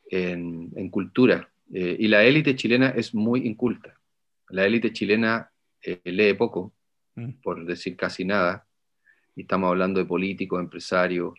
en, 0.09 0.71
en 0.77 0.89
cultura. 0.89 1.51
Eh, 1.75 1.97
y 1.99 2.09
la 2.09 2.25
élite 2.25 2.57
chilena 2.57 2.89
es 2.89 3.15
muy 3.15 3.47
inculta. 3.47 4.00
La 4.51 4.65
élite 4.67 4.93
chilena 4.93 5.51
eh, 5.83 6.01
lee 6.05 6.35
poco, 6.35 6.73
Mm. 7.17 7.41
por 7.43 7.65
decir 7.67 7.97
casi 7.97 8.25
nada, 8.25 8.65
y 9.35 9.43
estamos 9.43 9.69
hablando 9.69 9.99
de 9.99 10.07
políticos, 10.07 10.61
empresarios, 10.61 11.35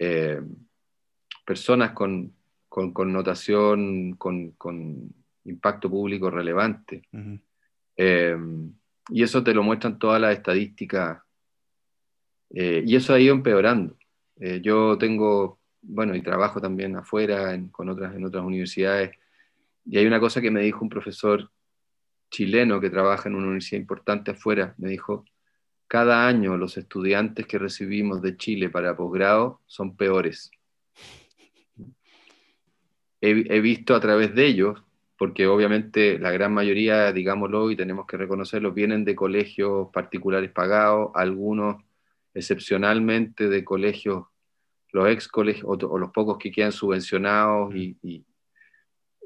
eh, 0.00 0.40
personas 1.46 1.92
con, 1.92 2.34
con 2.68 2.92
connotación, 2.92 4.14
con, 4.16 4.50
con 4.58 5.14
impacto 5.44 5.88
público 5.88 6.28
relevante. 6.28 7.02
Eh, 7.96 8.36
y 9.10 9.22
eso 9.22 9.44
te 9.44 9.54
lo 9.54 9.62
muestran 9.62 9.96
todas 9.98 10.20
las 10.20 10.34
estadísticas. 10.34 11.22
eh, 12.50 12.82
y 12.84 12.96
eso 12.96 13.14
ha 13.14 13.20
ido 13.20 13.34
empeorando. 13.34 13.96
Yo 14.60 14.98
tengo, 14.98 15.60
bueno, 15.82 16.14
y 16.16 16.20
trabajo 16.22 16.60
también 16.60 16.96
afuera 16.96 17.54
en, 17.54 17.68
con 17.68 17.88
otras, 17.88 18.14
en 18.16 18.24
otras 18.24 18.44
universidades. 18.44 19.16
Y 19.86 19.98
hay 19.98 20.06
una 20.06 20.18
cosa 20.18 20.40
que 20.40 20.50
me 20.50 20.62
dijo 20.62 20.80
un 20.82 20.88
profesor 20.88 21.50
chileno 22.34 22.80
que 22.80 22.90
trabaja 22.90 23.28
en 23.28 23.36
una 23.36 23.46
universidad 23.46 23.80
importante 23.80 24.32
afuera. 24.32 24.74
Me 24.76 24.88
dijo, 24.88 25.24
cada 25.86 26.26
año 26.26 26.56
los 26.56 26.76
estudiantes 26.76 27.46
que 27.46 27.58
recibimos 27.58 28.22
de 28.22 28.36
Chile 28.36 28.70
para 28.70 28.96
posgrado 28.96 29.60
son 29.66 29.96
peores. 29.96 30.50
He, 33.20 33.60
visto 33.60 33.94
a 33.94 34.00
través 34.00 34.34
de 34.34 34.46
ellos 34.46 34.82
porque 35.16 35.46
obviamente 35.46 36.18
la 36.18 36.32
gran 36.32 36.52
mayoría, 36.52 37.12
digámoslo 37.12 37.70
y 37.70 37.76
tenemos 37.76 38.04
que 38.06 38.16
reconocerlo, 38.16 38.72
vienen 38.72 39.04
de 39.04 39.14
colegios 39.14 39.88
particulares 39.92 40.50
pagados, 40.50 41.12
algunos 41.14 41.82
excepcionalmente 42.34 43.48
de 43.48 43.64
colegios, 43.64 44.24
los 44.90 45.08
ex 45.08 45.28
colegios 45.28 45.64
o, 45.66 45.98
los 45.98 46.10
pocos 46.10 46.36
que 46.36 46.50
quedan 46.50 46.72
subvencionados 46.72 47.74
y, 47.76 48.24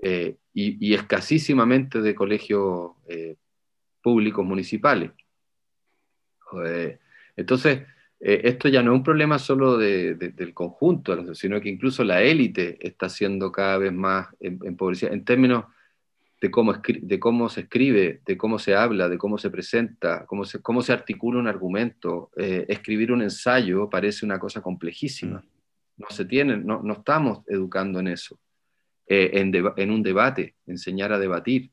eh, 0.02 0.36
y, 0.52 0.86
y 0.86 0.94
escasísimamente 0.94 2.00
de 2.00 2.14
colegios 2.14 2.92
eh, 3.08 3.36
públicos 4.02 4.44
municipales. 4.44 5.10
Entonces, 7.36 7.82
eh, 8.20 8.40
esto 8.44 8.68
ya 8.68 8.82
no 8.82 8.92
es 8.92 8.96
un 8.98 9.04
problema 9.04 9.38
solo 9.38 9.76
de, 9.76 10.14
de, 10.14 10.30
del 10.30 10.52
conjunto, 10.52 11.34
sino 11.34 11.60
que 11.60 11.68
incluso 11.68 12.02
la 12.02 12.22
élite 12.22 12.78
está 12.86 13.08
siendo 13.08 13.52
cada 13.52 13.78
vez 13.78 13.92
más 13.92 14.28
empobrecida 14.40 15.10
en 15.10 15.24
términos 15.24 15.66
de 16.40 16.50
cómo, 16.50 16.72
de 16.72 17.20
cómo 17.20 17.48
se 17.48 17.62
escribe, 17.62 18.20
de 18.24 18.36
cómo 18.36 18.58
se 18.58 18.74
habla, 18.74 19.08
de 19.08 19.18
cómo 19.18 19.38
se 19.38 19.50
presenta, 19.50 20.24
cómo 20.26 20.44
se, 20.44 20.60
cómo 20.60 20.82
se 20.82 20.92
articula 20.92 21.38
un 21.38 21.48
argumento. 21.48 22.30
Eh, 22.36 22.64
escribir 22.68 23.12
un 23.12 23.22
ensayo 23.22 23.88
parece 23.88 24.24
una 24.24 24.38
cosa 24.38 24.60
complejísima. 24.60 25.44
No 25.96 26.06
se 26.10 26.24
tiene, 26.24 26.56
no, 26.56 26.80
no 26.82 26.94
estamos 26.94 27.42
educando 27.48 27.98
en 28.00 28.08
eso, 28.08 28.38
eh, 29.08 29.30
en, 29.34 29.52
en, 29.76 29.90
un 29.90 30.02
debate, 30.02 30.54
enseñar 30.66 31.12
a 31.12 31.18
debatir. 31.18 31.70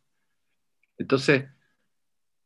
Entonces, 0.98 1.46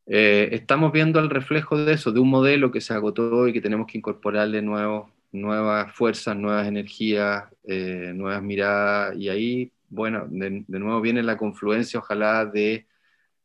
eh, 0.07 0.49
estamos 0.51 0.91
viendo 0.91 1.19
el 1.19 1.29
reflejo 1.29 1.77
de 1.77 1.93
eso, 1.93 2.11
de 2.11 2.19
un 2.19 2.29
modelo 2.29 2.71
que 2.71 2.81
se 2.81 2.93
agotó 2.93 3.47
y 3.47 3.53
que 3.53 3.61
tenemos 3.61 3.87
que 3.87 3.99
incorporarle 3.99 4.61
nuevos, 4.61 5.11
nuevas 5.31 5.93
fuerzas, 5.95 6.35
nuevas 6.35 6.67
energías, 6.67 7.43
eh, 7.63 8.11
nuevas 8.15 8.41
miradas, 8.41 9.15
y 9.17 9.29
ahí 9.29 9.71
bueno, 9.89 10.27
de, 10.29 10.63
de, 10.67 10.79
nuevo 10.79 11.01
viene 11.01 11.23
la 11.23 11.37
confluencia, 11.37 11.99
ojalá, 11.99 12.45
de, 12.45 12.87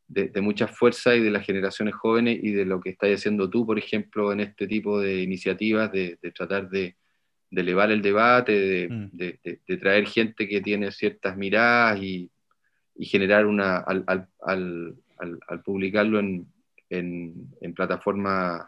de, 0.07 0.29
de 0.29 0.41
muchas 0.41 0.71
fuerzas 0.71 1.15
y 1.17 1.21
de 1.21 1.31
las 1.31 1.45
generaciones 1.45 1.95
jóvenes 1.95 2.39
y 2.41 2.51
de 2.51 2.65
lo 2.65 2.79
que 2.81 2.91
estás 2.91 3.09
haciendo 3.11 3.49
tú, 3.49 3.65
por 3.65 3.77
ejemplo, 3.79 4.31
en 4.31 4.39
este 4.41 4.67
tipo 4.67 4.99
de 4.99 5.21
iniciativas, 5.21 5.91
de, 5.91 6.17
de 6.21 6.31
tratar 6.31 6.69
de, 6.69 6.95
elevar 7.51 7.91
el 7.91 8.01
debate, 8.01 8.87
Mm. 8.89 9.09
de, 9.13 9.77
traer 9.79 10.07
gente 10.07 10.47
que 10.47 10.61
tiene 10.61 10.91
ciertas 10.91 11.37
miradas 11.37 12.01
y, 12.01 12.29
y 12.95 13.05
generar 13.05 13.45
una, 13.45 13.77
al, 13.77 14.03
al, 14.07 14.27
al, 15.17 15.39
al 15.47 15.63
publicarlo 15.63 16.19
en, 16.19 16.47
en, 16.89 17.49
en 17.61 17.73
plataformas 17.73 18.67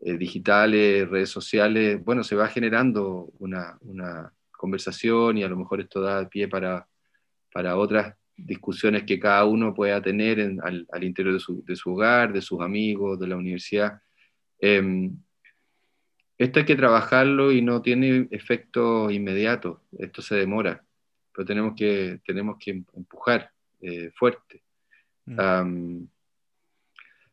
eh, 0.00 0.16
digitales, 0.16 1.08
redes 1.08 1.30
sociales, 1.30 2.02
bueno, 2.04 2.24
se 2.24 2.34
va 2.34 2.48
generando 2.48 3.30
una, 3.38 3.78
una 3.82 4.32
conversación 4.50 5.38
y 5.38 5.44
a 5.44 5.48
lo 5.48 5.56
mejor 5.56 5.80
esto 5.80 6.00
da 6.00 6.28
pie 6.28 6.48
para, 6.48 6.86
para 7.52 7.76
otras 7.76 8.14
discusiones 8.36 9.04
que 9.04 9.20
cada 9.20 9.44
uno 9.44 9.74
pueda 9.74 10.00
tener 10.02 10.40
en, 10.40 10.60
al, 10.62 10.86
al, 10.90 11.04
interior 11.04 11.34
de 11.34 11.40
su, 11.40 11.64
de 11.64 11.76
su, 11.76 11.92
hogar, 11.92 12.32
de 12.32 12.40
sus 12.40 12.60
amigos, 12.60 13.18
de 13.18 13.26
la 13.28 13.36
universidad. 13.36 14.00
Eh, 14.60 15.10
esto 16.42 16.60
hay 16.60 16.64
que 16.64 16.76
trabajarlo 16.76 17.52
y 17.52 17.62
no 17.62 17.82
tiene 17.82 18.28
efecto 18.30 19.10
inmediato, 19.10 19.82
esto 19.98 20.22
se 20.22 20.36
demora, 20.36 20.84
pero 21.32 21.46
tenemos 21.46 21.74
que, 21.76 22.20
tenemos 22.24 22.56
que 22.58 22.70
empujar 22.70 23.50
eh, 23.80 24.10
fuerte. 24.14 24.62
Mm. 25.26 25.40
Um, 25.40 26.08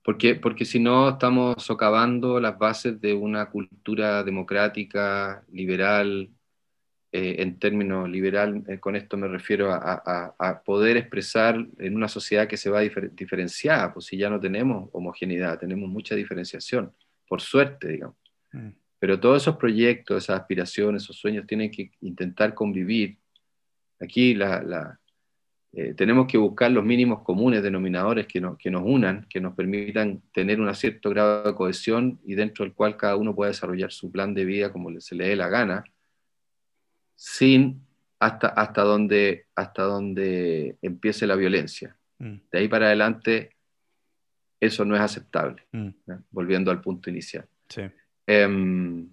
porque, 0.03 0.35
porque 0.35 0.65
si 0.65 0.79
no 0.79 1.09
estamos 1.09 1.63
socavando 1.63 2.39
las 2.39 2.57
bases 2.57 2.99
de 2.99 3.13
una 3.13 3.49
cultura 3.49 4.23
democrática, 4.23 5.43
liberal, 5.51 6.29
eh, 7.11 7.37
en 7.39 7.57
términos 7.57 8.07
liberal, 8.07 8.63
eh, 8.67 8.79
con 8.79 8.95
esto 8.95 9.17
me 9.17 9.27
refiero 9.27 9.71
a, 9.71 10.03
a, 10.05 10.35
a, 10.37 10.61
poder 10.61 10.95
expresar 10.97 11.65
en 11.79 11.95
una 11.95 12.07
sociedad 12.07 12.47
que 12.47 12.57
se 12.57 12.69
va 12.69 12.81
difer 12.81 13.13
diferenciada, 13.15 13.91
pues 13.93 14.05
si 14.05 14.17
ya 14.17 14.29
no 14.29 14.39
tenemos 14.39 14.89
homogeneidad, 14.93 15.57
tenemos 15.57 15.89
mucha 15.89 16.13
diferenciación, 16.15 16.93
por 17.27 17.41
suerte, 17.41 17.87
digamos. 17.87 18.15
Mm. 18.51 18.69
Pero 18.99 19.19
todos 19.19 19.41
esos 19.41 19.55
proyectos, 19.57 20.23
esas 20.23 20.41
aspiraciones, 20.41 21.03
esos 21.03 21.17
sueños 21.17 21.47
tienen 21.47 21.71
que 21.71 21.91
intentar 22.01 22.53
convivir. 22.53 23.17
Aquí 23.99 24.35
la, 24.35 24.61
la, 24.61 24.99
eh, 25.71 25.93
tenemos 25.93 26.25
que 26.25 26.37
buscar 26.37 26.71
los 26.71 26.83
mínimos 26.83 27.21
comunes 27.21 27.61
denominadores 27.61 28.25
que, 28.25 28.41
no, 28.41 28.57
que 28.57 28.71
nos 28.71 28.81
unan, 28.83 29.27
que 29.29 29.39
nos 29.39 29.53
permitan 29.53 30.21
tener 30.33 30.59
un 30.59 30.73
cierto 30.73 31.11
grado 31.11 31.43
de 31.43 31.55
cohesión 31.55 32.19
y 32.25 32.33
dentro 32.33 32.65
del 32.65 32.73
cual 32.73 32.97
cada 32.97 33.15
uno 33.15 33.35
pueda 33.35 33.51
desarrollar 33.51 33.91
su 33.91 34.11
plan 34.11 34.33
de 34.33 34.45
vida 34.45 34.71
como 34.71 34.99
se 34.99 35.15
le 35.15 35.27
dé 35.27 35.35
la 35.35 35.47
gana, 35.47 35.83
sin 37.15 37.85
hasta, 38.17 38.47
hasta, 38.47 38.81
donde, 38.81 39.45
hasta 39.55 39.83
donde 39.83 40.77
empiece 40.81 41.27
la 41.27 41.35
violencia. 41.35 41.95
Mm. 42.17 42.37
De 42.51 42.59
ahí 42.59 42.67
para 42.67 42.87
adelante, 42.87 43.55
eso 44.59 44.83
no 44.85 44.95
es 44.95 45.01
aceptable, 45.01 45.67
mm. 45.71 45.89
¿no? 46.07 46.23
volviendo 46.31 46.71
al 46.71 46.81
punto 46.81 47.11
inicial. 47.11 47.47
Sí. 47.69 47.83
Eh, 48.31 49.07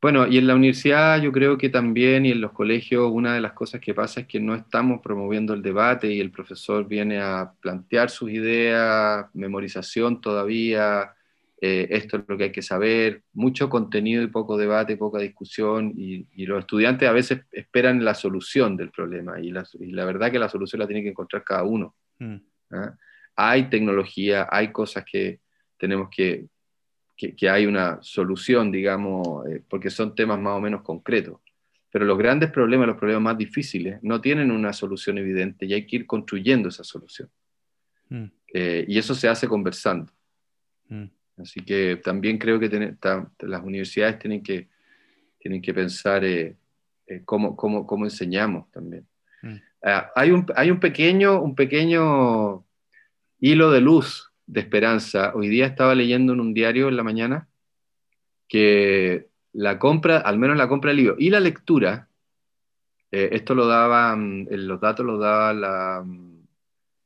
bueno, 0.00 0.26
y 0.26 0.38
en 0.38 0.46
la 0.46 0.54
universidad 0.54 1.20
yo 1.20 1.30
creo 1.30 1.58
que 1.58 1.68
también 1.68 2.24
y 2.24 2.32
en 2.32 2.40
los 2.40 2.52
colegios 2.52 3.08
una 3.12 3.34
de 3.34 3.40
las 3.40 3.52
cosas 3.52 3.80
que 3.82 3.92
pasa 3.92 4.22
es 4.22 4.26
que 4.26 4.40
no 4.40 4.54
estamos 4.54 5.00
promoviendo 5.02 5.52
el 5.52 5.62
debate 5.62 6.10
y 6.10 6.18
el 6.18 6.30
profesor 6.32 6.88
viene 6.88 7.20
a 7.20 7.52
plantear 7.60 8.10
sus 8.10 8.30
ideas, 8.30 9.26
memorización 9.34 10.20
todavía, 10.20 11.14
eh, 11.60 11.86
esto 11.90 12.16
es 12.16 12.24
lo 12.26 12.36
que 12.36 12.44
hay 12.44 12.50
que 12.50 12.62
saber, 12.62 13.22
mucho 13.32 13.68
contenido 13.68 14.22
y 14.22 14.26
poco 14.26 14.56
debate, 14.56 14.96
poca 14.96 15.20
discusión 15.20 15.92
y, 15.94 16.26
y 16.32 16.46
los 16.46 16.60
estudiantes 16.60 17.08
a 17.08 17.12
veces 17.12 17.42
esperan 17.52 18.04
la 18.04 18.14
solución 18.14 18.76
del 18.76 18.90
problema 18.90 19.38
y 19.38 19.50
la, 19.52 19.64
y 19.78 19.92
la, 19.92 20.04
verdad 20.04 20.32
que 20.32 20.40
la 20.40 20.48
solución 20.48 20.80
la 20.80 20.88
tiene 20.88 21.04
que 21.04 21.10
encontrar 21.10 21.44
cada 21.44 21.62
uno. 21.62 21.94
Mm. 22.18 22.34
¿eh? 22.34 22.90
Hay 23.36 23.70
tecnología, 23.70 24.48
hay 24.50 24.72
cosas 24.72 25.04
que 25.04 25.38
tenemos 25.78 26.08
que 26.10 26.46
que, 27.22 27.36
que, 27.36 27.48
hay 27.48 27.66
una 27.66 28.02
solución, 28.02 28.72
digamos, 28.72 29.46
eh, 29.46 29.62
porque 29.68 29.90
son 29.90 30.12
temas 30.16 30.40
más 30.40 30.54
o 30.54 30.60
menos 30.60 30.82
concretos. 30.82 31.38
Pero 31.88 32.04
los 32.04 32.18
grandes 32.18 32.50
problemas, 32.50 32.88
los 32.88 32.96
problemas 32.96 33.22
más 33.22 33.38
difíciles, 33.38 34.02
no 34.02 34.20
tienen 34.20 34.50
una 34.50 34.72
solución 34.72 35.18
evidente 35.18 35.66
y 35.66 35.72
hay 35.72 35.86
que 35.86 35.96
ir 35.96 36.06
construyendo 36.06 36.68
esa 36.68 36.82
solución. 36.82 37.30
Mm. 38.08 38.24
Eh, 38.54 38.84
y 38.88 38.98
eso 38.98 39.14
se 39.14 39.28
hace 39.28 39.46
conversando. 39.46 40.12
Mm. 40.88 41.04
Así 41.36 41.60
que 41.60 42.00
también 42.02 42.38
creo 42.38 42.58
que 42.58 42.68
ten, 42.68 42.96
ta, 42.96 43.30
las 43.38 43.62
universidades 43.62 44.18
tienen 44.18 44.42
que, 44.42 44.68
tienen 45.38 45.62
que 45.62 45.72
pensar 45.72 46.24
eh, 46.24 46.56
cómo, 47.24 47.54
cómo, 47.54 47.86
cómo, 47.86 48.04
enseñamos 48.04 48.68
también. 48.72 49.06
Mm. 49.42 49.54
Uh, 49.54 50.02
hay, 50.16 50.30
un, 50.32 50.46
hay 50.56 50.72
un, 50.72 50.80
pequeño, 50.80 51.40
un 51.40 51.54
pequeño 51.54 52.64
hilo 53.38 53.70
de 53.70 53.80
luz 53.80 54.31
de 54.46 54.60
esperanza. 54.60 55.32
Hoy 55.34 55.48
día 55.48 55.66
estaba 55.66 55.94
leyendo 55.94 56.32
en 56.32 56.40
un 56.40 56.54
diario 56.54 56.88
en 56.88 56.96
la 56.96 57.02
mañana 57.02 57.48
que 58.48 59.28
la 59.52 59.78
compra, 59.78 60.18
al 60.18 60.38
menos 60.38 60.56
la 60.56 60.68
compra 60.68 60.90
del 60.90 60.98
libro 60.98 61.16
y 61.18 61.30
la 61.30 61.40
lectura, 61.40 62.08
eh, 63.10 63.30
esto 63.32 63.54
lo 63.54 63.66
daban, 63.66 64.46
los 64.50 64.80
datos 64.80 65.04
los 65.04 65.20
daban 65.20 65.60
las 65.60 66.06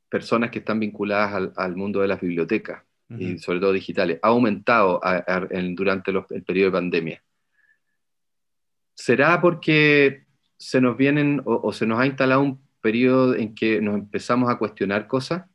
personas 0.09 0.51
que 0.51 0.59
están 0.59 0.79
vinculadas 0.79 1.51
al, 1.55 1.75
mundo 1.75 2.01
de 2.01 2.07
las 2.07 2.21
bibliotecas 2.21 2.83
y 3.09 3.37
sobre 3.37 3.61
todo 3.61 3.71
digitales, 3.71 4.19
ha 4.21 4.27
aumentado 4.27 4.99
durante 5.75 6.11
el 6.11 6.43
periodo 6.43 6.71
de 6.71 6.77
pandemia. 6.77 7.23
¿Será 8.93 9.39
porque 9.39 10.25
se 10.57 10.81
nos 10.81 10.97
vienen 10.97 11.41
o, 11.45 11.71
se 11.71 11.85
nos 11.85 11.99
ha 11.99 12.05
instalado 12.05 12.41
un 12.41 12.61
periodo 12.81 13.35
en 13.35 13.55
que 13.55 13.79
nos 13.79 13.95
empezamos 13.95 14.49
a 14.49 14.57
cuestionar 14.57 15.07
cosas 15.07 15.45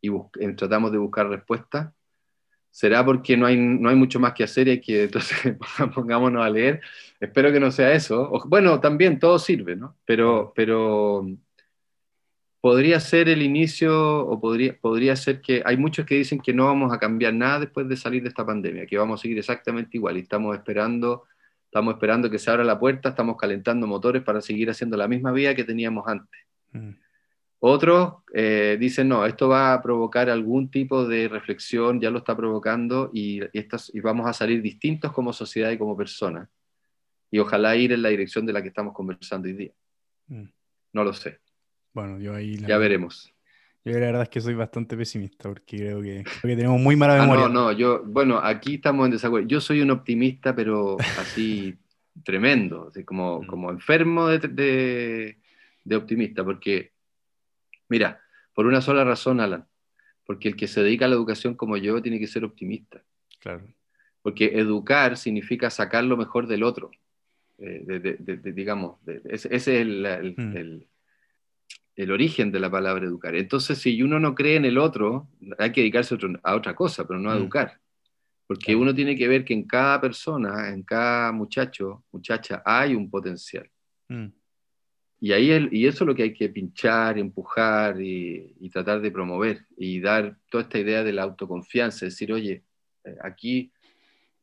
y 0.00 0.10
tratamos 0.54 0.92
de 0.92 0.98
buscar 0.98 1.28
respuestas? 1.28 1.92
¿Será 2.70 3.04
porque 3.04 3.36
no 3.36 3.46
hay, 3.46 3.56
no 3.56 3.88
hay 3.88 3.96
mucho 3.96 4.20
más 4.20 4.34
que 4.34 4.44
hacer 4.44 4.68
y 4.68 4.80
que 4.80 5.04
entonces 5.04 5.56
pongámonos 5.94 6.44
a 6.44 6.50
leer? 6.50 6.80
Espero 7.18 7.52
que 7.52 7.60
no 7.60 7.70
sea 7.70 7.92
eso. 7.92 8.30
bueno, 8.46 8.80
también 8.80 9.18
todo 9.18 9.38
sirve, 9.38 9.74
¿no? 9.76 9.96
Pero, 10.04 10.52
pero 10.54 11.26
podría 12.60 13.00
ser 13.00 13.28
el 13.28 13.42
inicio 13.42 14.26
o 14.26 14.40
podría, 14.40 14.76
podría 14.78 15.16
ser 15.16 15.40
que 15.40 15.62
hay 15.64 15.76
muchos 15.76 16.06
que 16.06 16.16
dicen 16.16 16.40
que 16.40 16.52
no 16.52 16.66
vamos 16.66 16.92
a 16.92 16.98
cambiar 16.98 17.34
nada 17.34 17.60
después 17.60 17.88
de 17.88 17.96
salir 17.96 18.22
de 18.22 18.28
esta 18.28 18.44
pandemia, 18.44 18.86
que 18.86 18.98
vamos 18.98 19.20
a 19.20 19.22
seguir 19.22 19.38
exactamente 19.38 19.96
igual 19.96 20.16
y 20.16 20.20
estamos 20.20 20.56
esperando, 20.56 21.24
estamos 21.64 21.94
esperando 21.94 22.30
que 22.30 22.38
se 22.38 22.50
abra 22.50 22.64
la 22.64 22.78
puerta, 22.78 23.10
estamos 23.10 23.36
calentando 23.36 23.86
motores 23.86 24.22
para 24.22 24.40
seguir 24.40 24.70
haciendo 24.70 24.96
la 24.96 25.08
misma 25.08 25.32
vida 25.32 25.54
que 25.54 25.64
teníamos 25.64 26.06
antes. 26.06 26.40
Mm. 26.72 26.90
Otros 27.60 28.14
eh, 28.32 28.76
dicen, 28.78 29.08
no, 29.08 29.26
esto 29.26 29.48
va 29.48 29.72
a 29.72 29.82
provocar 29.82 30.30
algún 30.30 30.70
tipo 30.70 31.06
de 31.06 31.28
reflexión, 31.28 32.00
ya 32.00 32.10
lo 32.10 32.18
está 32.18 32.36
provocando 32.36 33.10
y, 33.12 33.40
y, 33.52 34.00
vamos 34.00 34.28
a 34.28 34.32
salir 34.32 34.62
distintos 34.62 35.12
como 35.12 35.32
sociedad 35.32 35.70
y 35.72 35.78
como 35.78 35.96
personas. 35.96 36.48
Y 37.30 37.40
ojalá 37.40 37.74
ir 37.74 37.92
en 37.92 38.02
la 38.02 38.10
dirección 38.10 38.46
de 38.46 38.52
la 38.52 38.62
que 38.62 38.68
estamos 38.68 38.94
conversando 38.94 39.48
hoy 39.48 39.54
día. 39.54 39.72
Mm. 40.28 40.44
No 40.92 41.04
lo 41.04 41.12
sé. 41.12 41.40
Bueno, 41.92 42.18
yo 42.20 42.32
ahí... 42.32 42.58
ya 42.58 42.78
veremos. 42.78 43.34
Yo 43.84 43.92
la 43.94 44.06
verdad 44.06 44.22
es 44.22 44.28
que 44.28 44.40
soy 44.40 44.54
bastante 44.54 44.96
pesimista 44.96 45.48
porque 45.48 45.78
creo 45.78 46.00
que, 46.00 46.24
tenemos 46.42 46.80
muy 46.80 46.94
mala 46.94 47.20
memoria. 47.20 47.46
Ah, 47.46 47.48
no, 47.48 47.64
no, 47.64 47.72
yo, 47.72 48.04
bueno, 48.04 48.38
aquí 48.38 48.76
estamos 48.76 49.06
en 49.06 49.12
desacuerdo. 49.12 49.48
Yo 49.48 49.60
soy 49.60 49.80
un 49.80 49.90
optimista, 49.90 50.54
pero 50.54 50.96
así 51.18 51.74
tremendo, 52.24 52.88
así 52.90 53.02
como, 53.02 53.42
mm. 53.42 53.46
como 53.46 53.70
enfermo 53.72 54.28
de, 54.28 55.36
de 55.84 55.96
optimista, 55.96 56.44
porque 56.44 56.92
Mira, 57.88 58.20
por 58.54 58.66
una 58.66 58.80
sola 58.80 59.04
razón, 59.04 59.40
Alan, 59.40 59.66
porque 60.24 60.48
el 60.48 60.56
que 60.56 60.68
se 60.68 60.82
dedica 60.82 61.06
a 61.06 61.08
la 61.08 61.14
educación 61.14 61.54
como 61.54 61.76
yo 61.76 62.02
tiene 62.02 62.18
que 62.18 62.26
ser 62.26 62.44
optimista. 62.44 63.02
Claro. 63.40 63.66
Porque 64.22 64.58
educar 64.58 65.16
significa 65.16 65.70
sacar 65.70 66.04
lo 66.04 66.16
mejor 66.16 66.46
del 66.46 66.62
otro. 66.62 66.90
Eh, 67.58 68.18
digamos, 68.54 68.98
ese, 69.24 69.54
es 69.54 69.66
hmm. 69.66 70.56
el, 70.56 70.88
el, 71.96 72.10
origen 72.10 72.52
de 72.52 72.60
la 72.60 72.70
palabra 72.70 73.06
educar. 73.06 73.34
Entonces, 73.34 73.78
si 73.78 74.02
uno 74.02 74.20
no 74.20 74.34
cree 74.34 74.56
en 74.56 74.64
el 74.64 74.78
otro, 74.78 75.28
hay 75.58 75.72
que 75.72 75.80
dedicarse 75.80 76.16
a, 76.42 76.54
otra 76.54 76.74
cosa, 76.74 77.06
pero 77.06 77.18
no 77.18 77.30
a 77.30 77.34
hmm. 77.34 77.38
educar. 77.38 77.80
Porque 78.46 78.74
uno 78.74 78.94
tiene 78.94 79.14
que 79.14 79.28
ver 79.28 79.44
que 79.44 79.54
en 79.54 79.66
cada 79.66 80.00
persona, 80.00 80.70
en 80.70 80.82
cada 80.82 81.32
muchacho, 81.32 82.04
muchacha, 82.12 82.62
hay 82.64 82.94
un 82.94 83.10
potencial. 83.10 83.68
Hmm. 84.08 84.28
Y, 85.20 85.32
ahí 85.32 85.68
y 85.72 85.86
eso 85.86 86.04
es 86.04 86.08
lo 86.08 86.14
que 86.14 86.22
hay 86.22 86.32
que 86.32 86.48
pinchar, 86.48 87.18
empujar 87.18 88.00
y, 88.00 88.54
tratar 88.70 89.00
de 89.00 89.10
promover 89.10 89.66
y 89.76 90.00
dar 90.00 90.36
toda 90.48 90.62
esta 90.62 90.78
idea 90.78 91.02
de 91.02 91.12
la 91.12 91.22
autoconfianza, 91.22 92.06
decir, 92.06 92.32
oye, 92.32 92.62
eh, 93.04 93.16
aquí 93.22 93.72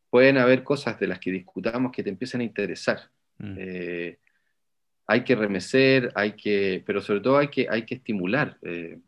pueden 0.10 0.38
haber 0.38 0.64
cosas 0.64 1.00
de 1.00 1.08
las 1.08 1.20
que 1.20 1.32
discutamos 1.32 1.92
que 1.92 2.04
te 2.04 2.10
empiecen 2.10 2.42
a 2.42 2.44
interesar. 2.44 3.10
Mm. 3.38 3.56
Eh, 3.58 4.20
hay 5.08 5.24
que 5.24 5.36
remecer, 5.36 6.12
hay 6.16 6.34
que, 6.34 6.84
pero 6.86 7.02
sobre 7.02 7.22
todo 7.22 7.38
hay 7.38 7.48
que, 7.48 7.68
hay 7.70 7.84
que 7.86 7.96
estimular. 7.96 8.58
Eh, 8.62 9.00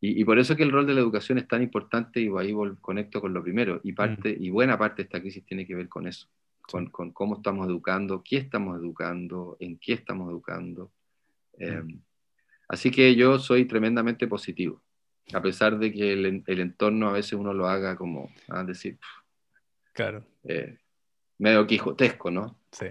y, 0.00 0.22
por 0.24 0.38
eso 0.38 0.54
que 0.54 0.62
el 0.62 0.70
rol 0.70 0.86
de 0.86 0.92
la 0.92 1.00
educación 1.00 1.38
es 1.38 1.48
tan 1.48 1.62
importante 1.62 2.20
y 2.20 2.30
ahí 2.38 2.54
conecto 2.82 3.22
con 3.22 3.32
lo 3.32 3.42
primero. 3.42 3.80
Y, 3.82 3.92
parte, 3.94 4.36
mm. 4.38 4.42
y 4.42 4.50
buena 4.50 4.78
parte 4.78 4.96
de 4.96 5.06
esta 5.06 5.20
crisis 5.20 5.44
tiene 5.44 5.66
que 5.66 5.74
ver 5.74 5.88
con 5.88 6.06
eso 6.06 6.28
con, 6.70 7.12
cómo 7.12 7.36
estamos 7.36 7.68
educando, 7.68 8.22
qué 8.22 8.38
estamos 8.38 8.78
educando, 8.78 9.56
en 9.60 9.78
qué 9.78 9.92
estamos 9.94 10.30
educando. 10.30 10.92
Em, 11.58 12.00
así 12.68 12.90
que 12.90 13.14
yo 13.14 13.38
soy 13.38 13.66
tremendamente 13.66 14.26
positivo, 14.26 14.82
a 15.32 15.40
pesar 15.40 15.78
de 15.78 15.92
que 15.92 16.12
el, 16.12 16.42
el 16.46 16.60
entorno 16.60 17.08
a 17.08 17.12
veces 17.12 17.34
uno 17.34 17.52
lo 17.52 17.68
haga 17.68 17.96
como, 17.96 18.30
a 18.48 18.64
decir, 18.64 18.98
claro. 19.92 20.24
Eh, 20.44 20.78
medio 21.38 21.66
quijotesco, 21.66 22.30
¿no? 22.30 22.58
Sí. 22.72 22.86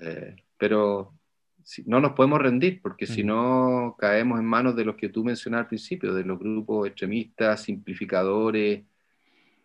Eh, 0.00 0.36
pero 0.56 1.14
si, 1.62 1.84
no 1.84 2.00
nos 2.00 2.12
podemos 2.12 2.40
rendir, 2.40 2.80
porque 2.82 3.06
si 3.06 3.22
no 3.22 3.96
caemos 3.98 4.40
en 4.40 4.46
manos 4.46 4.74
de 4.76 4.84
los 4.84 4.96
que 4.96 5.08
tú 5.08 5.24
mencionaste 5.24 5.60
al 5.62 5.68
principio, 5.68 6.14
de 6.14 6.24
los 6.24 6.38
grupos 6.38 6.88
extremistas, 6.88 7.62
simplificadores, 7.62 8.84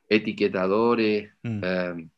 etiquetadores. 0.10 1.32
Em, 1.44 2.10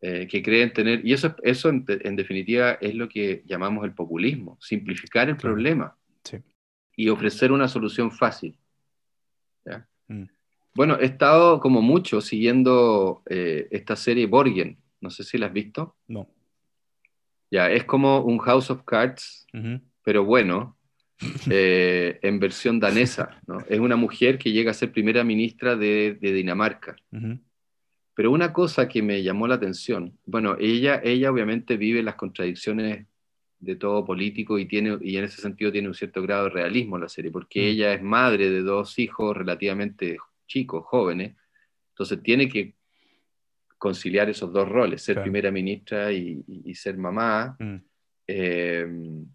eh, 0.00 0.26
que 0.28 0.42
creen 0.42 0.72
tener, 0.72 1.04
y 1.04 1.12
eso, 1.12 1.34
eso 1.42 1.68
en, 1.68 1.84
definitiva 2.16 2.72
es 2.80 2.94
lo 2.94 3.08
que 3.08 3.42
llamamos 3.46 3.84
el 3.84 3.94
populismo, 3.94 4.56
simplificar 4.60 5.28
el 5.28 5.36
problema 5.36 5.96
y 6.96 7.08
ofrecer 7.08 7.52
una 7.52 7.68
solución 7.68 8.10
fácil. 8.10 8.56
Mm. 10.08 10.24
Bueno, 10.74 10.98
he 10.98 11.04
estado 11.04 11.60
como 11.60 11.82
mucho 11.82 12.20
siguiendo 12.20 13.22
eh, 13.28 13.68
esta 13.70 13.96
serie 13.96 14.26
Borgen, 14.26 14.78
no 15.00 15.10
sé 15.10 15.24
si 15.24 15.36
la 15.36 15.46
has 15.46 15.52
visto. 15.52 15.96
No. 16.06 16.28
Ya, 17.50 17.70
es 17.70 17.84
como 17.84 18.20
un 18.20 18.38
House 18.38 18.70
of 18.70 18.84
Cards, 18.84 19.46
pero 20.02 20.24
bueno, 20.24 20.76
eh, 21.50 22.18
en 22.22 22.38
versión 22.38 22.78
danesa. 22.78 23.40
¿no? 23.46 23.58
Es 23.68 23.80
una 23.80 23.96
mujer 23.96 24.38
que 24.38 24.52
llega 24.52 24.70
a 24.70 24.74
ser 24.74 24.92
primera 24.92 25.24
ministra 25.24 25.76
de, 25.76 26.16
Dinamarca. 26.20 26.96
Pero 28.18 28.32
una 28.32 28.52
cosa 28.52 28.88
que 28.88 29.00
me 29.00 29.22
llamó 29.22 29.46
la 29.46 29.54
atención, 29.54 30.18
bueno, 30.26 30.56
ella, 30.58 31.00
ella 31.04 31.30
obviamente 31.30 31.76
vive 31.76 32.02
las 32.02 32.16
contradicciones 32.16 33.06
de 33.60 33.76
todo 33.76 34.04
político 34.04 34.58
y, 34.58 34.66
tiene, 34.66 34.98
y 35.02 35.18
en 35.18 35.22
ese 35.22 35.40
sentido 35.40 35.70
tiene 35.70 35.86
un 35.86 35.94
cierto 35.94 36.20
grado 36.20 36.46
de 36.46 36.50
realismo 36.50 36.96
en 36.96 37.02
la 37.02 37.08
serie, 37.08 37.30
porque 37.30 37.60
mm. 37.60 37.66
ella 37.66 37.94
es 37.94 38.02
madre 38.02 38.50
de 38.50 38.62
dos 38.62 38.98
hijos 38.98 39.36
relativamente 39.36 40.18
chicos, 40.48 40.84
jóvenes, 40.84 41.36
entonces 41.90 42.20
tiene 42.20 42.48
que 42.48 42.74
conciliar 43.78 44.28
esos 44.28 44.52
dos 44.52 44.68
roles, 44.68 45.00
ser 45.00 45.22
primera 45.22 45.52
ministra 45.52 46.10
y, 46.10 46.74
ser 46.74 46.98
mamá, 46.98 47.56
mm. 47.60 47.76
em, 48.26 49.26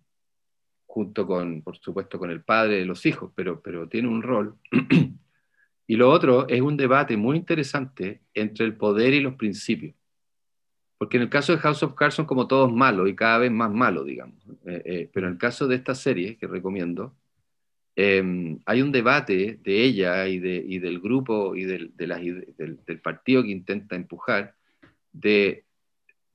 junto 0.86 1.25
con, 1.25 1.61
por 1.61 1.77
supuesto, 1.77 2.19
con 2.19 2.29
el 2.31 2.43
padre 2.43 2.79
de 2.79 2.86
los 2.86 3.05
hijos, 3.05 3.31
pero, 3.34 3.61
pero 3.61 3.88
tiene 3.88 4.09
un 4.09 4.21
rol 4.21 4.57
Y 5.93 5.95
lo 5.95 6.09
otro 6.09 6.47
es 6.47 6.59
un 6.59 6.75
debate 6.75 7.17
muy 7.17 7.37
interesante 7.37 8.19
entre 8.33 8.65
el 8.65 8.75
poder 8.75 9.13
y 9.13 9.19
los 9.19 9.35
principios. 9.35 9.93
Porque 10.97 11.17
en 11.17 11.23
el 11.23 11.29
caso 11.29 11.51
de 11.51 11.59
House 11.59 11.83
of 11.83 11.93
Cards 11.93 12.15
son 12.15 12.25
como 12.25 12.47
todos 12.47 12.73
malos 12.73 13.07
y 13.07 13.15
cada 13.15 13.37
vez 13.37 13.51
más 13.51 13.71
malos, 13.71 14.07
digamos. 14.07 14.43
Eh, 14.65 14.81
eh, 14.85 15.09
pero 15.13 15.27
en 15.27 15.33
el 15.33 15.37
caso 15.37 15.67
de 15.67 15.75
esta 15.75 15.93
serie, 15.93 16.35
que 16.35 16.47
recomiendo, 16.47 17.15
em, 17.95 18.57
hay 18.65 18.81
un 18.81 18.91
debate 18.91 19.59
de 19.61 19.83
ella 19.83 20.27
y, 20.27 20.39
de, 20.39 20.65
y 20.67 20.79
del 20.79 20.99
grupo 20.99 21.55
y 21.55 21.65
del, 21.65 21.95
del, 21.95 22.99
partido 22.99 23.43
que 23.43 23.51
intenta 23.51 23.95
empujar 23.95 24.55
de, 25.11 25.63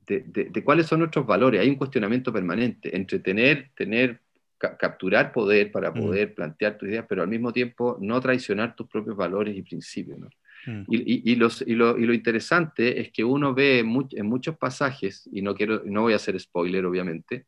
de, 0.07 0.63
cuáles 0.63 0.87
son 0.87 1.01
nuestros 1.01 1.27
valores. 1.27 1.61
Hay 1.61 1.69
un 1.69 1.75
cuestionamiento 1.75 2.33
permanente 2.33 2.97
entre 2.97 3.19
tener, 3.19 3.73
tener 3.75 4.21
capturar 4.59 5.33
poder 5.33 5.71
para 5.71 5.91
mm. 5.91 5.95
poder 5.95 6.35
plantear 6.35 6.77
tus 6.77 6.89
ideas, 6.89 7.07
pero 7.09 7.23
al 7.23 7.29
mismo 7.29 7.53
tiempo 7.53 7.97
no 8.01 8.21
traicionar 8.21 8.75
tus 8.75 8.89
propios 8.89 9.17
valores 9.17 9.57
y 9.57 9.63
principios. 9.63 10.19
Mm. 10.67 10.83
Y, 10.89 11.37
los, 11.37 11.63
y, 11.63 11.75
lo, 11.75 12.13
interesante 12.13 13.01
es 13.01 13.13
que 13.13 13.25
uno 13.25 13.55
ve 13.55 13.81
en 13.81 14.27
muchos 14.27 14.57
pasajes, 14.57 15.29
y 15.33 15.43
no, 15.43 15.55
quiero, 15.55 15.83
no 15.85 16.03
voy 16.03 16.13
a 16.13 16.17
hacer 16.17 16.39
spoiler 16.39 16.85
obviamente, 16.85 17.47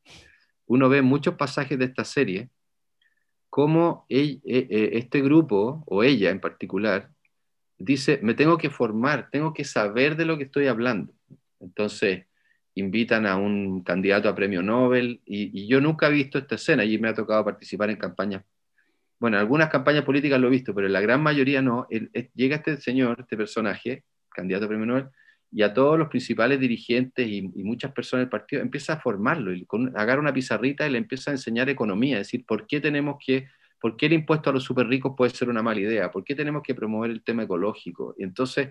uno 0.66 0.88
ve 0.88 1.02
muchos 1.02 1.34
pasajes 1.34 1.78
de 1.78 1.86
esta 1.86 2.04
serie 2.04 2.48
cómo 3.50 4.06
e, 4.08 4.38
e, 4.44 4.90
este 4.92 5.20
grupo, 5.20 5.82
o 5.86 6.04
ella 6.04 6.30
en 6.30 6.40
particular, 6.40 7.10
dice, 7.76 8.20
me 8.22 8.34
tengo 8.34 8.56
que 8.56 8.70
formar, 8.70 9.28
tengo 9.30 9.52
que 9.52 9.64
saber 9.64 10.16
de 10.16 10.24
lo 10.24 10.38
que 10.38 10.44
estoy 10.44 10.68
hablando. 10.68 11.12
Entonces, 11.58 12.26
invitan 12.74 13.26
a 13.26 13.36
un 13.36 13.82
candidato 13.82 14.28
a 14.28 14.34
premio 14.34 14.62
Nobel, 14.62 15.20
y, 15.24 15.66
yo 15.66 15.80
nunca 15.80 16.08
he 16.08 16.12
visto 16.12 16.38
esta 16.38 16.54
escena, 16.54 16.84
y 16.84 16.98
me 16.98 17.08
ha 17.08 17.14
tocado 17.14 17.44
participar 17.44 17.90
en 17.90 17.96
campañas, 17.96 18.44
bueno, 19.18 19.36
en 19.36 19.42
algunas 19.42 19.68
campañas 19.68 20.04
políticas 20.04 20.40
lo 20.40 20.48
he 20.48 20.50
visto, 20.50 20.74
pero 20.74 20.88
la 20.88 21.00
gran 21.00 21.22
mayoría 21.22 21.60
no. 21.60 21.86
llega 22.34 22.56
este 22.56 22.76
señor, 22.78 23.16
este 23.20 23.36
personaje, 23.36 24.04
candidato 24.30 24.64
a 24.66 24.68
premio 24.68 24.86
Nobel, 24.86 25.08
y 25.52 25.62
a 25.62 25.74
todos 25.74 25.98
los 25.98 26.08
principales 26.08 26.60
dirigentes 26.60 27.26
y, 27.26 27.42
muchas 27.42 27.92
personas 27.92 28.24
del 28.24 28.30
partido 28.30 28.62
empieza 28.62 28.94
a 28.94 29.00
formarlo, 29.00 29.52
y 29.52 29.64
con, 29.66 29.96
agarra 29.96 30.20
una 30.20 30.32
pizarrita 30.32 30.86
y 30.86 30.90
le 30.90 30.98
empieza 30.98 31.30
a 31.30 31.34
enseñar 31.34 31.68
economía, 31.68 32.20
es 32.20 32.28
decir, 32.28 32.44
por 32.46 32.66
qué 32.66 32.80
tenemos 32.80 33.16
que 33.24 33.48
¿Por 33.80 33.96
qué 33.96 34.06
el 34.06 34.12
impuesto 34.12 34.50
a 34.50 34.52
los 34.52 34.62
super 34.62 34.86
ricos 34.86 35.14
puede 35.16 35.30
ser 35.30 35.48
una 35.48 35.62
mala 35.62 35.80
idea? 35.80 36.10
¿Por 36.10 36.22
qué 36.22 36.34
tenemos 36.34 36.62
que 36.62 36.74
promover 36.74 37.10
el 37.10 37.22
tema 37.22 37.44
ecológico? 37.44 38.14
Y 38.18 38.24
entonces 38.24 38.68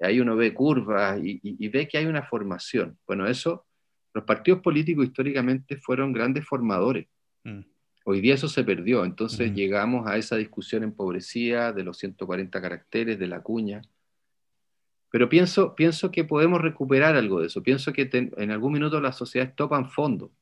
ahí 0.00 0.20
uno 0.20 0.36
ve 0.36 0.54
curvas 0.54 1.20
y, 1.22 1.68
ve 1.68 1.88
que 1.88 1.98
hay 1.98 2.06
una 2.06 2.22
formación. 2.22 2.98
Bueno, 3.06 3.26
eso, 3.26 3.66
los 4.14 4.24
partidos 4.24 4.60
políticos 4.60 5.06
históricamente 5.06 5.76
fueron 5.76 6.12
grandes 6.12 6.46
formadores. 6.46 7.06
Mm. 7.44 7.60
Hoy 8.04 8.20
día 8.20 8.34
eso 8.34 8.48
se 8.48 8.64
perdió, 8.64 9.04
entonces 9.04 9.52
llegamos 9.54 10.06
a 10.06 10.16
esa 10.16 10.36
discusión 10.36 10.82
empobrecida 10.82 11.72
de 11.72 11.84
los 11.84 11.98
140 11.98 12.60
caracteres, 12.60 13.18
de 13.18 13.26
la 13.26 13.42
cuña. 13.42 13.82
Pero 15.10 15.28
pienso, 15.28 15.74
pienso 15.74 16.10
que 16.10 16.24
podemos 16.24 16.60
recuperar 16.60 17.16
algo 17.16 17.40
de 17.40 17.48
eso. 17.48 17.62
Pienso 17.62 17.92
que 17.92 18.08
en 18.12 18.50
algún 18.50 18.72
minuto 18.72 19.00
las 19.00 19.16
sociedades 19.16 19.54
topan 19.54 19.90
fondo. 19.90 20.32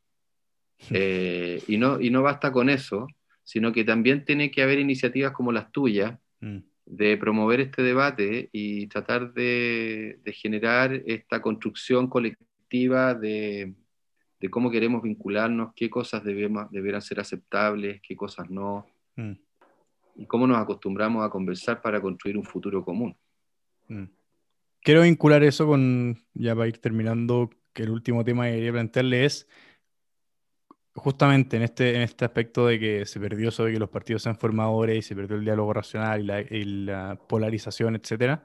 Eh, 0.91 1.61
y, 1.67 1.77
no, 1.77 2.01
y 2.01 2.09
no 2.11 2.23
basta 2.23 2.53
con 2.53 2.71
eso, 2.71 3.09
sino 3.43 3.73
que 3.73 3.83
también 3.83 4.25
tiene 4.25 4.53
que 4.53 4.63
haber 4.63 4.79
iniciativas 4.79 5.33
como 5.33 5.51
las 5.51 5.73
tuyas 5.73 6.17
mm. 6.39 6.59
De 6.91 7.19
promover 7.19 7.61
este 7.61 7.83
debate 7.83 8.49
y 8.51 8.87
tratar 8.87 9.35
de, 9.35 10.19
generar 10.33 11.03
esta 11.07 11.43
construcción 11.43 12.09
colectiva 12.09 13.15
de, 13.15 13.75
cómo 14.51 14.71
queremos 14.71 15.03
vincularnos, 15.03 15.75
qué 15.75 15.91
cosas 15.91 16.25
debemos, 16.25 16.71
deberán 16.71 17.03
ser 17.03 17.21
aceptables, 17.21 18.01
qué 18.01 18.17
cosas 18.17 18.49
no, 18.49 18.87
mm. 19.17 19.33
y 20.17 20.27
cómo 20.27 20.47
nos 20.47 20.57
acostumbramos 20.57 21.27
a 21.27 21.31
conversar 21.31 21.83
para 21.83 22.01
construir 22.01 22.39
un 22.39 22.45
futuro 22.45 22.83
común. 22.83 23.15
Mm. 23.89 24.05
Quiero 24.81 25.03
vincular 25.03 25.43
eso 25.43 25.67
con, 25.67 26.17
ya 26.33 26.55
para 26.55 26.69
ir 26.69 26.79
terminando, 26.79 27.51
que 27.75 27.83
el 27.83 27.91
último 27.91 28.25
tema 28.25 28.47
que 28.47 28.53
quería 28.53 28.73
plantearle 28.73 29.27
es 29.27 29.47
justamente 30.99 31.57
en 31.57 31.63
este, 31.63 31.97
en 31.97 32.03
este 32.03 32.25
aspecto 32.25 32.67
de 32.67 32.79
que 32.79 33.07
se 33.07 33.21
perdió 33.21 33.51
de 33.51 33.73
que 33.73 33.79
los 33.79 33.89
partidos 33.89 34.23
sean 34.23 34.37
formadores 34.37 34.99
y 34.99 35.03
se 35.03 35.15
perdió 35.15 35.37
el 35.37 35.45
diálogo 35.45 35.73
racional 35.73 36.47
y 36.51 36.65
la, 36.65 37.19
polarización, 37.29 37.97
etcétera. 37.97 38.45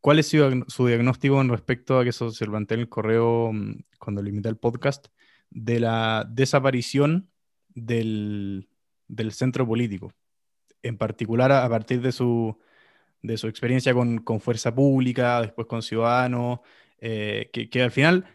¿Cuál 0.00 0.20
es 0.20 0.28
su, 0.28 0.86
diagnóstico 0.86 1.40
en 1.40 1.48
respecto 1.48 1.98
a 1.98 2.04
que 2.04 2.10
eso 2.10 2.30
se 2.30 2.44
lo 2.44 2.52
planteé 2.52 2.76
en 2.76 2.80
el 2.82 2.88
correo 2.88 3.52
mm, 3.52 3.80
cuando 3.98 4.22
limité 4.22 4.48
el 4.48 4.56
podcast, 4.56 5.08
de 5.50 5.80
la 5.80 6.26
desaparición 6.30 7.30
del, 7.68 8.68
centro 9.30 9.66
político? 9.66 10.12
En 10.82 10.96
particular 10.96 11.50
a, 11.50 11.68
partir 11.68 12.00
de 12.00 12.12
su, 12.12 12.56
de 13.22 13.36
su 13.36 13.48
experiencia 13.48 13.92
con, 13.94 14.40
Fuerza 14.40 14.74
Pública, 14.74 15.40
después 15.42 15.66
con 15.66 15.82
Ciudadanos, 15.82 16.60
eh, 17.00 17.50
que, 17.52 17.82
al 17.82 17.90
final... 17.90 18.34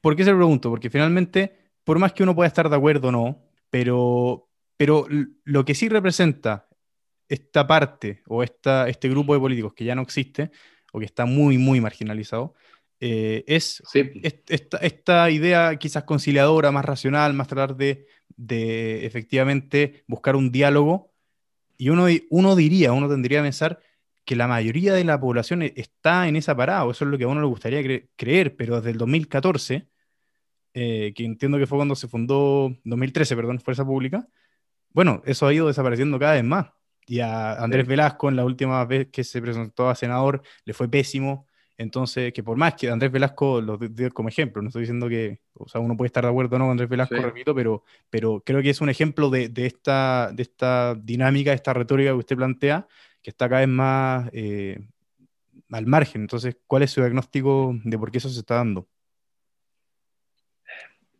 ¿Por 0.00 0.14
qué 0.14 0.22
se 0.22 0.30
lo 0.30 0.36
pregunto? 0.36 0.70
Porque 0.70 0.90
finalmente 0.90 1.65
por 1.86 2.00
más 2.00 2.12
que 2.12 2.24
uno 2.24 2.34
pueda 2.34 2.48
estar 2.48 2.68
de 2.68 2.74
acuerdo 2.74 3.08
o 3.08 3.12
no, 3.12 3.44
pero, 3.70 4.50
pero 4.76 5.06
lo 5.44 5.64
que 5.64 5.76
sí 5.76 5.88
representa 5.88 6.68
esta 7.28 7.64
parte 7.64 8.24
o 8.26 8.42
esta, 8.42 8.88
este 8.88 9.08
grupo 9.08 9.34
de 9.34 9.40
políticos 9.40 9.72
que 9.72 9.84
ya 9.84 9.94
no 9.94 10.02
existe 10.02 10.50
o 10.92 10.98
que 10.98 11.04
está 11.04 11.26
muy, 11.26 11.58
muy 11.58 11.80
marginalizado, 11.80 12.54
eh, 12.98 13.44
es, 13.46 13.84
esta, 14.48 15.30
idea 15.30 15.76
quizás 15.76 16.02
conciliadora, 16.02 16.72
más 16.72 16.84
racional, 16.84 17.34
más 17.34 17.46
tratar 17.46 17.76
de, 17.76 18.08
de 18.36 19.06
efectivamente 19.06 20.02
buscar 20.08 20.34
un 20.34 20.50
diálogo. 20.50 21.12
Y 21.78 21.90
uno, 21.90 22.06
uno 22.30 22.56
diría, 22.56 22.92
uno 22.94 23.08
tendría 23.08 23.38
que 23.38 23.44
pensar 23.44 23.80
que 24.24 24.34
la 24.34 24.48
mayoría 24.48 24.92
de 24.92 25.04
la 25.04 25.20
población 25.20 25.62
e, 25.62 25.72
está 25.76 26.26
en 26.26 26.34
esa 26.34 26.56
parada, 26.56 26.84
o 26.84 26.90
eso 26.90 27.04
es 27.04 27.12
lo 27.12 27.16
que 27.18 27.24
a 27.24 27.28
uno 27.28 27.42
le 27.42 27.46
gustaría 27.46 28.08
creer, 28.16 28.56
pero 28.56 28.76
desde 28.76 28.90
el 28.90 28.98
2014 28.98 29.86
eh, 30.78 31.14
que 31.14 31.24
entiendo 31.24 31.56
que 31.56 31.66
fue 31.66 31.78
cuando 31.78 31.94
se 31.94 32.06
fundó, 32.06 32.70
2013, 32.84 33.34
perdón, 33.34 33.60
Fuerza 33.60 33.82
Pública, 33.82 34.28
bueno, 34.90 35.22
eso 35.24 35.46
ha 35.46 35.54
ido 35.54 35.68
desapareciendo 35.68 36.18
cada 36.18 36.34
vez 36.34 36.44
más. 36.44 36.66
Y 37.06 37.20
a 37.20 37.54
Andrés 37.54 37.86
Velasco, 37.86 38.28
en 38.28 38.36
la 38.36 38.44
última 38.44 38.84
vez 38.84 39.08
que 39.10 39.24
se 39.24 39.40
presentó 39.40 39.88
a 39.88 39.94
senador, 39.94 40.42
le 40.66 40.74
fue 40.74 40.86
pésimo. 40.90 41.46
Entonces, 41.78 42.30
que 42.34 42.42
por 42.42 42.58
más 42.58 42.74
que 42.74 42.90
Andrés 42.90 43.10
Velasco 43.10 43.62
lo 43.62 43.78
dio 43.78 44.10
como 44.12 44.28
ejemplo, 44.28 44.60
no 44.60 44.68
estoy 44.68 44.82
diciendo 44.82 45.08
que, 45.08 45.40
o 45.54 45.66
sea, 45.66 45.80
uno 45.80 45.96
puede 45.96 46.08
estar 46.08 46.24
de 46.24 46.30
acuerdo 46.30 46.56
o 46.56 46.58
no 46.58 46.66
con 46.66 46.72
Andrés 46.72 46.90
Velasco, 46.90 47.14
repito, 47.16 47.54
pero, 47.54 47.82
pero 48.10 48.42
creo 48.44 48.60
que 48.60 48.68
es 48.70 48.80
un 48.82 48.90
ejemplo 48.90 49.30
de, 49.30 49.48
de, 49.48 49.64
esta, 49.64 50.30
de 50.30 50.42
esta 50.42 50.94
dinámica, 50.94 51.54
esta 51.54 51.72
retórica 51.72 52.10
que 52.10 52.16
usted 52.18 52.36
plantea, 52.36 52.86
que 53.22 53.30
está 53.30 53.48
cada 53.48 53.60
vez 53.60 53.68
más 53.70 54.28
eh, 54.34 54.78
al 55.70 55.86
margen. 55.86 56.22
Entonces, 56.22 56.58
¿cuál 56.66 56.82
es 56.82 56.90
su 56.90 57.00
diagnóstico 57.00 57.74
de 57.82 57.98
por 57.98 58.10
qué 58.10 58.18
eso 58.18 58.28
se 58.28 58.40
está 58.40 58.56
dando? 58.56 58.88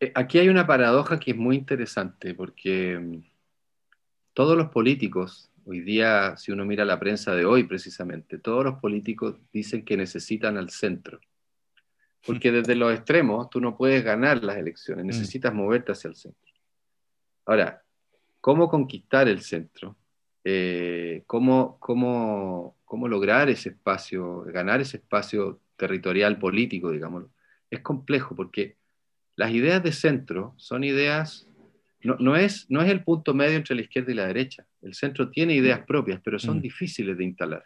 Eh, 0.01 0.13
aquí 0.15 0.39
hay 0.39 0.49
una 0.49 0.67
paradoja 0.67 1.19
que 1.19 1.31
es 1.31 1.37
muy 1.37 1.57
interesante, 1.57 2.35
porque 2.35 2.99
mm, 2.99 3.23
todos 4.35 4.57
los 4.57 4.69
políticos, 4.69 5.51
hoy 5.65 5.81
día, 5.81 6.37
si 6.37 6.53
uno 6.53 6.65
mira 6.65 6.85
la 6.85 6.99
prensa 6.99 7.35
de 7.35 7.47
hoy 7.47 7.65
precisamente, 7.65 8.39
todos 8.39 8.65
los 8.65 8.79
políticos 8.79 9.37
dicen 9.53 9.85
que 9.85 9.97
necesitan 9.97 10.57
al 10.59 10.71
centro. 10.71 11.21
Porque 12.27 12.53
desde 12.53 12.75
los 12.75 12.93
extremos 12.93 13.49
tú 13.51 13.61
no 13.61 13.77
puedes 13.77 14.05
ganar 14.05 14.43
las 14.43 14.57
elecciones, 14.57 15.05
mm. 15.05 15.09
necesitas 15.09 15.55
moverte 15.55 15.93
hacia 15.93 16.09
el 16.09 16.17
centro. 16.17 16.53
Ahora, 17.47 17.83
¿cómo 18.41 18.69
conquistar 18.69 19.29
el 19.29 19.41
centro? 19.41 19.97
Eh, 20.45 21.23
¿cómo, 21.27 21.79
cómo, 21.81 22.77
cómo 22.85 23.09
lograr 23.09 23.49
ese 23.49 23.71
espacio, 23.71 24.43
ganar 24.43 24.81
ese 24.81 24.99
espacio 24.99 25.61
territorial 25.77 26.39
político, 26.39 26.91
digámoslo? 26.91 27.31
Es 27.71 27.81
complejo 27.81 28.37
porque 28.37 28.77
las 29.37 29.51
ideas 29.53 29.83
de 29.83 29.93
centro 29.93 30.55
son 30.57 30.83
ideas, 30.83 31.47
no, 32.03 32.37
es, 32.37 32.67
no 32.71 32.83
es 32.83 32.91
el 32.91 33.05
punto 33.05 33.35
medio 33.35 33.57
entre 33.57 33.75
la 33.75 33.83
izquierda 33.83 34.11
y 34.11 34.15
la 34.15 34.27
derecha. 34.27 34.67
El 34.81 34.95
centro 34.95 35.31
tiene 35.31 35.55
ideas 35.55 35.85
propias, 35.87 36.21
pero 36.25 36.39
son 36.39 36.59
mm. 36.59 36.63
difíciles 36.63 37.19
de 37.19 37.25
instalar. 37.25 37.65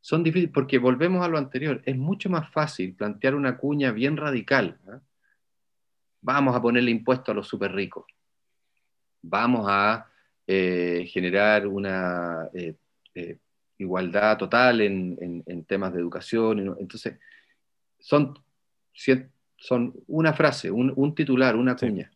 Son 0.00 0.22
difíciles 0.22 0.52
porque 0.52 0.78
volvemos 0.78 1.24
a 1.24 1.28
lo 1.28 1.38
anterior. 1.38 1.80
Es 1.86 1.96
mucho 1.96 2.28
más 2.28 2.50
fácil 2.52 2.94
plantear 2.94 3.34
una 3.34 3.56
cuña 3.56 3.90
bien 3.92 4.16
radical. 4.16 4.78
¿ah? 4.88 5.00
Vamos 6.20 6.54
a 6.54 6.60
ponerle 6.60 6.90
impuesto 6.90 7.32
a 7.32 7.34
los 7.34 7.48
súper 7.48 7.72
ricos. 7.72 8.04
Vamos 9.22 9.66
a 9.68 10.06
eh, 10.46 11.08
generar 11.08 11.66
una 11.66 12.50
eh, 12.52 12.74
eh, 13.14 13.38
igualdad 13.78 14.36
total 14.36 14.80
en, 14.80 15.64
temas 15.66 15.94
de 15.94 16.00
educación. 16.00 16.76
Entonces, 16.78 17.18
son 17.98 18.34
son 19.62 19.94
una 20.08 20.32
frase, 20.32 20.72
un, 20.72 21.14
titular, 21.14 21.54
una 21.54 21.76
cuña. 21.76 22.10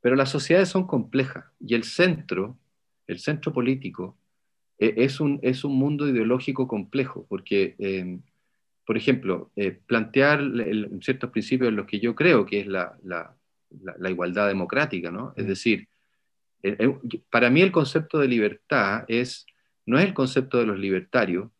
Pero 0.00 0.16
las 0.16 0.28
sociedades 0.28 0.68
son 0.68 0.88
complejas 0.88 1.44
y 1.60 1.76
el 1.76 1.84
centro, 1.84 2.58
el 3.06 3.20
centro 3.20 3.52
político, 3.52 4.16
e, 4.76 4.94
es, 4.96 5.20
un, 5.20 5.38
es 5.42 5.62
un 5.62 5.76
mundo 5.76 6.08
ideológico 6.08 6.66
complejo, 6.66 7.26
porque, 7.28 7.76
em, 7.78 8.22
por 8.84 8.96
ejemplo, 8.96 9.52
eh, 9.54 9.70
plantear 9.70 10.42
ciertos 11.00 11.30
principios 11.30 11.68
en 11.68 11.76
los 11.76 11.86
que 11.86 12.00
yo 12.00 12.16
creo 12.16 12.44
que 12.44 12.60
es 12.62 12.66
la, 12.66 12.98
igualdad 14.10 14.48
democrática, 14.48 15.12
¿no? 15.12 15.34
Es 15.36 15.44
mm. 15.44 15.48
decir, 15.48 15.88
eh, 16.64 16.76
eh, 16.76 17.20
para 17.30 17.50
mí 17.50 17.62
el 17.62 17.70
concepto 17.70 18.18
de 18.18 18.26
libertad 18.26 19.04
es, 19.06 19.46
no 19.86 19.96
es 19.96 20.06
el 20.06 20.12
concepto 20.12 20.58
de 20.58 20.66
los 20.66 20.78
libertarios, 20.78 21.52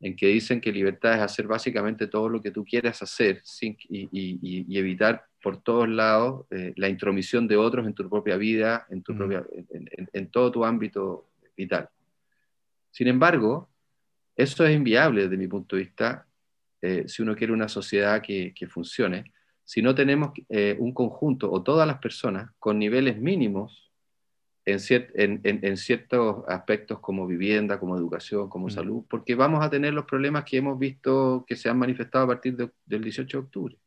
en 0.00 0.16
que 0.16 0.26
dicen 0.28 0.60
que 0.60 0.72
libertad 0.72 1.14
es 1.14 1.20
hacer 1.20 1.46
básicamente 1.46 2.06
todo 2.06 2.28
lo 2.28 2.42
que 2.42 2.50
tú 2.50 2.64
quieras 2.64 3.00
hacer 3.02 3.40
sin, 3.44 3.76
y, 3.88 4.78
evitar 4.78 5.24
por 5.42 5.62
todos 5.62 5.88
lados 5.88 6.46
eh, 6.50 6.72
la 6.76 6.88
intromisión 6.88 7.46
de 7.46 7.56
otros 7.56 7.86
en 7.86 7.94
tu 7.94 8.08
propia 8.08 8.36
vida, 8.36 8.86
en, 8.90 9.02
tu 9.02 9.16
propia, 9.16 9.44
en, 10.12 10.30
todo 10.30 10.50
tu 10.50 10.64
ámbito 10.64 11.30
vital. 11.56 11.88
Sin 12.90 13.08
embargo, 13.08 13.68
eso 14.36 14.64
es 14.66 14.74
inviable 14.74 15.22
desde 15.22 15.36
mi 15.36 15.46
punto 15.46 15.76
de 15.76 15.82
vista 15.82 16.26
eh, 16.82 17.04
si 17.06 17.22
uno 17.22 17.34
quiere 17.34 17.52
una 17.52 17.68
sociedad 17.68 18.20
que, 18.20 18.52
que 18.54 18.66
funcione, 18.66 19.32
si 19.64 19.80
no 19.80 19.94
tenemos 19.94 20.32
eh, 20.50 20.76
un 20.78 20.92
conjunto 20.92 21.50
o 21.50 21.62
todas 21.62 21.86
las 21.86 21.98
personas 21.98 22.50
con 22.58 22.78
niveles 22.78 23.18
mínimos 23.18 23.83
en, 24.66 25.76
ciertos 25.76 26.44
aspectos 26.48 26.98
como 27.00 27.26
vivienda, 27.26 27.78
como 27.78 27.96
educación, 27.96 28.48
como 28.48 28.66
mm. 28.68 28.70
salud, 28.70 29.04
porque 29.08 29.34
vamos 29.34 29.64
a 29.64 29.70
tener 29.70 29.92
los 29.92 30.06
problemas 30.06 30.44
que 30.44 30.56
hemos 30.56 30.78
visto 30.78 31.44
que 31.46 31.56
se 31.56 31.68
han 31.68 31.78
manifestado 31.78 32.24
a 32.24 32.28
partir 32.28 32.56
del 32.56 33.04
18 33.04 33.38
de 33.38 33.44
octubre. 33.44 33.78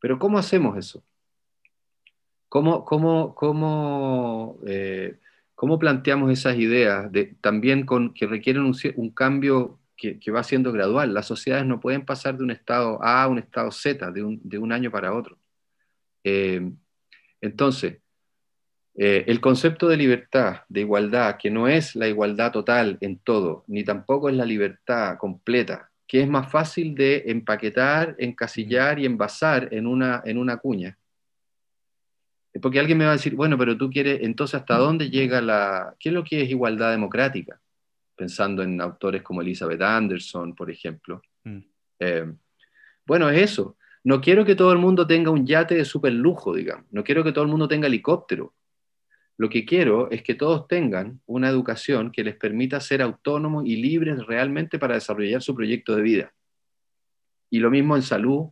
Pero 0.00 0.18
¿cómo 0.18 0.38
hacemos 0.38 0.76
eso? 0.76 1.02
¿Cómo, 2.48 2.84
cómo, 2.84 3.34
cómo, 3.34 4.58
eh, 4.66 5.18
cómo 5.54 5.78
planteamos 5.78 6.30
esas 6.32 6.56
ideas 6.56 7.10
de, 7.12 7.36
también 7.40 7.86
con, 7.86 8.12
que 8.12 8.26
requieren 8.26 8.64
un, 8.96 9.10
cambio 9.10 9.78
que, 9.96 10.30
va 10.30 10.42
siendo 10.42 10.72
gradual? 10.72 11.14
Las 11.14 11.26
sociedades 11.26 11.66
no 11.66 11.80
pueden 11.80 12.04
pasar 12.04 12.36
de 12.36 12.44
un 12.44 12.50
estado 12.50 13.02
A 13.02 13.22
a 13.22 13.28
un 13.28 13.38
estado 13.38 13.70
Z 13.70 14.10
de 14.10 14.24
un, 14.24 14.40
de 14.42 14.58
un 14.58 14.72
año 14.72 14.90
para 14.90 15.14
otro. 15.14 15.38
Eh, 16.24 16.72
entonces, 17.40 17.98
eh, 18.96 19.24
el 19.28 19.40
concepto 19.40 19.88
de 19.88 19.96
libertad, 19.96 20.62
de 20.68 20.80
igualdad, 20.80 21.36
que 21.38 21.50
no 21.50 21.68
es 21.68 21.94
la 21.94 22.08
igualdad 22.08 22.52
total 22.52 22.98
en 23.00 23.18
todo, 23.18 23.64
ni 23.68 23.84
tampoco 23.84 24.28
es 24.28 24.36
la 24.36 24.44
libertad 24.44 25.16
completa, 25.16 25.90
que 26.06 26.20
es 26.22 26.28
más 26.28 26.50
fácil 26.50 26.94
de 26.94 27.24
empaquetar, 27.26 28.16
encasillar 28.18 28.98
y 28.98 29.06
envasar 29.06 29.72
en 29.72 29.86
una, 29.86 30.22
en 30.24 30.38
una 30.38 30.56
cuña, 30.56 30.98
Porque 32.60 32.80
alguien 32.80 32.98
me 32.98 33.04
va 33.04 33.12
a 33.12 33.16
decir, 33.16 33.36
bueno, 33.36 33.56
pero 33.56 33.76
tú 33.76 33.88
quieres, 33.90 34.20
entonces, 34.22 34.56
¿hasta 34.56 34.76
dónde 34.76 35.08
llega 35.08 35.40
la... 35.40 35.94
¿Qué 36.00 36.08
es 36.08 36.14
lo 36.14 36.24
que 36.24 36.42
es 36.42 36.50
igualdad 36.50 36.90
democrática? 36.90 37.60
Pensando 38.16 38.62
en 38.64 38.80
autores 38.80 39.22
como 39.22 39.40
Elizabeth 39.40 39.80
Anderson, 39.80 40.54
por 40.56 40.68
ejemplo. 40.68 41.22
Mm. 41.44 41.58
Eh, 42.00 42.32
bueno, 43.06 43.30
es 43.30 43.40
eso. 43.40 43.76
No 44.02 44.20
quiero 44.20 44.44
que 44.44 44.56
todo 44.56 44.72
el 44.72 44.78
mundo 44.78 45.06
tenga 45.06 45.30
un 45.30 45.46
yate 45.46 45.76
de 45.76 45.84
super 45.84 46.12
lujo, 46.12 46.54
digamos. 46.54 46.86
No 46.90 47.04
quiero 47.04 47.22
que 47.22 47.32
todo 47.32 47.44
el 47.44 47.50
mundo 47.50 47.68
tenga 47.68 47.86
helicóptero. 47.86 48.52
Lo 49.40 49.48
que 49.48 49.64
quiero 49.64 50.10
es 50.10 50.22
que 50.22 50.34
todos 50.34 50.68
tengan 50.68 51.22
una 51.24 51.48
educación 51.48 52.12
que 52.12 52.22
les 52.22 52.36
permita 52.36 52.78
ser 52.78 53.00
autónomos 53.00 53.64
y 53.64 53.76
libres 53.76 54.26
realmente 54.26 54.78
para 54.78 54.96
desarrollar 54.96 55.40
su 55.40 55.54
proyecto 55.54 55.96
de 55.96 56.02
vida. 56.02 56.34
Y 57.48 57.60
lo 57.60 57.70
mismo 57.70 57.96
en 57.96 58.02
salud 58.02 58.50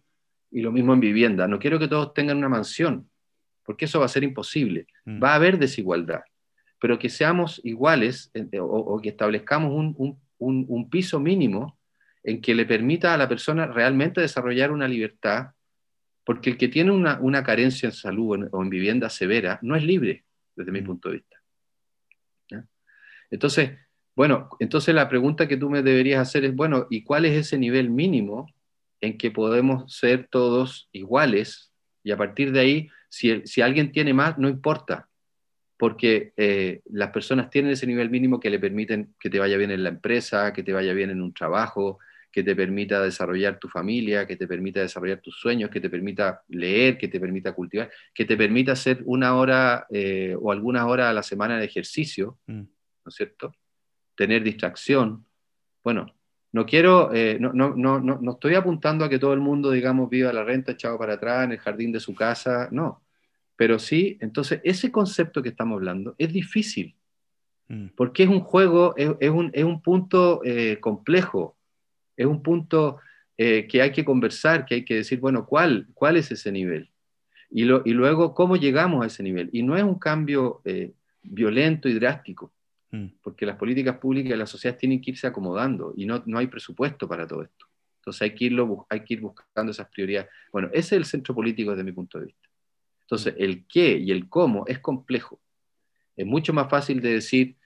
y 0.51 0.63
lo 0.63 0.73
mismo 0.73 0.95
en 0.95 1.01
vivienda. 1.01 1.47
No 1.47 1.59
quiero 1.59 1.79
que 1.79 1.89
todos 1.89 2.15
tengan 2.15 2.39
una 2.39 2.49
mansión, 2.49 3.11
porque 3.65 3.85
eso 3.85 3.99
va 3.99 4.07
a 4.07 4.09
ser 4.09 4.25
imposible. 4.25 4.87
Mm. 5.05 5.23
Va 5.23 5.33
a 5.33 5.35
haber 5.35 5.59
desigualdad, 5.59 6.23
pero 6.81 6.99
que 6.99 7.11
seamos 7.11 7.61
iguales 7.65 8.33
o, 8.59 8.99
que 9.03 9.11
establezcamos 9.11 9.71
un, 9.75 10.89
piso 10.91 11.21
mínimo 11.21 11.79
en 12.23 12.41
que 12.41 12.55
le 12.55 12.65
permita 12.65 13.13
a 13.13 13.19
la 13.19 13.29
persona 13.29 13.67
realmente 13.67 14.23
desarrollar 14.23 14.73
una 14.73 14.89
libertad, 14.89 15.49
porque 16.25 16.49
el 16.49 16.57
que 16.57 16.69
tiene 16.69 16.93
una, 16.93 17.45
carencia 17.45 17.89
en 17.89 17.93
salud 17.93 18.49
o 18.53 18.63
en 18.63 18.71
vivienda 18.71 19.11
severa 19.11 19.59
no 19.61 19.77
es 19.77 19.83
libre, 19.83 20.25
desde 20.59 20.73
mi 20.73 20.83
mm. 20.83 20.85
punto 20.85 21.09
de 21.09 21.15
vista. 21.17 21.37
Entonces, 23.31 23.73
bueno, 24.17 24.49
entonces 24.59 24.95
la 24.95 25.09
pregunta 25.09 25.47
que 25.47 25.57
tú 25.57 25.71
me 25.71 25.83
deberías 25.83 26.21
hacer 26.21 26.45
es, 26.45 26.55
bueno, 26.55 26.87
¿y 26.91 27.05
cuál 27.05 27.25
es 27.25 27.35
ese 27.35 27.59
nivel 27.59 27.91
mínimo 27.91 28.47
en 29.01 29.19
que 29.19 29.31
podemos 29.31 29.95
ser 29.95 30.29
todos 30.31 30.89
iguales? 30.93 31.73
Y 32.03 32.11
a 32.11 32.17
partir 32.17 32.53
de 32.53 32.61
ahí 32.61 32.91
si, 33.09 33.63
alguien 33.63 33.93
tiene 33.93 34.13
más, 34.15 34.39
no 34.39 34.49
importa, 34.49 35.09
porque 35.77 36.33
eh, 36.37 36.81
las 36.87 37.11
personas 37.11 37.51
tienen 37.51 37.73
ese 37.73 37.87
nivel 37.87 38.11
mínimo 38.11 38.41
que 38.41 38.51
le 38.51 38.59
permiten 38.59 39.15
que 39.21 39.31
te 39.31 39.39
vaya 39.39 39.57
bien 39.57 39.71
en 39.71 39.83
la 39.83 39.91
empresa, 39.91 40.53
que 40.53 40.63
te 40.63 40.73
vaya 40.73 40.93
bien 40.93 41.11
en 41.11 41.23
un 41.23 41.33
trabajo, 41.33 41.99
que 42.31 42.43
te 42.43 42.55
permita 42.55 43.03
desarrollar 43.03 43.59
tu 43.59 43.69
familia, 43.69 44.27
que 44.27 44.37
te 44.37 44.47
permita 44.47 44.81
desarrollar 44.81 45.21
tus 45.21 45.39
sueños, 45.39 45.71
que 45.71 45.81
te 45.81 45.91
permita 45.91 46.43
leer, 46.49 46.99
que 46.99 47.09
te 47.09 47.19
permita 47.19 47.53
cultivar, 47.53 47.91
que 48.15 48.25
te 48.25 48.37
permita 48.37 48.73
hacer 48.73 49.03
una 49.05 49.37
hora 49.37 49.87
eh, 49.91 50.37
o 50.39 50.53
algunas 50.53 50.85
horas 50.85 51.09
a 51.09 51.13
la 51.13 51.23
semana 51.23 51.59
de 51.59 51.65
ejercicio, 51.65 52.39
mm. 52.47 52.61
¿no 52.61 53.09
es 53.09 53.15
cierto? 53.15 53.55
Tener 54.15 54.43
distracción. 54.43 55.25
Bueno, 55.83 56.15
no 56.53 56.65
quiero, 56.65 57.13
eh, 57.13 57.39
no, 57.39 57.53
no, 57.53 57.75
no, 57.75 58.01
no, 58.01 58.31
estoy 58.33 58.55
apuntando 58.55 59.05
a 59.05 59.09
que 59.09 59.19
todo 59.19 59.35
el 59.35 59.41
mundo, 59.41 59.71
digamos, 59.71 60.09
viva 60.09 60.33
la 60.33 60.45
renta 60.45 60.73
echado 60.73 60.99
para 60.99 61.15
atrás 61.15 61.45
en 61.45 61.53
el 61.53 61.59
jardín 61.59 61.93
de 61.93 62.01
su 62.01 62.15
casa, 62.15 62.69
no. 62.71 63.03
Pero 63.55 63.79
sí, 63.79 64.17
entonces 64.21 64.61
ese 64.65 64.91
concepto 64.91 65.43
que 65.43 65.51
estamos 65.51 65.77
hablando 65.77 66.15
es 66.17 66.33
difícil, 66.33 66.97
mm. 67.69 67.89
porque 67.97 68.23
es 68.23 68.29
un 68.29 68.41
juego, 68.41 68.95
es, 68.97 69.11
es, 69.21 69.31
un, 69.31 69.51
es 69.53 69.65
un, 69.65 69.83
punto 69.83 70.41
eh, 70.45 70.79
complejo, 70.81 71.58
es 72.19 72.27
un 72.27 72.43
punto 72.43 72.99
eh, 73.39 73.67
que 73.67 73.81
hay 73.81 73.93
que 73.93 74.05
conversar, 74.05 74.67
que 74.67 74.75
hay 74.75 74.85
que 74.85 74.97
decir, 74.97 75.21
bueno, 75.21 75.47
¿cuál, 75.47 75.87
cuál 75.95 76.19
es 76.19 76.31
ese 76.31 76.53
nivel? 76.53 76.91
Y, 77.51 77.65
lo, 77.65 77.81
y 77.87 77.93
luego, 77.93 78.35
¿cómo 78.35 78.57
llegamos 78.57 79.03
a 79.03 79.07
ese 79.07 79.23
nivel? 79.23 79.49
Y 79.53 79.63
no 79.63 79.75
es 79.75 79.83
un 79.83 79.99
cambio 79.99 80.61
violento 81.23 81.89
y 81.89 81.95
drástico, 81.95 82.53
Mm. 82.91 83.07
porque 83.23 83.45
las 83.45 83.57
políticas 83.57 83.99
públicas 83.99 84.31
de 84.31 84.37
la 84.39 84.47
sociedad 84.47 84.77
tienen 84.77 85.01
que 85.01 85.11
irse 85.11 85.27
acomodando 85.27 85.93
y 85.95 86.07
no, 86.07 86.23
no 86.25 86.39
hay 86.39 86.47
presupuesto 86.47 87.07
para 87.07 87.27
todo 87.27 87.43
esto. 87.43 87.67
Entonces 87.99 88.23
hay 88.23 88.35
que, 88.35 88.45
irlo, 88.47 88.87
hay 88.89 89.05
que 89.05 89.15
ir 89.15 89.21
buscando 89.21 89.73
esas 89.73 89.89
prioridades. 89.89 90.31
Bueno, 90.51 90.69
ese 90.73 90.79
es 90.79 90.93
el 90.93 91.05
centro 91.05 91.35
político 91.35 91.73
desde 91.73 91.85
mi 91.85 91.93
punto 91.93 92.19
de 92.19 92.27
vista. 92.27 92.49
Entonces, 93.03 93.35
el 93.39 93.67
qué 93.67 93.99
y 93.99 94.11
el 94.11 94.29
cómo 94.29 94.65
es 94.67 94.79
complejo. 94.79 95.41
Es 96.17 96.27
mucho 96.27 96.53
más 96.53 96.71
fácil 96.71 97.01
de 97.01 97.15
decir 97.15 97.57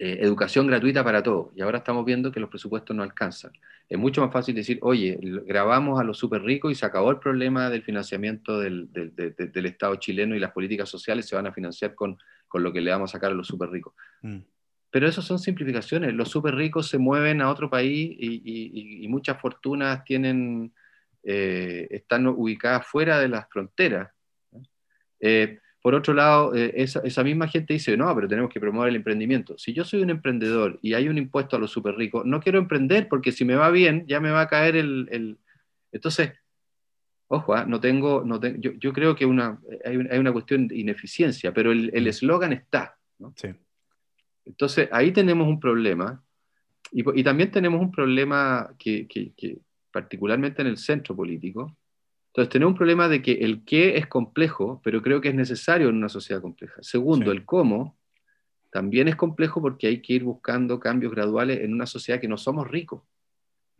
eh, 0.00 0.18
educación 0.22 0.66
gratuita 0.66 1.04
para 1.04 1.22
todos, 1.22 1.52
y 1.54 1.60
ahora 1.60 1.78
estamos 1.78 2.04
viendo 2.04 2.32
que 2.32 2.40
los 2.40 2.50
presupuestos 2.50 2.96
no 2.96 3.04
alcanzan. 3.04 3.52
Es 3.88 3.98
mucho 3.98 4.20
más 4.20 4.32
fácil 4.32 4.54
decir, 4.54 4.78
oye, 4.82 5.18
grabamos 5.46 6.00
a 6.00 6.04
los 6.04 6.18
súper 6.18 6.42
ricos 6.42 6.72
y 6.72 6.74
se 6.74 6.86
acabó 6.86 7.10
el 7.10 7.18
problema 7.18 7.70
del 7.70 7.82
financiamiento 7.82 8.58
del, 8.58 8.92
del, 8.92 9.14
del 9.14 9.66
Estado 9.66 9.94
chileno 9.96 10.34
y 10.34 10.38
las 10.38 10.52
políticas 10.52 10.88
sociales 10.88 11.26
se 11.26 11.36
van 11.36 11.46
a 11.46 11.52
financiar 11.52 11.94
con 11.94 12.16
con 12.50 12.64
lo 12.64 12.72
que 12.72 12.80
le 12.80 12.90
vamos 12.90 13.10
a 13.10 13.12
sacar 13.12 13.30
a 13.30 13.34
los 13.34 13.46
súper 13.46 13.70
ricos. 13.70 13.94
Mm. 14.22 14.38
Pero 14.90 15.06
eso 15.06 15.22
son 15.22 15.38
simplificaciones. 15.38 16.12
Los 16.12 16.28
súper 16.28 16.56
ricos 16.56 16.88
se 16.88 16.98
mueven 16.98 17.40
a 17.40 17.48
otro 17.48 17.70
país 17.70 18.16
y, 18.18 19.06
muchas 19.08 19.40
fortunas 19.40 20.04
tienen, 20.04 20.74
eh, 21.22 21.86
están 21.90 22.26
ubicadas 22.26 22.86
fuera 22.88 23.20
de 23.20 23.28
las 23.28 23.48
fronteras. 23.48 24.10
Eh, 25.20 25.60
por 25.82 25.94
otro 25.94 26.12
lado, 26.14 26.54
eh, 26.54 26.72
esa, 26.76 27.24
misma 27.24 27.48
gente 27.48 27.72
dice, 27.72 27.96
no, 27.96 28.14
pero 28.14 28.28
tenemos 28.28 28.52
que 28.52 28.60
promover 28.60 28.90
el 28.90 28.96
emprendimiento. 28.96 29.56
Si 29.56 29.72
yo 29.72 29.84
soy 29.84 30.02
un 30.02 30.10
emprendedor 30.10 30.78
y 30.82 30.94
hay 30.94 31.08
un 31.08 31.18
impuesto 31.18 31.56
a 31.56 31.58
los 31.58 31.70
súper 31.70 31.96
ricos, 31.96 32.26
no 32.26 32.40
quiero 32.40 32.58
emprender 32.58 33.08
porque 33.08 33.32
si 33.32 33.44
me 33.44 33.56
va 33.56 33.70
bien, 33.70 34.04
ya 34.06 34.20
me 34.20 34.30
va 34.30 34.42
a 34.42 34.48
caer 34.48 34.76
el... 34.76 35.38
Entonces, 35.92 36.32
Ojo, 37.32 37.54
¿ah? 37.54 37.64
no 37.64 37.78
tengo, 37.78 38.24
no 38.24 38.40
yo, 38.58 38.92
creo 38.92 39.14
que 39.14 39.24
una, 39.24 39.60
hay, 39.84 39.96
una, 39.96 40.32
cuestión 40.32 40.66
de 40.66 40.76
ineficiencia, 40.76 41.54
pero 41.54 41.70
el 41.70 41.92
mm. 41.92 42.06
eslogan 42.08 42.52
está. 42.52 42.98
Entonces, 44.44 44.88
ahí 44.90 45.12
tenemos 45.12 45.46
un 45.46 45.60
problema, 45.60 46.24
y, 46.90 47.22
también 47.22 47.52
tenemos 47.52 47.80
un 47.80 47.92
problema 47.92 48.74
que, 48.76 49.06
particularmente 49.92 50.62
en 50.62 50.68
el 50.68 50.76
centro 50.76 51.14
político, 51.14 51.76
entonces 52.30 52.52
tenemos 52.52 52.72
un 52.72 52.78
problema 52.78 53.08
de 53.08 53.22
que 53.22 53.32
el 53.32 53.64
qué 53.64 53.96
es 53.96 54.06
complejo, 54.06 54.80
pero 54.84 55.02
creo 55.02 55.20
que 55.20 55.30
es 55.30 55.34
necesario 55.34 55.88
en 55.88 55.96
una 55.96 56.08
sociedad 56.08 56.40
compleja. 56.40 56.80
Segundo, 56.80 57.32
el 57.32 57.44
cómo 57.44 57.98
también 58.70 59.08
es 59.08 59.16
complejo 59.16 59.60
porque 59.60 59.88
hay 59.88 60.00
que 60.00 60.12
ir 60.12 60.22
buscando 60.22 60.78
cambios 60.78 61.12
graduales 61.12 61.60
en 61.60 61.72
una 61.72 61.86
sociedad 61.86 62.20
que 62.20 62.28
no 62.28 62.38
somos 62.38 62.68
ricos. 62.70 63.02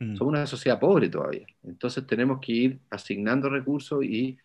Mm. 0.01 0.17
Somos 0.17 0.33
una 0.33 0.47
sociedad 0.47 0.81
pobre 0.81 1.09
todavía. 1.09 1.47
Entonces 1.63 2.05
tenemos 2.09 2.41
que 2.41 2.53
ir 2.53 2.81
asignando 2.91 3.49
recursos 3.49 4.03
y, 4.05 4.37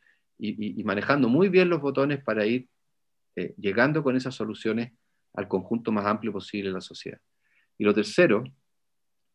manejando 0.83 1.27
muy 1.27 1.49
bien 1.49 1.69
los 1.69 1.81
botones 1.81 2.23
para 2.23 2.45
ir 2.45 2.67
eh, 3.35 3.55
llegando 3.57 4.03
con 4.03 4.15
esas 4.15 4.35
soluciones 4.35 4.91
al 5.33 5.47
conjunto 5.47 5.91
más 5.91 6.05
amplio 6.05 6.31
posible 6.31 6.69
de 6.69 6.75
la 6.75 6.81
sociedad. 6.81 7.19
Y 7.75 7.83
lo 7.83 7.93
tercero 7.93 8.43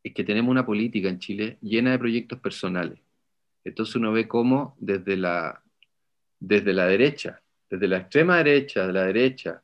es 0.04 0.14
que 0.14 0.22
tenemos 0.22 0.52
una 0.52 0.64
política 0.64 1.08
en 1.08 1.18
Chile 1.18 1.58
llena 1.60 1.90
de 1.90 1.98
proyectos 1.98 2.38
personales. 2.38 3.00
Entonces 3.64 3.96
uno 3.96 4.12
ve 4.12 4.26
cómo 4.26 4.76
desde 4.78 5.16
la, 5.16 5.62
desde 6.38 6.72
la 6.72 6.86
derecha, 6.86 7.42
desde 7.68 7.88
la 7.88 7.98
extrema 7.98 8.38
derecha, 8.38 8.86
de 8.86 8.92
la 8.92 9.04
derecha, 9.04 9.62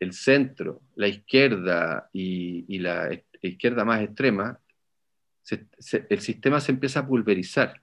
el 0.00 0.12
centro, 0.12 0.80
la 0.96 1.08
izquierda 1.08 2.08
y, 2.12 2.78
la 2.78 3.10
izquierda 3.42 3.84
más 3.84 4.02
extrema, 4.02 4.58
el 6.08 6.20
sistema 6.20 6.60
se 6.60 6.72
empieza 6.72 7.00
a 7.00 7.06
pulverizar. 7.06 7.80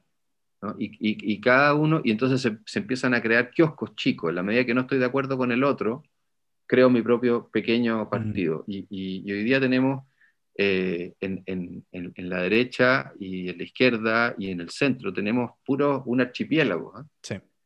Y, 0.80 1.40
cada 1.40 1.76
uno, 1.76 2.02
y 2.04 2.12
entonces 2.12 2.42
se, 2.66 2.80
empiezan 2.80 3.14
a 3.14 3.22
crear 3.22 3.52
kioscos 3.52 3.96
chicos. 3.96 4.30
En 4.30 4.36
la 4.36 4.44
medida 4.44 4.66
que 4.66 4.74
no 4.74 4.82
estoy 4.82 4.98
de 4.98 5.06
acuerdo 5.06 5.38
con 5.38 5.52
el 5.52 5.64
otro, 5.64 6.04
creo 6.66 6.90
mi 6.90 7.04
propio 7.04 7.48
pequeño 7.50 8.06
mm. 8.06 8.10
partido. 8.10 8.64
Y, 8.68 9.32
hoy 9.32 9.44
día 9.44 9.60
tenemos 9.60 10.04
eh, 10.58 11.14
en, 11.20 11.86
la 12.18 12.42
derecha 12.42 13.14
y 13.20 13.50
en 13.50 13.58
la 13.58 13.64
izquierda 13.64 14.36
y 14.38 14.52
en 14.52 14.62
el 14.62 14.70
centro, 14.70 15.14
tenemos 15.14 15.52
puro 15.66 16.04
un 16.06 16.22
archipiélago. 16.22 16.94
¿ah? 16.98 17.06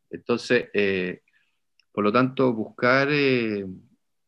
Entonces, 0.10 0.70
eh, 0.74 1.22
por 1.92 2.04
lo 2.04 2.12
tanto, 2.12 2.54
buscar 2.54 3.08
eh, 3.12 3.66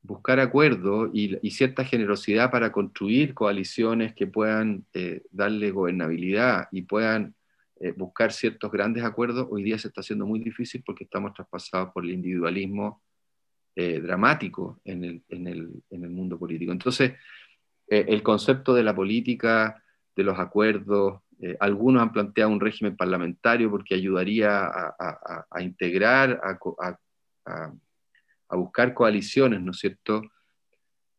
buscar 0.03 0.39
acuerdos 0.41 1.09
y, 1.13 1.49
cierta 1.49 1.85
generosidad 1.85 2.51
para 2.51 2.71
construir 2.71 3.33
coaliciones 3.33 4.13
que 4.13 4.27
puedan 4.27 4.85
eh, 4.93 5.23
darle 5.31 5.71
gobernabilidad 5.71 6.67
y 6.71 6.81
puedan 6.83 7.35
eh, 7.79 7.93
buscar 7.93 8.33
ciertos 8.33 8.71
grandes 8.71 9.03
acuerdos, 9.03 9.47
hoy 9.49 9.63
día 9.63 9.79
se 9.79 9.87
está 9.87 10.01
haciendo 10.01 10.25
muy 10.25 10.39
difícil 10.39 10.83
porque 10.85 11.05
estamos 11.05 11.33
traspasados 11.33 11.91
por 11.93 12.03
el 12.03 12.11
individualismo 12.11 13.01
eh, 13.75 14.01
dramático 14.01 14.81
en 14.83 15.03
el, 15.05 15.23
en, 15.29 15.47
el, 15.47 15.83
en 15.89 16.03
el, 16.03 16.09
mundo 16.09 16.37
político. 16.37 16.73
Entonces, 16.73 17.13
el 18.01 18.23
concepto 18.23 18.73
de 18.73 18.83
la 18.83 18.95
política, 18.95 19.83
de 20.15 20.23
los 20.23 20.39
acuerdos, 20.39 21.21
algunos 21.59 22.01
han 22.01 22.13
planteado 22.13 22.49
un 22.51 22.61
régimen 22.61 22.95
parlamentario 22.95 23.69
porque 23.69 23.95
ayudaría 23.95 24.65
a, 24.65 25.61
integrar, 25.61 26.39
a 27.43 28.55
buscar 28.55 28.93
coaliciones, 28.93 29.61
¿no 29.61 29.71
es 29.71 29.79
cierto? 29.79 30.21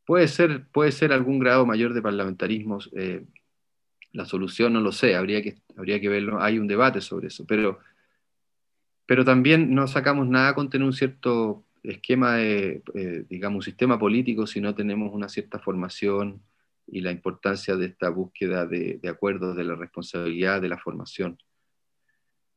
Puede 0.07 0.29
ser, 0.29 0.67
puede 0.69 0.93
ser 0.93 1.13
algún 1.13 1.39
grado 1.39 1.65
mayor 1.65 1.95
de 1.95 2.03
parlamentarismo, 2.03 2.79
eh, 2.95 3.25
la 4.13 4.27
solución 4.27 4.73
no 4.75 4.81
lo 4.81 4.93
sé, 4.93 5.17
habría 5.17 5.43
que, 5.43 5.57
habría 5.77 6.01
que 6.01 6.09
verlo, 6.09 6.41
hay 6.41 6.59
un 6.59 6.69
debate 6.69 7.01
sobre 7.01 7.29
eso, 7.29 7.45
pero, 7.47 7.79
pero 9.07 9.25
también 9.25 9.75
no 9.75 9.89
sacamos 9.89 10.29
nada 10.29 10.55
con 10.55 10.69
tener 10.69 10.87
un 10.87 10.93
cierto 10.93 11.65
esquema 11.83 12.37
de, 12.37 12.83
eh, 12.95 13.25
digamos, 13.29 13.57
un 13.57 13.63
sistema 13.63 13.99
político 13.99 14.47
si 14.47 14.61
no 14.61 14.75
tenemos 14.75 15.13
una 15.13 15.29
cierta 15.29 15.59
formación 15.59 16.43
y 16.87 17.01
la 17.01 17.11
importancia 17.11 17.77
de 17.77 17.87
esta 17.87 18.09
búsqueda 18.11 18.67
de, 18.67 18.99
de 19.03 19.09
acuerdos, 19.09 19.57
de 19.57 19.65
la 19.65 19.75
responsabilidad, 19.75 20.61
de 20.61 20.69
la 20.69 20.79
formación. 20.79 21.39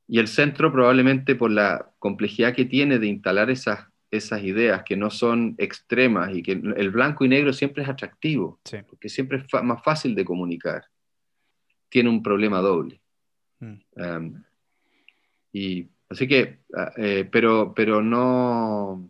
Y 0.08 0.20
el 0.20 0.28
centro 0.28 0.72
probablemente 0.72 1.36
por 1.36 1.52
la 1.52 1.92
complejidad 2.00 2.54
que 2.54 2.66
tiene 2.66 3.00
de 3.00 3.08
instalar 3.08 3.50
esas, 3.50 3.88
esas 4.12 4.42
ideas 4.44 4.84
que 4.84 4.96
no 4.96 5.10
son 5.10 5.56
extremas 5.58 6.34
y 6.34 6.42
que 6.42 6.54
el 6.54 6.92
blanco 6.92 7.26
y 7.26 7.30
negro 7.30 7.52
siempre 7.52 7.84
es 7.84 7.90
atractivo, 7.90 8.60
porque 8.88 9.10
siempre 9.10 9.40
es 9.40 9.64
más 9.64 9.84
fácil 9.84 10.16
de 10.16 10.24
comunicar, 10.24 10.86
tiene 11.90 12.10
un 12.10 12.24
problema 12.24 12.60
doble. 12.60 13.02
Mm. 13.60 13.76
Um, 13.96 14.44
y 15.52 15.90
así 16.10 16.28
que, 16.28 16.60
ah, 16.76 16.92
eh, 16.98 17.28
pero, 17.30 17.74
pero 17.76 18.02
no, 18.02 19.10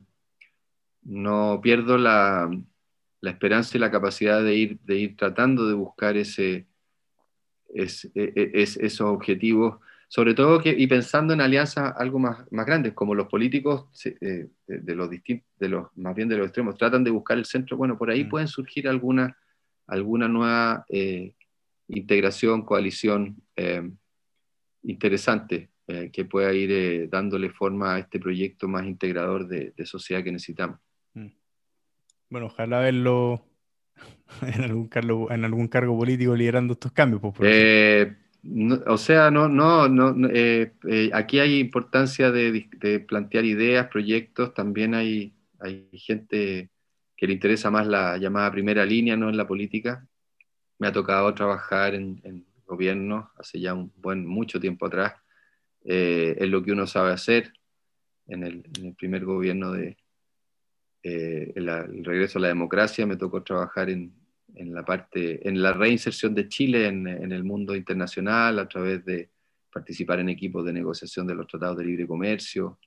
no 1.03 1.59
pierdo 1.61 1.97
la, 1.97 2.49
la, 3.21 3.31
esperanza 3.31 3.77
y 3.77 3.79
la 3.79 3.91
capacidad 3.91 4.43
de 4.43 4.55
ir, 4.55 4.79
de 4.81 4.95
ir 4.97 5.17
tratando 5.17 5.67
de 5.67 5.73
buscar 5.73 6.17
ese, 6.17 6.67
es, 7.73 8.05
e, 8.15 8.33
e, 8.35 8.51
esos 8.63 9.01
objetivos 9.01 9.79
sobre 10.09 10.33
todo 10.33 10.61
que, 10.61 10.69
y 10.77 10.87
pensando 10.87 11.33
en 11.33 11.41
alianzas 11.41 11.93
algo 11.97 12.17
más, 12.17 12.49
más 12.51 12.65
grandes, 12.65 12.93
como 12.93 13.13
los 13.13 13.27
políticos 13.27 13.87
eh, 14.05 14.47
de, 14.65 14.95
los 14.95 15.09
distintos, 15.09 15.47
de 15.59 15.69
los, 15.69 15.87
más 15.95 16.15
bien 16.15 16.29
de 16.29 16.37
los 16.37 16.47
extremos, 16.47 16.77
tratan 16.77 17.03
de 17.03 17.11
buscar 17.11 17.37
el 17.37 17.45
centro, 17.45 17.75
bueno, 17.75 17.97
por 17.97 18.09
ahí 18.09 18.23
mm. 18.23 18.29
pueden 18.29 18.47
surgir 18.47 18.87
alguna, 18.87 19.37
alguna 19.85 20.29
nueva 20.29 20.85
eh, 20.87 21.33
integración, 21.89 22.63
coalición 22.63 23.41
eh, 23.55 23.89
interesante 24.83 25.69
que 26.11 26.25
pueda 26.25 26.51
ir 26.51 27.09
dándole 27.09 27.49
forma 27.49 27.95
a 27.95 27.99
este 27.99 28.19
proyecto 28.19 28.67
más 28.67 28.85
integrador 28.85 29.47
de, 29.47 29.73
sociedad 29.85 30.21
que 30.21 30.33
necesitamos. 30.33 30.81
Bueno, 32.29 32.47
ojalá 32.47 32.79
verlo 32.79 33.45
en 34.41 34.63
algún, 34.63 34.87
cargo, 34.87 35.31
en 35.31 35.45
algún 35.45 35.67
cargo 35.67 35.97
político 35.97 36.35
liderando 36.35 36.73
estos 36.73 36.91
cambios. 36.91 37.21
Pues, 37.21 37.33
por 37.33 37.45
o 38.87 38.97
sea, 38.97 39.31
no, 39.31 39.49
no, 39.49 39.89
no 39.89 40.29
eh, 40.29 40.73
eh, 40.87 41.09
aquí 41.13 41.39
hay 41.39 41.59
importancia 41.59 42.31
de, 42.31 43.05
plantear 43.07 43.45
ideas, 43.45 43.87
proyectos, 43.87 44.53
también 44.53 44.93
hay, 44.93 45.33
hay 45.59 45.89
gente 45.93 46.69
que 47.15 47.27
le 47.27 47.33
interesa 47.33 47.71
más 47.71 47.87
la 47.87 48.17
llamada 48.17 48.51
primera 48.51 48.85
línea, 48.85 49.17
¿no? 49.17 49.29
En 49.29 49.37
la 49.37 49.47
política. 49.47 50.07
Me 50.79 50.87
ha 50.87 50.91
tocado 50.91 51.33
trabajar 51.33 51.95
en, 51.95 52.21
en 52.23 52.45
gobierno 52.67 53.31
hace 53.37 53.59
ya 53.59 53.73
un 53.73 53.91
buen, 53.95 54.27
mucho 54.27 54.59
tiempo 54.59 54.85
atrás, 54.85 55.15
eh, 55.85 56.35
es 56.37 56.49
lo 56.49 56.61
que 56.61 56.73
uno 56.73 56.85
sabe 56.85 57.11
hacer. 57.11 57.53
En 58.27 58.43
el, 58.43 58.63
primer 58.97 59.23
gobierno 59.23 59.71
de 59.71 59.97
el 61.07 62.05
regreso 62.05 62.39
a 62.39 62.41
la 62.41 62.47
democracia 62.49 63.05
me 63.05 63.17
tocó 63.17 63.43
trabajar 63.43 63.89
en, 63.89 64.13
en 64.57 64.73
la 64.73 64.83
parte, 64.83 65.47
en 65.47 65.61
la 65.61 65.73
reinserción 65.73 66.33
de 66.33 66.47
Chile 66.47 66.87
en, 66.87 67.07
el 67.07 67.43
mundo 67.43 67.75
internacional 67.75 68.59
a 68.59 68.67
través 68.67 69.05
de 69.05 69.29
participar 69.71 70.19
en 70.19 70.29
equipos 70.29 70.65
de 70.65 70.73
negociación 70.73 71.27
de 71.27 71.35
los 71.35 71.47
tratados 71.47 71.77
de 71.77 71.85
libre 71.85 72.07
comercio. 72.07 72.79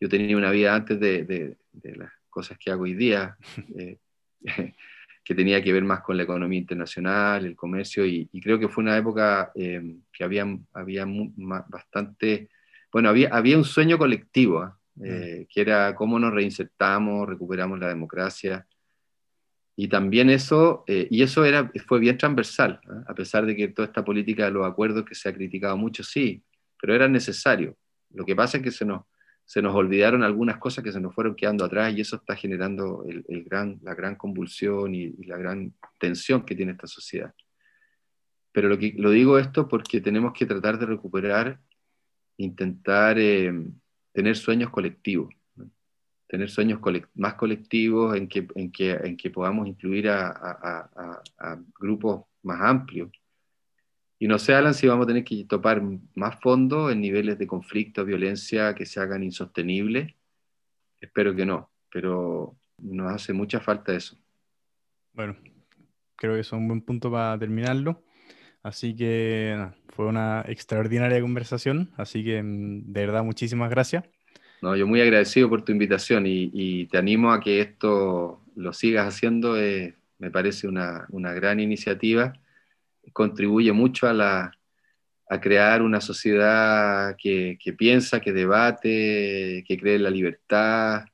Yo 0.00 0.08
tenía 0.08 0.36
una 0.36 0.50
vida 0.50 0.74
antes 0.74 1.00
de, 1.00 1.56
las 1.82 2.12
cosas 2.28 2.58
que 2.58 2.70
hago 2.70 2.82
hoy 2.82 2.94
día, 2.94 3.36
eh, 3.76 3.98
que 5.24 5.34
tenía 5.34 5.62
que 5.62 5.72
ver 5.72 5.84
más 5.84 6.00
con 6.02 6.16
la 6.16 6.24
economía 6.24 6.58
internacional, 6.58 7.46
el 7.46 7.56
comercio, 7.56 8.04
y, 8.06 8.28
creo 8.42 8.58
que 8.58 8.68
fue 8.68 8.84
una 8.84 8.96
época 8.96 9.50
eh, 9.54 9.96
que 10.12 10.24
había, 10.24 10.46
había 10.72 11.06
bastante, 11.68 12.50
bueno, 12.92 13.08
había, 13.08 13.30
había 13.30 13.56
un 13.56 13.64
sueño 13.64 13.98
colectivo, 13.98 14.60
¿ah? 14.60 14.77
Eh, 15.02 15.46
que 15.48 15.60
era 15.60 15.94
cómo 15.94 16.18
nos 16.18 16.32
reinsertamos, 16.32 17.28
recuperamos 17.28 17.78
la 17.78 17.88
democracia, 17.88 18.66
y 19.80 19.86
también 19.86 20.28
eso, 20.28 20.82
eh, 20.88 21.06
y 21.08 21.22
eso 21.22 21.44
era, 21.44 21.70
fue 21.86 22.00
bien 22.00 22.18
transversal, 22.18 22.80
¿eh? 22.82 23.04
a 23.06 23.14
pesar 23.14 23.46
de 23.46 23.54
que 23.54 23.68
toda 23.68 23.86
esta 23.86 24.04
política 24.04 24.46
de 24.46 24.50
los 24.50 24.66
acuerdos 24.66 25.04
que 25.04 25.14
se 25.14 25.28
ha 25.28 25.32
criticado 25.32 25.76
mucho, 25.76 26.02
sí, 26.02 26.42
pero 26.80 26.96
era 26.96 27.06
necesario. 27.06 27.76
Lo 28.10 28.24
que 28.24 28.34
pasa 28.34 28.56
es 28.56 28.64
que 28.64 28.72
se 28.72 28.84
nos, 28.84 29.02
se 29.44 29.62
nos 29.62 29.76
olvidaron 29.76 30.24
algunas 30.24 30.58
cosas 30.58 30.82
que 30.82 30.90
se 30.90 31.00
nos 31.00 31.14
fueron 31.14 31.36
quedando 31.36 31.64
atrás 31.64 31.94
y 31.94 32.00
eso 32.00 32.16
está 32.16 32.34
generando 32.34 33.04
el, 33.08 33.44
gran, 33.44 33.78
la 33.82 33.94
gran 33.94 34.16
convulsión 34.16 34.96
y, 34.96 35.10
la 35.26 35.36
gran 35.36 35.72
tensión 36.00 36.44
que 36.44 36.56
tiene 36.56 36.72
esta 36.72 36.88
sociedad. 36.88 37.32
Pero 38.50 38.68
lo, 38.68 38.78
que, 38.78 38.94
lo 38.96 39.10
digo 39.10 39.38
esto 39.38 39.68
porque 39.68 40.00
tenemos 40.00 40.32
que 40.32 40.44
tratar 40.44 40.78
de 40.80 40.86
recuperar, 40.86 41.60
intentar 42.36 43.16
eh, 43.18 43.54
tener 44.18 44.36
sueños 44.36 44.70
colectivos 44.70 45.32
tener 46.28 46.50
sueños 46.50 46.80
más 47.14 47.34
colectivos 47.34 48.14
en 48.14 48.28
que, 48.28 48.46
en 48.54 48.70
que, 48.70 48.92
en 48.92 49.16
que 49.16 49.30
podamos 49.30 49.66
incluir 49.66 50.08
a, 50.10 51.24
grupos 51.80 52.26
más 52.42 52.60
amplios. 52.60 53.10
Y 54.18 54.28
no 54.28 54.38
sé, 54.38 54.54
Alan, 54.54 54.74
si 54.74 54.86
vamos 54.86 55.04
a 55.04 55.08
tener 55.08 55.24
que 55.24 55.44
topar 55.44 55.82
más 56.14 56.38
fondos 56.40 56.92
en 56.92 57.00
niveles 57.00 57.38
de 57.38 57.46
conflicto, 57.46 58.04
violencia 58.04 58.74
que 58.74 58.84
se 58.84 59.00
hagan 59.00 59.22
insostenibles. 59.22 60.14
Espero 61.00 61.34
que 61.34 61.46
no, 61.46 61.70
pero 61.90 62.56
nos 62.78 63.12
hace 63.12 63.32
mucha 63.32 63.60
falta 63.60 63.94
eso. 63.94 64.18
Bueno, 65.14 65.36
creo 66.16 66.34
que 66.34 66.40
eso 66.40 66.56
es 66.56 66.60
un 66.60 66.68
buen 66.68 66.82
punto 66.82 67.10
para 67.10 67.38
terminarlo. 67.38 68.02
Así 68.62 68.94
que 68.94 69.68
fue 69.88 70.06
una 70.06 70.44
extraordinaria 70.46 71.20
conversación, 71.20 71.90
así 71.96 72.24
que 72.24 72.42
mm, 72.42 72.92
de 72.92 73.06
verdad 73.06 73.24
muchísimas 73.24 73.70
gracias. 73.70 74.04
No, 74.60 74.76
yo 74.76 74.86
muy 74.86 75.00
agradecido 75.00 75.48
por 75.48 75.62
tu 75.62 75.72
invitación 75.72 76.24
y, 76.26 76.86
te 76.86 76.98
animo 76.98 77.32
a 77.32 77.40
que 77.40 77.60
esto 77.60 78.42
lo 78.56 78.72
sigas 78.72 79.06
haciendo. 79.06 79.56
Eh, 79.56 79.94
me 80.18 80.30
parece 80.30 80.66
una, 80.66 81.06
gran 81.34 81.60
iniciativa. 81.60 82.32
Contribuye 83.12 83.72
mucho 83.72 84.08
a, 84.08 84.12
la, 84.12 84.52
a 85.28 85.40
crear 85.40 85.82
una 85.82 86.00
sociedad 86.00 87.16
que, 87.16 87.56
piensa, 87.78 88.20
que 88.20 88.32
debate, 88.32 89.64
que 89.66 89.78
cree 89.78 89.94
en 89.94 90.02
la 90.02 90.10
libertad, 90.10 91.04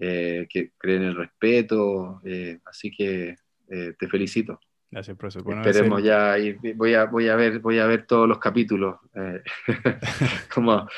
eh, 0.00 0.46
que 0.48 0.72
cree 0.78 0.96
en 0.96 1.02
el 1.02 1.16
respeto. 1.16 2.22
Eh, 2.24 2.58
así 2.64 2.90
que 2.90 3.36
te 3.68 4.08
felicito. 4.08 4.60
Gracias, 4.90 5.16
profesor. 5.18 5.66
Esperemos 5.66 6.02
ya 6.02 6.38
ir, 6.38 6.58
voy 6.74 6.94
a, 6.94 7.04
voy 7.04 7.28
a 7.28 7.36
ver, 7.36 7.58
voy 7.58 7.78
a 7.78 7.86
ver 7.86 8.06
todos 8.06 8.26
los 8.26 8.38
capítulos 8.38 8.96
eh, 9.14 9.42
como 10.54 10.88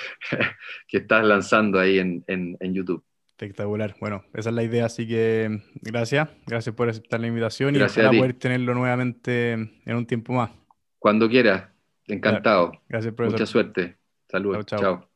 que 0.86 0.98
estás 0.98 1.24
lanzando 1.24 1.78
ahí 1.78 1.98
en, 1.98 2.56
YouTube. 2.72 3.02
Espectacular. 3.30 3.96
Bueno, 3.98 4.24
esa 4.34 4.50
es 4.50 4.54
la 4.54 4.62
idea, 4.62 4.86
así 4.86 5.08
que 5.08 5.60
gracias, 5.82 6.28
gracias 6.46 6.74
por 6.74 6.88
aceptar 6.88 7.20
la 7.20 7.26
invitación 7.26 7.74
y 7.74 7.78
para 7.80 8.10
poder 8.10 8.34
tenerlo 8.34 8.74
nuevamente 8.74 9.52
en 9.52 9.96
un 9.96 10.06
tiempo 10.06 10.34
más. 10.34 10.50
Cuando 10.98 11.28
quieras, 11.28 11.68
encantado. 12.06 12.72
Gracias, 12.88 13.12
profesor. 13.14 13.40
Mucha 13.40 13.50
suerte. 13.50 13.96
Saludos. 14.28 14.66
chao. 14.66 15.08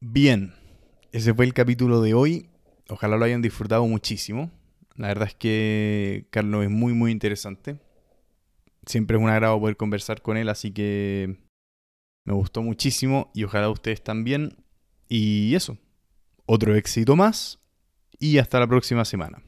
Bien, 0.00 0.52
ese 1.12 1.32
fue 1.32 1.46
el 1.46 1.54
capítulo 1.54 2.02
de 2.02 2.12
hoy. 2.12 2.50
Ojalá 2.90 3.16
lo 3.16 3.24
hayan 3.24 3.40
disfrutado 3.40 3.86
muchísimo. 3.86 4.50
La 4.96 5.08
verdad 5.08 5.28
es 5.28 5.34
que 5.34 6.26
Carlos 6.30 6.64
es 6.64 6.70
muy, 6.70 6.92
muy 6.92 7.10
interesante 7.10 7.78
siempre 8.86 9.16
es 9.16 9.22
un 9.22 9.30
agrado 9.30 9.60
poder 9.60 9.76
conversar 9.76 10.22
con 10.22 10.36
él, 10.36 10.48
así 10.48 10.72
que 10.72 11.38
me 12.24 12.32
gustó 12.34 12.62
muchísimo 12.62 13.30
y 13.34 13.44
ojalá 13.44 13.68
ustedes 13.70 14.02
también. 14.02 14.56
Y 15.08 15.54
eso, 15.54 15.76
otro 16.46 16.74
éxito 16.74 17.16
más 17.16 17.60
y 18.18 18.38
hasta 18.38 18.60
la 18.60 18.66
próxima 18.66 19.04
semana. 19.04 19.42